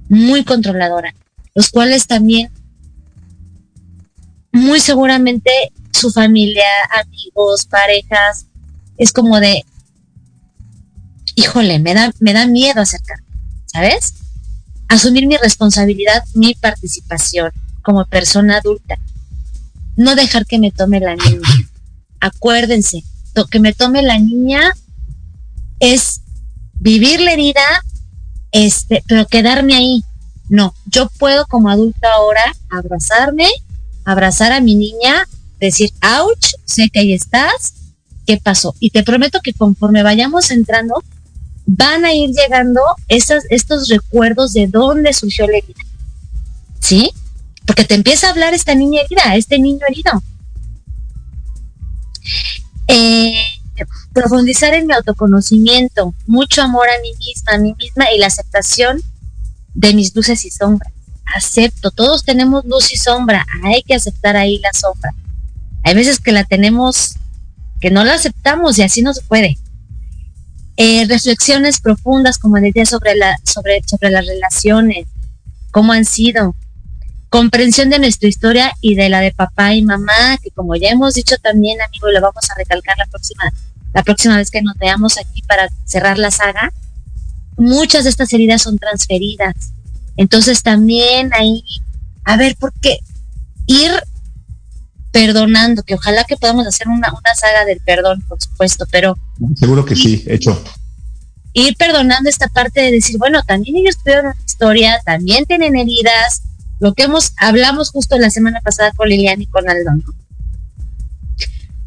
muy 0.07 0.45
controladora, 0.45 1.13
los 1.53 1.69
cuales 1.69 2.07
también 2.07 2.49
muy 4.53 4.79
seguramente 4.79 5.51
su 5.91 6.09
familia, 6.09 6.63
amigos, 7.03 7.65
parejas, 7.65 8.45
es 8.97 9.11
como 9.11 9.41
de, 9.41 9.65
híjole, 11.35 11.79
me 11.79 11.93
da, 11.93 12.13
me 12.21 12.31
da 12.31 12.47
miedo 12.47 12.79
acercarme, 12.79 13.27
¿sabes? 13.65 14.13
Asumir 14.87 15.27
mi 15.27 15.35
responsabilidad, 15.35 16.23
mi 16.33 16.55
participación 16.55 17.51
como 17.81 18.05
persona 18.05 18.57
adulta. 18.59 18.97
No 19.97 20.15
dejar 20.15 20.45
que 20.45 20.59
me 20.59 20.71
tome 20.71 21.01
la 21.01 21.15
niña. 21.15 21.56
Acuérdense, 22.19 23.03
que 23.45 23.59
me 23.59 23.73
tome 23.73 24.01
la 24.01 24.17
niña 24.17 24.73
es 25.79 26.21
vivir 26.73 27.19
la 27.21 27.33
herida, 27.33 27.83
este, 28.51 29.03
pero 29.07 29.27
quedarme 29.27 29.75
ahí. 29.75 30.03
No, 30.49 30.73
yo 30.85 31.09
puedo 31.19 31.45
como 31.45 31.69
adulta 31.69 32.07
ahora 32.13 32.55
abrazarme, 32.69 33.47
abrazar 34.05 34.53
a 34.53 34.61
mi 34.61 34.75
niña, 34.75 35.27
decir, 35.59 35.91
ouch, 36.01 36.53
sé 36.65 36.89
que 36.89 37.01
ahí 37.01 37.13
estás, 37.13 37.73
¿qué 38.25 38.37
pasó? 38.37 38.73
Y 38.79 38.89
te 38.91 39.03
prometo 39.03 39.41
que 39.43 39.53
conforme 39.53 40.03
vayamos 40.03 40.49
entrando, 40.49 41.03
van 41.65 42.05
a 42.05 42.13
ir 42.13 42.31
llegando 42.31 42.81
esas, 43.09 43.43
estos 43.49 43.89
recuerdos 43.89 44.53
de 44.53 44.67
dónde 44.67 45.13
surgió 45.13 45.45
la 45.47 45.57
herida. 45.57 45.83
¿Sí? 46.79 47.11
Porque 47.65 47.83
te 47.83 47.95
empieza 47.95 48.27
a 48.27 48.29
hablar 48.31 48.53
esta 48.53 48.73
niña 48.73 49.01
herida, 49.01 49.35
este 49.35 49.59
niño 49.59 49.85
herido. 49.89 50.23
Eh, 52.87 53.43
profundizar 54.13 54.73
en 54.73 54.87
mi 54.87 54.93
autoconocimiento, 54.93 56.13
mucho 56.25 56.61
amor 56.61 56.87
a 56.89 57.01
mí 57.01 57.11
misma, 57.19 57.53
a 57.53 57.57
mí 57.57 57.75
misma 57.77 58.11
y 58.11 58.19
la 58.19 58.27
aceptación 58.27 59.01
de 59.73 59.93
mis 59.93 60.15
luces 60.15 60.43
y 60.45 60.49
sombras. 60.49 60.91
Acepto, 61.35 61.91
todos 61.91 62.23
tenemos 62.23 62.65
luz 62.65 62.91
y 62.93 62.97
sombra, 62.97 63.45
hay 63.63 63.83
que 63.83 63.95
aceptar 63.95 64.37
ahí 64.37 64.59
la 64.59 64.71
sombra. 64.73 65.13
Hay 65.83 65.93
veces 65.93 66.19
que 66.19 66.31
la 66.31 66.43
tenemos, 66.43 67.15
que 67.79 67.91
no 67.91 68.03
la 68.03 68.15
aceptamos 68.15 68.77
y 68.77 68.83
así 68.83 69.01
no 69.01 69.13
se 69.13 69.21
puede. 69.21 69.57
Eh, 70.77 71.05
reflexiones 71.07 71.79
profundas, 71.79 72.37
como 72.39 72.57
decía, 72.57 72.85
sobre, 72.85 73.15
la, 73.15 73.37
sobre, 73.43 73.81
sobre 73.85 74.11
las 74.11 74.25
relaciones, 74.25 75.07
cómo 75.71 75.91
han 75.91 76.05
sido, 76.05 76.55
comprensión 77.29 77.89
de 77.89 77.99
nuestra 77.99 78.29
historia 78.29 78.73
y 78.81 78.95
de 78.95 79.09
la 79.09 79.19
de 79.19 79.31
papá 79.31 79.73
y 79.73 79.81
mamá, 79.81 80.37
que 80.41 80.51
como 80.51 80.75
ya 80.75 80.89
hemos 80.89 81.13
dicho 81.13 81.35
también, 81.37 81.81
amigo, 81.81 82.09
y 82.09 82.13
lo 82.13 82.21
vamos 82.21 82.49
a 82.49 82.55
recalcar 82.55 82.97
la 82.97 83.05
próxima, 83.05 83.43
la 83.93 84.03
próxima 84.03 84.37
vez 84.37 84.49
que 84.49 84.61
nos 84.61 84.77
veamos 84.77 85.17
aquí 85.17 85.41
para 85.41 85.69
cerrar 85.85 86.17
la 86.17 86.31
saga, 86.31 86.71
muchas 87.57 88.05
de 88.05 88.11
estas 88.11 88.31
heridas 88.33 88.61
son 88.61 88.77
transferidas. 88.77 89.55
Entonces 90.15 90.63
también 90.63 91.31
ahí, 91.33 91.63
a 92.23 92.37
ver, 92.37 92.55
¿por 92.55 92.73
qué? 92.81 92.99
Ir 93.65 93.91
perdonando, 95.11 95.83
que 95.83 95.95
ojalá 95.95 96.23
que 96.23 96.37
podamos 96.37 96.67
hacer 96.67 96.87
una, 96.87 97.11
una 97.11 97.35
saga 97.35 97.65
del 97.65 97.79
perdón, 97.81 98.23
por 98.27 98.41
supuesto, 98.41 98.85
pero... 98.91 99.17
Seguro 99.55 99.83
que 99.85 99.95
sí, 99.95 100.23
hecho. 100.27 100.61
Ir 101.53 101.75
perdonando 101.75 102.29
esta 102.29 102.47
parte 102.49 102.81
de 102.81 102.91
decir, 102.91 103.17
bueno, 103.17 103.41
también 103.43 103.77
ellos 103.77 103.97
tuvieron 103.97 104.27
una 104.27 104.35
historia, 104.45 104.99
también 105.05 105.45
tienen 105.45 105.75
heridas, 105.75 106.43
lo 106.79 106.93
que 106.93 107.03
hemos, 107.03 107.33
hablamos 107.37 107.89
justo 107.91 108.17
la 108.17 108.29
semana 108.29 108.61
pasada 108.61 108.91
con 108.91 109.09
Lilian 109.09 109.41
y 109.41 109.47
con 109.47 109.69
Aldo. 109.69 109.91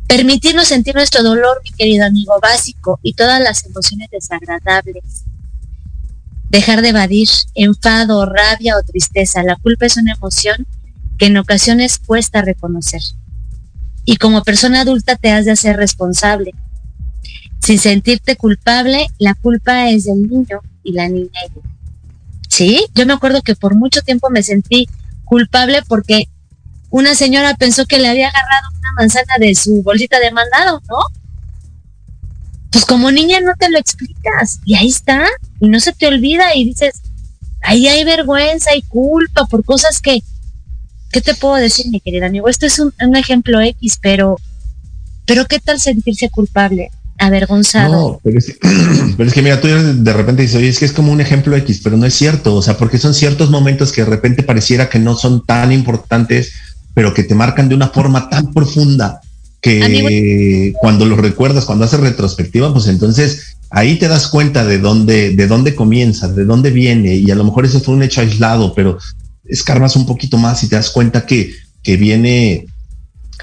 Permitirnos 0.08 0.66
sentir 0.66 0.96
nuestro 0.96 1.22
dolor, 1.22 1.60
mi 1.62 1.70
querido 1.70 2.04
amigo, 2.04 2.34
básico 2.42 2.98
y 3.02 3.14
todas 3.14 3.40
las 3.40 3.64
emociones 3.64 4.08
desagradables. 4.10 5.24
Dejar 6.48 6.82
de 6.82 6.88
evadir 6.88 7.28
enfado, 7.54 8.26
rabia 8.26 8.76
o 8.76 8.82
tristeza. 8.82 9.44
La 9.44 9.54
culpa 9.54 9.86
es 9.86 9.96
una 9.96 10.14
emoción 10.14 10.66
que 11.16 11.26
en 11.26 11.36
ocasiones 11.36 11.98
cuesta 11.98 12.42
reconocer. 12.42 13.02
Y 14.04 14.16
como 14.16 14.42
persona 14.42 14.80
adulta 14.80 15.14
te 15.14 15.30
has 15.30 15.44
de 15.44 15.52
hacer 15.52 15.76
responsable. 15.76 16.52
Sin 17.62 17.78
sentirte 17.78 18.34
culpable, 18.34 19.06
la 19.18 19.34
culpa 19.34 19.90
es 19.90 20.06
del 20.06 20.28
niño 20.28 20.60
y 20.82 20.92
la 20.92 21.08
niña 21.08 21.40
Sí, 22.60 22.84
yo 22.94 23.06
me 23.06 23.14
acuerdo 23.14 23.40
que 23.40 23.56
por 23.56 23.74
mucho 23.74 24.02
tiempo 24.02 24.28
me 24.28 24.42
sentí 24.42 24.86
culpable 25.24 25.80
porque 25.88 26.28
una 26.90 27.14
señora 27.14 27.54
pensó 27.54 27.86
que 27.86 27.98
le 27.98 28.06
había 28.06 28.28
agarrado 28.28 28.68
una 28.78 28.92
manzana 28.98 29.32
de 29.38 29.54
su 29.54 29.82
bolsita 29.82 30.20
de 30.20 30.30
mandado, 30.30 30.82
¿no? 30.86 30.98
Pues 32.70 32.84
como 32.84 33.10
niña 33.12 33.40
no 33.40 33.54
te 33.58 33.70
lo 33.70 33.78
explicas 33.78 34.60
y 34.66 34.74
ahí 34.74 34.88
está 34.88 35.24
y 35.58 35.70
no 35.70 35.80
se 35.80 35.94
te 35.94 36.06
olvida 36.06 36.54
y 36.54 36.66
dices, 36.66 37.00
ahí 37.62 37.88
hay 37.88 38.04
vergüenza 38.04 38.76
y 38.76 38.82
culpa 38.82 39.46
por 39.46 39.64
cosas 39.64 39.98
que, 39.98 40.22
¿qué 41.12 41.22
te 41.22 41.34
puedo 41.34 41.54
decir, 41.54 41.86
mi 41.88 42.00
querida 42.00 42.26
amigo? 42.26 42.46
Esto 42.46 42.66
es 42.66 42.78
un, 42.78 42.92
un 43.00 43.16
ejemplo 43.16 43.58
X, 43.62 43.98
pero, 44.02 44.36
pero 45.24 45.46
¿qué 45.46 45.60
tal 45.60 45.80
sentirse 45.80 46.28
culpable? 46.28 46.90
Avergonzado. 47.20 47.92
No, 47.92 48.20
pero 48.24 48.38
es, 48.38 49.34
que 49.34 49.42
mira, 49.42 49.60
tú 49.60 49.68
de 49.68 50.12
repente 50.12 50.42
dices, 50.42 50.56
oye, 50.56 50.68
es 50.68 50.78
que 50.78 50.86
es 50.86 50.92
como 50.92 51.12
un 51.12 51.20
ejemplo 51.20 51.54
X, 51.56 51.80
pero 51.84 51.96
no 51.96 52.06
es 52.06 52.14
cierto, 52.14 52.54
o 52.54 52.62
sea, 52.62 52.76
porque 52.76 52.98
son 52.98 53.14
ciertos 53.14 53.50
momentos 53.50 53.92
que 53.92 54.02
de 54.02 54.10
repente 54.10 54.42
pareciera 54.42 54.88
que 54.88 54.98
no 54.98 55.16
son 55.16 55.44
tan 55.44 55.70
importantes, 55.70 56.52
pero 56.94 57.14
que 57.14 57.22
te 57.22 57.34
marcan 57.34 57.68
de 57.68 57.74
una 57.74 57.88
forma 57.88 58.28
tan 58.28 58.52
profunda 58.52 59.20
que 59.60 60.72
cuando 60.80 61.04
los 61.04 61.18
recuerdas, 61.18 61.66
cuando 61.66 61.84
haces 61.84 62.00
retrospectiva, 62.00 62.72
pues 62.72 62.86
entonces 62.86 63.56
ahí 63.68 63.98
te 63.98 64.08
das 64.08 64.28
cuenta 64.28 64.64
de 64.64 64.78
dónde, 64.78 65.36
de 65.36 65.46
dónde 65.46 65.74
comienza, 65.74 66.28
de 66.28 66.46
dónde 66.46 66.70
viene, 66.70 67.14
y 67.14 67.30
a 67.30 67.34
lo 67.34 67.44
mejor 67.44 67.66
ese 67.66 67.80
fue 67.80 67.94
un 67.94 68.02
hecho 68.02 68.22
aislado, 68.22 68.74
pero 68.74 68.98
escarbas 69.44 69.96
un 69.96 70.06
poquito 70.06 70.38
más 70.38 70.62
y 70.64 70.68
te 70.68 70.76
das 70.76 70.90
cuenta 70.90 71.26
que, 71.26 71.54
que 71.82 71.96
viene 71.96 72.66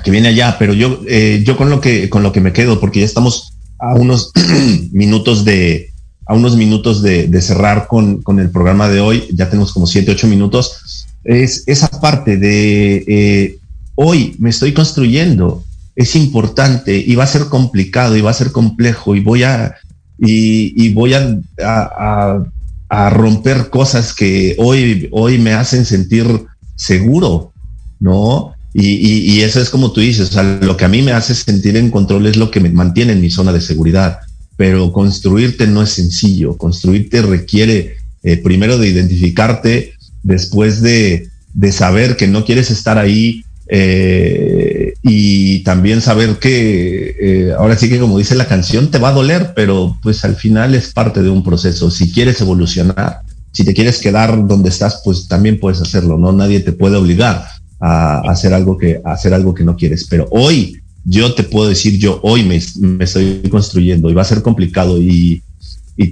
que 0.03 0.11
viene 0.11 0.28
allá, 0.28 0.57
pero 0.59 0.73
yo, 0.73 1.01
eh, 1.07 1.41
yo 1.45 1.57
con 1.57 1.69
lo 1.69 1.82
que 1.82 2.09
con 2.09 2.23
lo 2.23 2.32
que 2.32 2.41
me 2.41 2.53
quedo, 2.53 2.80
porque 2.80 2.99
ya 2.99 3.05
estamos 3.05 3.57
a 3.80 3.95
unos 3.95 4.32
minutos 4.91 5.45
de 5.45 5.91
a 6.28 6.34
unos 6.34 6.57
minutos 6.57 7.01
de, 7.01 7.41
cerrar 7.41 7.88
con, 7.88 8.21
el 8.38 8.49
programa 8.49 8.89
de 8.89 8.99
hoy, 8.99 9.23
ya 9.34 9.49
tenemos 9.49 9.71
como 9.71 9.88
siete, 9.88 10.11
ocho 10.11 10.28
minutos, 10.28 11.05
es 11.23 11.63
esa 11.67 11.88
parte 12.01 12.36
de 12.36 13.05
eh, 13.07 13.57
hoy 13.95 14.36
me 14.38 14.49
estoy 14.49 14.73
construyendo, 14.73 15.63
es 15.95 16.17
importante 16.17 16.97
y 16.97 17.15
va 17.15 17.23
a 17.23 17.28
ser 17.28 17.45
complicado 17.45 18.17
y 18.17 18.21
va 18.21 18.32
a 18.32 18.34
ser 18.34 18.51
complejo 18.51 19.15
y 19.15 19.21
voy 19.21 19.43
a, 19.43 19.75
y, 20.19 20.93
voy 20.93 21.13
a, 21.13 21.39
a, 21.59 23.09
romper 23.09 23.69
cosas 23.69 24.13
que 24.13 24.55
hoy, 24.59 25.07
hoy 25.11 25.38
me 25.38 25.53
hacen 25.53 25.86
sentir 25.86 26.45
seguro, 26.75 27.53
¿no? 28.01 28.53
Y, 28.74 29.41
eso 29.41 29.59
es 29.59 29.70
como 29.70 29.91
tú 29.91 30.01
dices, 30.01 30.30
o 30.30 30.34
sea, 30.34 30.43
lo 30.43 30.78
que 30.78 30.86
a 30.86 30.89
mí 30.89 31.01
me 31.01 31.11
hace 31.11 31.34
sentir 31.34 31.78
en 31.78 31.89
control 31.89 32.28
es 32.28 32.38
lo 32.38 32.51
que 32.51 32.59
me 32.59 32.70
mantiene 32.70 33.13
en 33.13 33.22
mi 33.22 33.30
zona 33.30 33.53
de 33.53 33.61
seguridad. 33.61 34.20
Pero 34.55 34.91
construirte 34.91 35.68
no 35.68 35.84
es 35.84 35.91
sencillo. 35.91 36.57
Construirte 36.57 37.22
requiere 37.22 37.97
eh, 38.24 38.38
primero 38.38 38.78
de 38.78 38.89
identificarte, 38.89 39.93
después 40.24 40.82
de, 40.82 41.30
saber 41.72 42.18
que 42.18 42.28
no 42.28 42.45
quieres 42.45 42.70
estar 42.70 42.97
ahí 42.97 43.43
eh, 43.70 44.93
y 45.01 45.63
también 45.63 46.01
saber 46.01 46.38
que 46.38 47.15
eh, 47.20 47.53
ahora 47.57 47.76
sí 47.78 47.89
que 47.89 47.99
como 47.99 48.20
dice 48.20 48.36
la 48.36 48.47
canción 48.47 48.91
te 48.91 48.99
va 48.99 49.09
a 49.09 49.13
doler, 49.13 49.53
pero 49.55 49.97
pues 50.03 50.24
al 50.24 50.36
final 50.36 50.76
es 50.76 50.93
parte 50.93 51.24
de 51.24 51.30
un 51.30 51.43
proceso. 51.43 51.89
Si 51.89 52.11
quieres 52.11 52.41
evolucionar, 52.41 53.22
si 53.51 53.63
te 53.63 53.74
quieres 53.74 53.99
quedar 53.99 54.47
donde 54.47 54.70
estás, 54.70 55.01
pues 55.03 55.28
también 55.28 55.59
puedes 55.59 55.82
hacerlo, 55.82 56.18
¿no? 56.18 56.32
Nadie 56.32 56.59
te 56.59 56.74
puede 56.74 56.97
obligar 56.97 57.47
a, 57.80 58.19
hacer 58.30 58.53
algo 58.53 58.78
que 58.78 59.01
hacer 59.03 59.34
algo 59.34 59.53
que 59.53 59.63
no 59.63 59.75
quieres. 59.75 60.07
Pero 60.07 60.28
hoy 60.32 60.82
yo 61.05 61.34
te 61.34 61.43
puedo 61.43 61.69
decir, 61.69 61.97
yo 61.97 62.19
hoy 62.21 62.43
me, 62.43 62.57
estoy 63.03 63.41
construyendo 63.49 64.09
y 64.09 64.13
va 64.13 64.23
a 64.23 64.25
ser 64.25 64.41
complicado 64.41 65.01
y, 65.01 65.43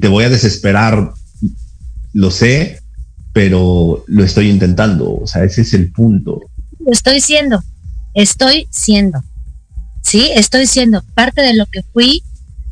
te 0.02 0.08
voy 0.08 0.24
a 0.24 0.30
desesperar, 0.30 1.12
lo 2.14 2.32
sé, 2.32 2.82
pero 3.34 4.04
lo 4.08 4.24
estoy 4.24 4.50
intentando. 4.50 5.16
O 5.16 5.28
sea, 5.28 5.44
ese 5.44 5.62
es 5.62 5.74
el 5.76 5.92
punto. 5.92 6.40
Estoy 6.88 7.22
siendo, 7.22 7.64
estoy 8.16 8.68
siendo. 8.72 9.24
Sí, 10.02 10.32
estoy 10.34 10.66
siendo 10.66 11.04
parte 11.14 11.42
de 11.42 11.56
lo 11.56 11.68
que 11.68 11.84
fui, 11.94 12.24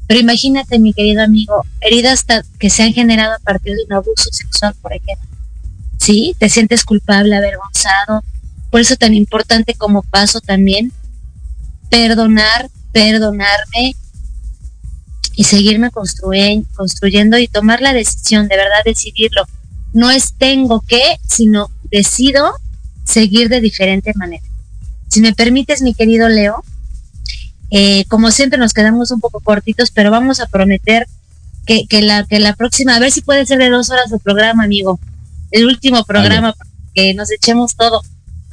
pero 0.07 0.19
imagínate, 0.19 0.79
mi 0.79 0.93
querido 0.93 1.21
amigo, 1.21 1.63
heridas 1.81 2.25
que 2.57 2.69
se 2.69 2.83
han 2.83 2.93
generado 2.93 3.33
a 3.33 3.39
partir 3.39 3.75
de 3.75 3.83
un 3.85 3.93
abuso 3.93 4.29
sexual, 4.31 4.73
por 4.81 4.93
ejemplo. 4.93 5.27
Sí, 5.99 6.35
te 6.39 6.49
sientes 6.49 6.83
culpable, 6.83 7.35
avergonzado, 7.35 8.23
por 8.73 8.81
eso 8.81 8.95
tan 8.95 9.13
importante 9.13 9.75
como 9.75 10.01
paso 10.01 10.41
también, 10.41 10.91
perdonar, 11.91 12.71
perdonarme 12.91 13.95
y 15.35 15.43
seguirme 15.43 15.91
construyendo 15.91 17.37
y 17.37 17.47
tomar 17.47 17.81
la 17.81 17.93
decisión, 17.93 18.47
de 18.47 18.57
verdad 18.57 18.81
decidirlo. 18.83 19.43
No 19.93 20.09
es 20.09 20.33
tengo 20.39 20.81
que, 20.81 21.03
sino 21.23 21.69
decido 21.91 22.51
seguir 23.05 23.47
de 23.47 23.61
diferente 23.61 24.11
manera. 24.15 24.43
Si 25.07 25.21
me 25.21 25.33
permites, 25.33 25.83
mi 25.83 25.93
querido 25.93 26.27
Leo, 26.27 26.63
eh, 27.69 28.05
como 28.05 28.31
siempre 28.31 28.57
nos 28.57 28.73
quedamos 28.73 29.11
un 29.11 29.19
poco 29.19 29.39
cortitos, 29.39 29.91
pero 29.91 30.09
vamos 30.09 30.39
a 30.39 30.47
prometer 30.47 31.05
que, 31.67 31.85
la, 32.01 32.25
que 32.25 32.39
la 32.39 32.55
próxima, 32.55 32.95
a 32.95 32.99
ver 32.99 33.11
si 33.11 33.21
puede 33.21 33.45
ser 33.45 33.59
de 33.59 33.69
dos 33.69 33.91
horas 33.91 34.09
de 34.09 34.17
programa, 34.17 34.63
amigo. 34.63 34.99
El 35.51 35.67
último 35.67 36.03
programa, 36.05 36.55
que 36.95 37.13
nos 37.13 37.31
echemos 37.31 37.75
todo. 37.75 38.01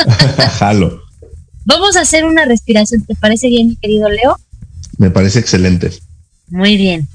Jalo. 0.58 1.02
Vamos 1.64 1.96
a 1.96 2.00
hacer 2.00 2.24
una 2.24 2.44
respiración. 2.44 3.04
¿Te 3.04 3.14
parece 3.14 3.48
bien, 3.48 3.68
mi 3.68 3.76
querido 3.76 4.08
Leo? 4.08 4.38
Me 4.98 5.10
parece 5.10 5.38
excelente. 5.38 5.90
Muy 6.48 6.76
bien. 6.76 7.08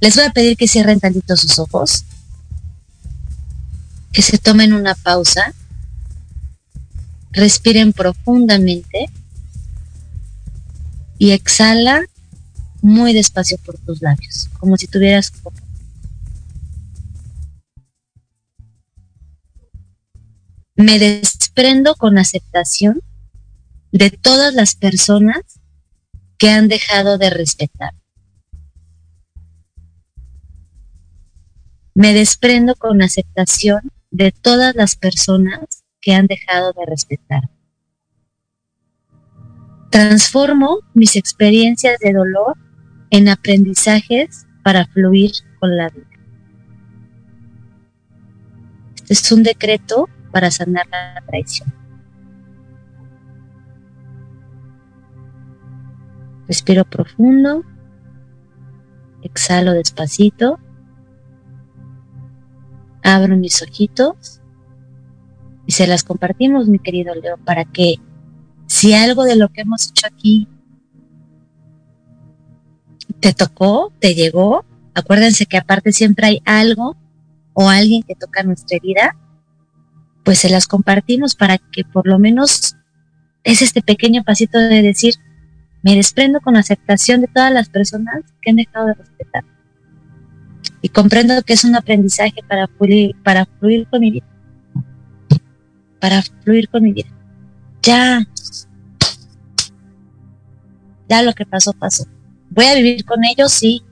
Les 0.00 0.16
voy 0.16 0.24
a 0.24 0.30
pedir 0.30 0.56
que 0.56 0.68
cierren 0.68 1.00
tantito 1.00 1.36
sus 1.36 1.58
ojos, 1.58 2.04
que 4.12 4.22
se 4.22 4.38
tomen 4.38 4.72
una 4.72 4.94
pausa, 4.94 5.52
respiren 7.32 7.92
profundamente 7.92 9.10
y 11.18 11.32
exhala 11.32 12.02
muy 12.80 13.12
despacio 13.12 13.58
por 13.58 13.76
tus 13.78 14.00
labios, 14.00 14.48
como 14.58 14.76
si 14.78 14.86
tuvieras 14.86 15.32
me 20.80 20.98
desprendo 20.98 21.94
con 21.94 22.16
aceptación 22.16 23.02
de 23.92 24.10
todas 24.10 24.54
las 24.54 24.74
personas 24.74 25.60
que 26.38 26.48
han 26.48 26.68
dejado 26.68 27.18
de 27.18 27.28
respetar. 27.28 27.92
Me 31.94 32.14
desprendo 32.14 32.74
con 32.76 33.02
aceptación 33.02 33.90
de 34.10 34.32
todas 34.32 34.74
las 34.74 34.96
personas 34.96 35.84
que 36.00 36.14
han 36.14 36.26
dejado 36.26 36.72
de 36.72 36.86
respetar. 36.86 37.50
Transformo 39.90 40.78
mis 40.94 41.16
experiencias 41.16 41.98
de 42.00 42.14
dolor 42.14 42.56
en 43.10 43.28
aprendizajes 43.28 44.46
para 44.64 44.86
fluir 44.86 45.32
con 45.58 45.76
la 45.76 45.90
vida. 45.90 46.06
Este 49.08 49.12
es 49.12 49.32
un 49.32 49.42
decreto 49.42 50.08
para 50.30 50.50
sanar 50.50 50.86
la 50.88 51.22
traición. 51.26 51.72
Respiro 56.46 56.84
profundo, 56.84 57.64
exhalo 59.22 59.72
despacito, 59.72 60.58
abro 63.02 63.36
mis 63.36 63.62
ojitos. 63.62 64.40
Y 65.66 65.72
se 65.72 65.86
las 65.86 66.02
compartimos, 66.02 66.66
mi 66.66 66.80
querido 66.80 67.14
Leo, 67.14 67.36
para 67.38 67.64
que 67.64 67.96
si 68.66 68.94
algo 68.94 69.24
de 69.24 69.36
lo 69.36 69.48
que 69.50 69.60
hemos 69.60 69.88
hecho 69.88 70.06
aquí 70.06 70.48
te 73.20 73.32
tocó, 73.32 73.92
te 74.00 74.14
llegó, 74.14 74.64
acuérdense 74.94 75.46
que 75.46 75.58
aparte 75.58 75.92
siempre 75.92 76.26
hay 76.26 76.42
algo 76.44 76.96
o 77.52 77.68
alguien 77.68 78.02
que 78.02 78.14
toca 78.14 78.42
nuestra 78.42 78.76
herida, 78.76 79.16
pues 80.24 80.38
se 80.38 80.50
las 80.50 80.66
compartimos 80.66 81.34
para 81.34 81.58
que 81.58 81.84
por 81.84 82.06
lo 82.06 82.18
menos 82.18 82.76
es 83.44 83.62
este 83.62 83.82
pequeño 83.82 84.22
pasito 84.22 84.58
de 84.58 84.82
decir, 84.82 85.14
me 85.82 85.94
desprendo 85.94 86.40
con 86.40 86.56
aceptación 86.56 87.22
de 87.22 87.28
todas 87.28 87.52
las 87.52 87.68
personas 87.68 88.22
que 88.42 88.50
han 88.50 88.56
dejado 88.56 88.86
de 88.86 88.94
respetar. 88.94 89.44
Y 90.82 90.88
comprendo 90.88 91.42
que 91.42 91.54
es 91.54 91.64
un 91.64 91.76
aprendizaje 91.76 92.42
para 92.46 92.66
fluir, 92.66 93.14
para 93.22 93.46
fluir 93.46 93.86
con 93.88 94.00
mi 94.00 94.10
vida. 94.10 94.26
para 95.98 96.22
fluir 96.22 96.68
con 96.70 96.82
mi 96.82 96.92
vida. 96.92 97.10
Ya, 97.82 98.26
ya 101.08 101.22
lo 101.22 101.34
que 101.34 101.44
pasó, 101.44 101.72
pasó. 101.74 102.06
Voy 102.48 102.64
a 102.64 102.74
vivir 102.74 103.04
con 103.04 103.22
ellos, 103.24 103.52
sí, 103.52 103.82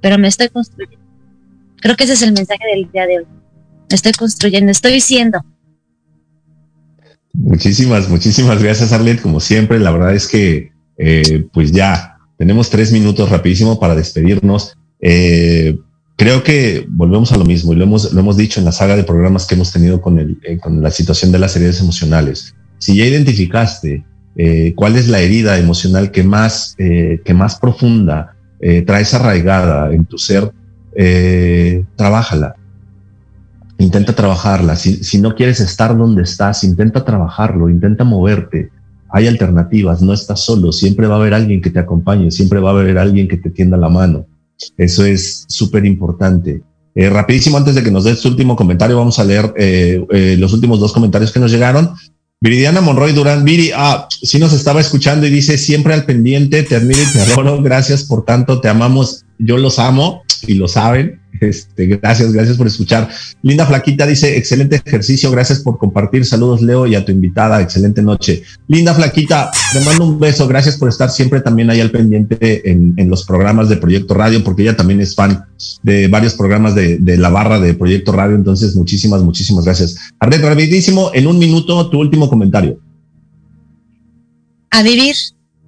pero 0.00 0.18
me 0.18 0.28
estoy 0.28 0.48
construyendo. 0.48 1.04
Creo 1.80 1.96
que 1.96 2.04
ese 2.04 2.12
es 2.12 2.22
el 2.22 2.32
mensaje 2.32 2.64
del 2.74 2.90
día 2.90 3.06
de 3.06 3.18
hoy. 3.18 3.26
Me 3.90 3.94
estoy 3.94 4.12
construyendo, 4.12 4.70
estoy 4.70 5.00
siendo. 5.00 5.44
Muchísimas, 7.40 8.08
muchísimas 8.08 8.60
gracias, 8.60 8.92
Arlet. 8.92 9.22
Como 9.22 9.38
siempre, 9.38 9.78
la 9.78 9.92
verdad 9.92 10.12
es 10.12 10.26
que, 10.26 10.72
eh, 10.98 11.46
pues 11.52 11.70
ya 11.70 12.18
tenemos 12.36 12.68
tres 12.68 12.90
minutos 12.90 13.30
rapidísimo 13.30 13.78
para 13.78 13.94
despedirnos. 13.94 14.76
Eh, 15.00 15.78
creo 16.16 16.42
que 16.42 16.84
volvemos 16.88 17.30
a 17.30 17.36
lo 17.36 17.44
mismo 17.44 17.72
y 17.72 17.76
lo 17.76 17.84
hemos, 17.84 18.12
lo 18.12 18.20
hemos 18.20 18.36
dicho 18.36 18.58
en 18.58 18.64
la 18.64 18.72
saga 18.72 18.96
de 18.96 19.04
programas 19.04 19.46
que 19.46 19.54
hemos 19.54 19.72
tenido 19.72 20.00
con, 20.00 20.18
el, 20.18 20.36
eh, 20.42 20.58
con 20.58 20.82
la 20.82 20.90
situación 20.90 21.30
de 21.30 21.38
las 21.38 21.54
heridas 21.54 21.80
emocionales. 21.80 22.56
Si 22.78 22.96
ya 22.96 23.04
identificaste 23.04 24.04
cuál 24.76 24.94
es 24.94 25.08
la 25.08 25.18
herida 25.18 25.58
emocional 25.58 26.12
que 26.12 26.22
más, 26.22 26.76
que 26.76 27.34
más 27.34 27.58
profunda 27.58 28.36
traes 28.86 29.12
arraigada 29.12 29.92
en 29.92 30.04
tu 30.04 30.16
ser, 30.16 30.52
trabájala 31.96 32.54
intenta 33.78 34.14
trabajarla. 34.14 34.76
Si, 34.76 35.18
no 35.18 35.34
quieres 35.34 35.60
estar 35.60 35.96
donde 35.96 36.22
estás, 36.22 36.64
intenta 36.64 37.04
trabajarlo, 37.04 37.70
intenta 37.70 38.04
moverte. 38.04 38.70
Hay 39.10 39.26
alternativas, 39.26 40.02
no 40.02 40.12
estás 40.12 40.40
solo, 40.40 40.72
siempre 40.72 41.06
va 41.06 41.14
a 41.14 41.18
haber 41.18 41.32
alguien 41.32 41.62
que 41.62 41.70
te 41.70 41.78
acompañe, 41.78 42.30
siempre 42.30 42.60
va 42.60 42.70
a 42.70 42.72
haber 42.74 42.98
alguien 42.98 43.28
que 43.28 43.38
te 43.38 43.50
tienda 43.50 43.76
la 43.76 43.88
mano. 43.88 44.26
Eso 44.76 45.04
es 45.04 45.44
súper 45.48 45.86
importante. 45.86 46.62
Eh, 46.94 47.08
rapidísimo, 47.08 47.56
antes 47.56 47.76
de 47.76 47.82
que 47.82 47.90
nos 47.90 48.04
des 48.04 48.20
tu 48.20 48.28
último 48.28 48.56
comentario, 48.56 48.98
vamos 48.98 49.18
a 49.18 49.24
leer 49.24 49.54
eh, 49.56 50.04
eh, 50.10 50.36
los 50.38 50.52
últimos 50.52 50.80
dos 50.80 50.92
comentarios 50.92 51.32
que 51.32 51.40
nos 51.40 51.52
llegaron. 51.52 51.90
Viridiana 52.40 52.80
Monroy 52.80 53.12
Durán, 53.12 53.44
Viri, 53.44 53.70
ah, 53.74 54.06
sí 54.10 54.38
nos 54.38 54.52
estaba 54.52 54.80
escuchando 54.80 55.26
y 55.26 55.30
dice, 55.30 55.58
siempre 55.58 55.94
al 55.94 56.04
pendiente, 56.04 56.62
te 56.62 56.76
admiro 56.76 57.00
y 57.02 57.12
te 57.12 57.20
adoro, 57.20 57.62
gracias 57.62 58.04
por 58.04 58.24
tanto, 58.24 58.60
te 58.60 58.68
amamos, 58.68 59.24
yo 59.38 59.58
los 59.58 59.78
amo 59.78 60.22
y 60.46 60.54
lo 60.54 60.68
saben. 60.68 61.20
Este, 61.40 61.86
gracias, 61.86 62.32
gracias 62.32 62.56
por 62.56 62.66
escuchar. 62.66 63.08
Linda 63.42 63.66
Flaquita 63.66 64.06
dice, 64.06 64.36
excelente 64.36 64.80
ejercicio, 64.84 65.30
gracias 65.30 65.60
por 65.60 65.78
compartir. 65.78 66.24
Saludos, 66.24 66.62
Leo, 66.62 66.86
y 66.86 66.94
a 66.94 67.04
tu 67.04 67.12
invitada, 67.12 67.60
excelente 67.60 68.02
noche. 68.02 68.42
Linda 68.66 68.94
Flaquita, 68.94 69.50
te 69.72 69.80
mando 69.80 70.04
un 70.04 70.18
beso, 70.18 70.46
gracias 70.48 70.76
por 70.76 70.88
estar 70.88 71.10
siempre 71.10 71.40
también 71.40 71.70
ahí 71.70 71.80
al 71.80 71.90
pendiente 71.90 72.70
en, 72.70 73.08
los 73.08 73.24
programas 73.24 73.68
de 73.68 73.76
Proyecto 73.76 74.14
Radio, 74.14 74.44
porque 74.44 74.62
ella 74.62 74.76
también 74.76 75.00
es 75.00 75.14
fan 75.14 75.44
de 75.82 76.08
varios 76.08 76.34
programas 76.34 76.74
de, 76.74 76.98
la 77.16 77.30
barra 77.30 77.58
de 77.58 77.74
Proyecto 77.74 78.12
Radio, 78.12 78.36
entonces 78.36 78.76
muchísimas, 78.76 79.22
muchísimas 79.22 79.64
gracias. 79.64 79.96
Arlet, 80.18 80.42
rapidísimo, 80.42 81.10
en 81.14 81.26
un 81.26 81.38
minuto, 81.38 81.88
tu 81.88 81.98
último 81.98 82.28
comentario. 82.28 82.78
A 84.70 84.82
vivir, 84.82 85.16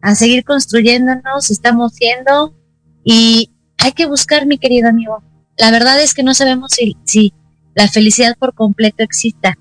a 0.03 0.14
seguir 0.14 0.45
construyéndonos, 0.45 1.51
estamos 1.51 1.93
siendo 1.95 2.55
y 3.03 3.51
hay 3.79 3.93
que 3.93 4.07
buscar, 4.07 4.47
mi 4.47 4.59
querido 4.59 4.89
amigo. 4.89 5.23
La 5.61 5.71
verdad 5.71 6.03
es 6.03 6.15
que 6.15 6.23
no 6.23 6.33
sabemos 6.33 6.73
si, 7.05 7.35
la 7.75 7.87
felicidad 7.87 8.35
por 8.39 8.55
completo 8.55 9.03
exista, 9.03 9.59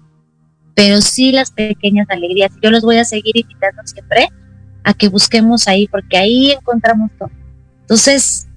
pero 0.73 1.01
sí 1.01 1.33
las 1.33 1.51
pequeñas 1.51 2.07
alegrías. 2.09 2.51
Yo 2.63 2.71
los 2.71 2.83
voy 2.83 2.97
a 2.97 3.03
seguir 3.03 3.35
invitando 3.35 3.81
siempre 3.85 4.29
a 4.85 4.93
que 4.93 5.09
busquemos 5.09 5.67
ahí, 5.67 5.89
porque 5.89 6.17
ahí 6.17 6.51
encontramos 6.51 7.11
todo. 7.19 7.29
Entonces, 7.81 8.47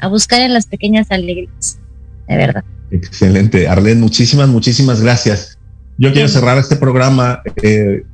a 0.00 0.08
buscar 0.08 0.40
en 0.40 0.54
las 0.54 0.66
pequeñas 0.66 1.10
alegrías, 1.10 1.78
de 2.26 2.36
verdad. 2.36 2.64
Excelente. 2.90 3.68
Arlene, 3.68 4.00
muchísimas, 4.00 4.48
muchísimas 4.48 5.02
gracias. 5.02 5.58
Yo 5.98 6.12
quiero 6.14 6.28
cerrar 6.28 6.56
este 6.56 6.76
programa. 6.76 7.42
Eh, 7.62 8.04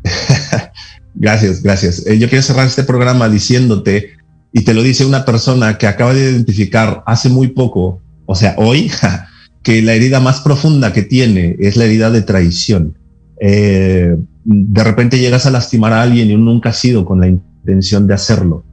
gracias, 1.15 1.63
gracias. 1.63 2.05
Eh, 2.07 2.19
yo 2.19 2.29
quiero 2.29 2.43
cerrar 2.43 2.67
este 2.67 2.83
programa 2.83 3.29
diciéndote 3.29 4.17
y 4.53 4.65
te 4.65 4.75
lo 4.75 4.83
dice 4.83 5.05
una 5.05 5.25
persona 5.25 5.79
que 5.79 5.87
acaba 5.87 6.13
de 6.13 6.31
identificar 6.31 7.05
hace 7.07 7.29
muy 7.29 7.49
poco, 7.49 8.01
o 8.27 8.35
sea, 8.35 8.55
hoy, 8.59 8.91
que 9.63 9.83
la 9.83 9.95
herida 9.95 10.21
más 10.21 10.41
profunda 10.41 10.93
que 10.93 11.03
tiene 11.03 11.57
es 11.59 11.77
la 11.77 11.85
herida 11.85 12.11
de 12.11 12.23
traición. 12.23 12.99
Eh, 13.41 14.17
de 14.45 14.85
repente 14.85 15.19
llegas 15.19 15.47
a 15.47 15.51
lastimar 15.51 15.93
a 15.93 16.03
alguien 16.03 16.31
y 16.31 16.37
nunca 16.37 16.71
ha 16.71 16.75
sido 16.75 17.05
con 17.05 17.21
la 17.21 17.29
intención 17.29 18.07
de 18.07 18.15
hacerlo. 18.15 18.65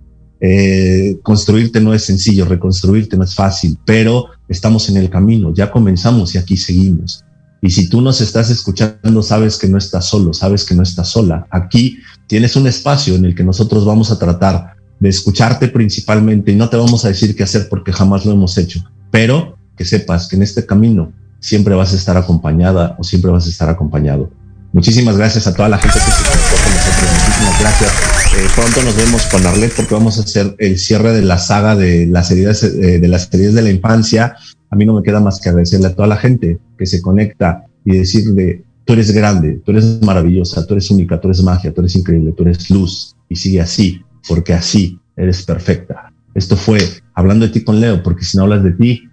Eh, 0.43 1.19
construirte 1.21 1.79
no 1.79 1.93
es 1.93 2.03
sencillo, 2.03 2.45
reconstruirte 2.45 3.15
no 3.15 3.23
es 3.23 3.35
fácil, 3.35 3.77
pero 3.85 4.25
estamos 4.49 4.89
en 4.89 4.97
el 4.97 5.09
camino, 5.09 5.53
ya 5.53 5.71
comenzamos 5.71 6.33
y 6.35 6.39
aquí 6.39 6.57
seguimos. 6.57 7.23
Y 7.61 7.69
si 7.69 7.89
tú 7.89 8.01
nos 8.01 8.21
estás 8.21 8.49
escuchando, 8.49 9.21
sabes 9.21 9.57
que 9.57 9.67
no 9.67 9.77
estás 9.77 10.05
solo, 10.05 10.33
sabes 10.33 10.65
que 10.65 10.73
no 10.73 10.81
estás 10.81 11.09
sola. 11.09 11.45
Aquí 11.51 11.99
tienes 12.27 12.55
un 12.55 12.65
espacio 12.65 13.15
en 13.15 13.25
el 13.25 13.35
que 13.35 13.43
nosotros 13.43 13.85
vamos 13.85 14.11
a 14.11 14.17
tratar 14.17 14.75
de 14.99 15.09
escucharte 15.09 15.67
principalmente 15.67 16.51
y 16.51 16.55
no 16.55 16.69
te 16.69 16.77
vamos 16.77 17.05
a 17.05 17.09
decir 17.09 17.35
qué 17.35 17.43
hacer 17.43 17.67
porque 17.69 17.93
jamás 17.93 18.25
lo 18.25 18.31
hemos 18.31 18.57
hecho, 18.57 18.83
pero 19.11 19.57
que 19.77 19.85
sepas 19.85 20.27
que 20.27 20.35
en 20.37 20.43
este 20.43 20.65
camino 20.65 21.11
siempre 21.39 21.75
vas 21.75 21.93
a 21.93 21.95
estar 21.95 22.17
acompañada 22.17 22.95
o 22.97 23.03
siempre 23.03 23.31
vas 23.31 23.45
a 23.45 23.49
estar 23.49 23.69
acompañado. 23.69 24.31
Muchísimas 24.73 25.17
gracias 25.17 25.47
a 25.47 25.53
toda 25.53 25.67
la 25.67 25.77
gente 25.77 25.99
que 25.99 26.11
se 26.11 26.23
conectó 26.23 26.55
con 26.63 26.73
nosotros. 26.73 27.11
Muchísimas 27.19 27.59
gracias. 27.59 27.91
Eh, 28.37 28.47
pronto 28.55 28.81
nos 28.83 28.95
vemos 28.95 29.25
con 29.25 29.45
Arlet 29.45 29.73
porque 29.75 29.93
vamos 29.93 30.17
a 30.17 30.21
hacer 30.21 30.55
el 30.59 30.79
cierre 30.79 31.11
de 31.11 31.21
la 31.21 31.37
saga 31.37 31.75
de 31.75 32.07
las 32.07 32.31
heridas 32.31 32.63
eh, 32.63 32.99
de 32.99 33.07
las 33.09 33.31
heridas 33.33 33.53
de 33.53 33.61
la 33.63 33.69
infancia. 33.69 34.35
A 34.69 34.75
mí 34.77 34.85
no 34.85 34.93
me 34.93 35.03
queda 35.03 35.19
más 35.19 35.41
que 35.41 35.49
agradecerle 35.49 35.87
a 35.87 35.95
toda 35.95 36.07
la 36.07 36.15
gente 36.15 36.59
que 36.77 36.85
se 36.85 37.01
conecta 37.01 37.65
y 37.83 37.97
decirle, 37.97 38.63
tú 38.85 38.93
eres 38.93 39.11
grande, 39.11 39.61
tú 39.65 39.71
eres 39.71 40.01
maravillosa, 40.01 40.65
tú 40.65 40.75
eres 40.75 40.89
única, 40.89 41.19
tú 41.19 41.27
eres 41.27 41.43
magia, 41.43 41.73
tú 41.73 41.81
eres 41.81 41.95
increíble, 41.97 42.31
tú 42.31 42.43
eres 42.43 42.69
luz 42.69 43.15
y 43.27 43.35
sigue 43.35 43.59
así 43.59 44.01
porque 44.27 44.53
así 44.53 44.97
eres 45.17 45.43
perfecta. 45.43 46.10
Esto 46.33 46.55
fue 46.55 46.79
hablando 47.13 47.45
de 47.45 47.51
ti 47.51 47.63
con 47.63 47.79
Leo, 47.79 48.01
porque 48.01 48.23
si 48.23 48.37
no 48.37 48.43
hablas 48.43 48.63
de 48.63 48.71
ti. 48.71 49.09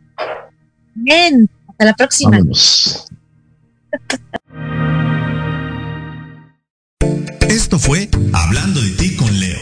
Bien, 0.94 1.48
hasta 1.68 1.84
la 1.84 1.94
próxima. 1.94 2.38
Esto 7.58 7.80
fue 7.80 8.08
Hablando 8.34 8.80
de 8.80 8.92
ti 8.92 9.16
con 9.16 9.40
Leo. 9.40 9.58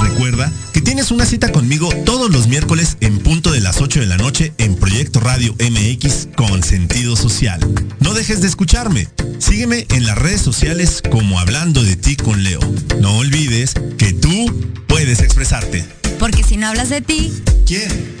Recuerda 0.00 0.52
que 0.72 0.80
tienes 0.80 1.10
una 1.10 1.26
cita 1.26 1.50
conmigo 1.50 1.88
todos 2.06 2.30
los 2.30 2.46
miércoles 2.46 2.96
en 3.00 3.18
punto 3.18 3.50
de 3.50 3.60
las 3.60 3.80
8 3.80 3.98
de 3.98 4.06
la 4.06 4.16
noche 4.16 4.52
en 4.58 4.76
Proyecto 4.76 5.18
Radio 5.18 5.52
MX 5.54 6.28
con 6.36 6.62
sentido 6.62 7.16
social. 7.16 7.58
No 7.98 8.14
dejes 8.14 8.40
de 8.40 8.46
escucharme. 8.46 9.08
Sígueme 9.40 9.84
en 9.90 10.06
las 10.06 10.16
redes 10.16 10.42
sociales 10.42 11.02
como 11.10 11.40
Hablando 11.40 11.82
de 11.82 11.96
ti 11.96 12.14
con 12.14 12.44
Leo. 12.44 12.60
No 13.00 13.18
olvides 13.18 13.74
que 13.98 14.12
tú 14.12 14.84
puedes 14.86 15.18
expresarte. 15.18 15.84
Porque 16.20 16.44
si 16.44 16.56
no 16.56 16.68
hablas 16.68 16.88
de 16.88 17.00
ti, 17.00 17.32
¿quién? 17.66 18.20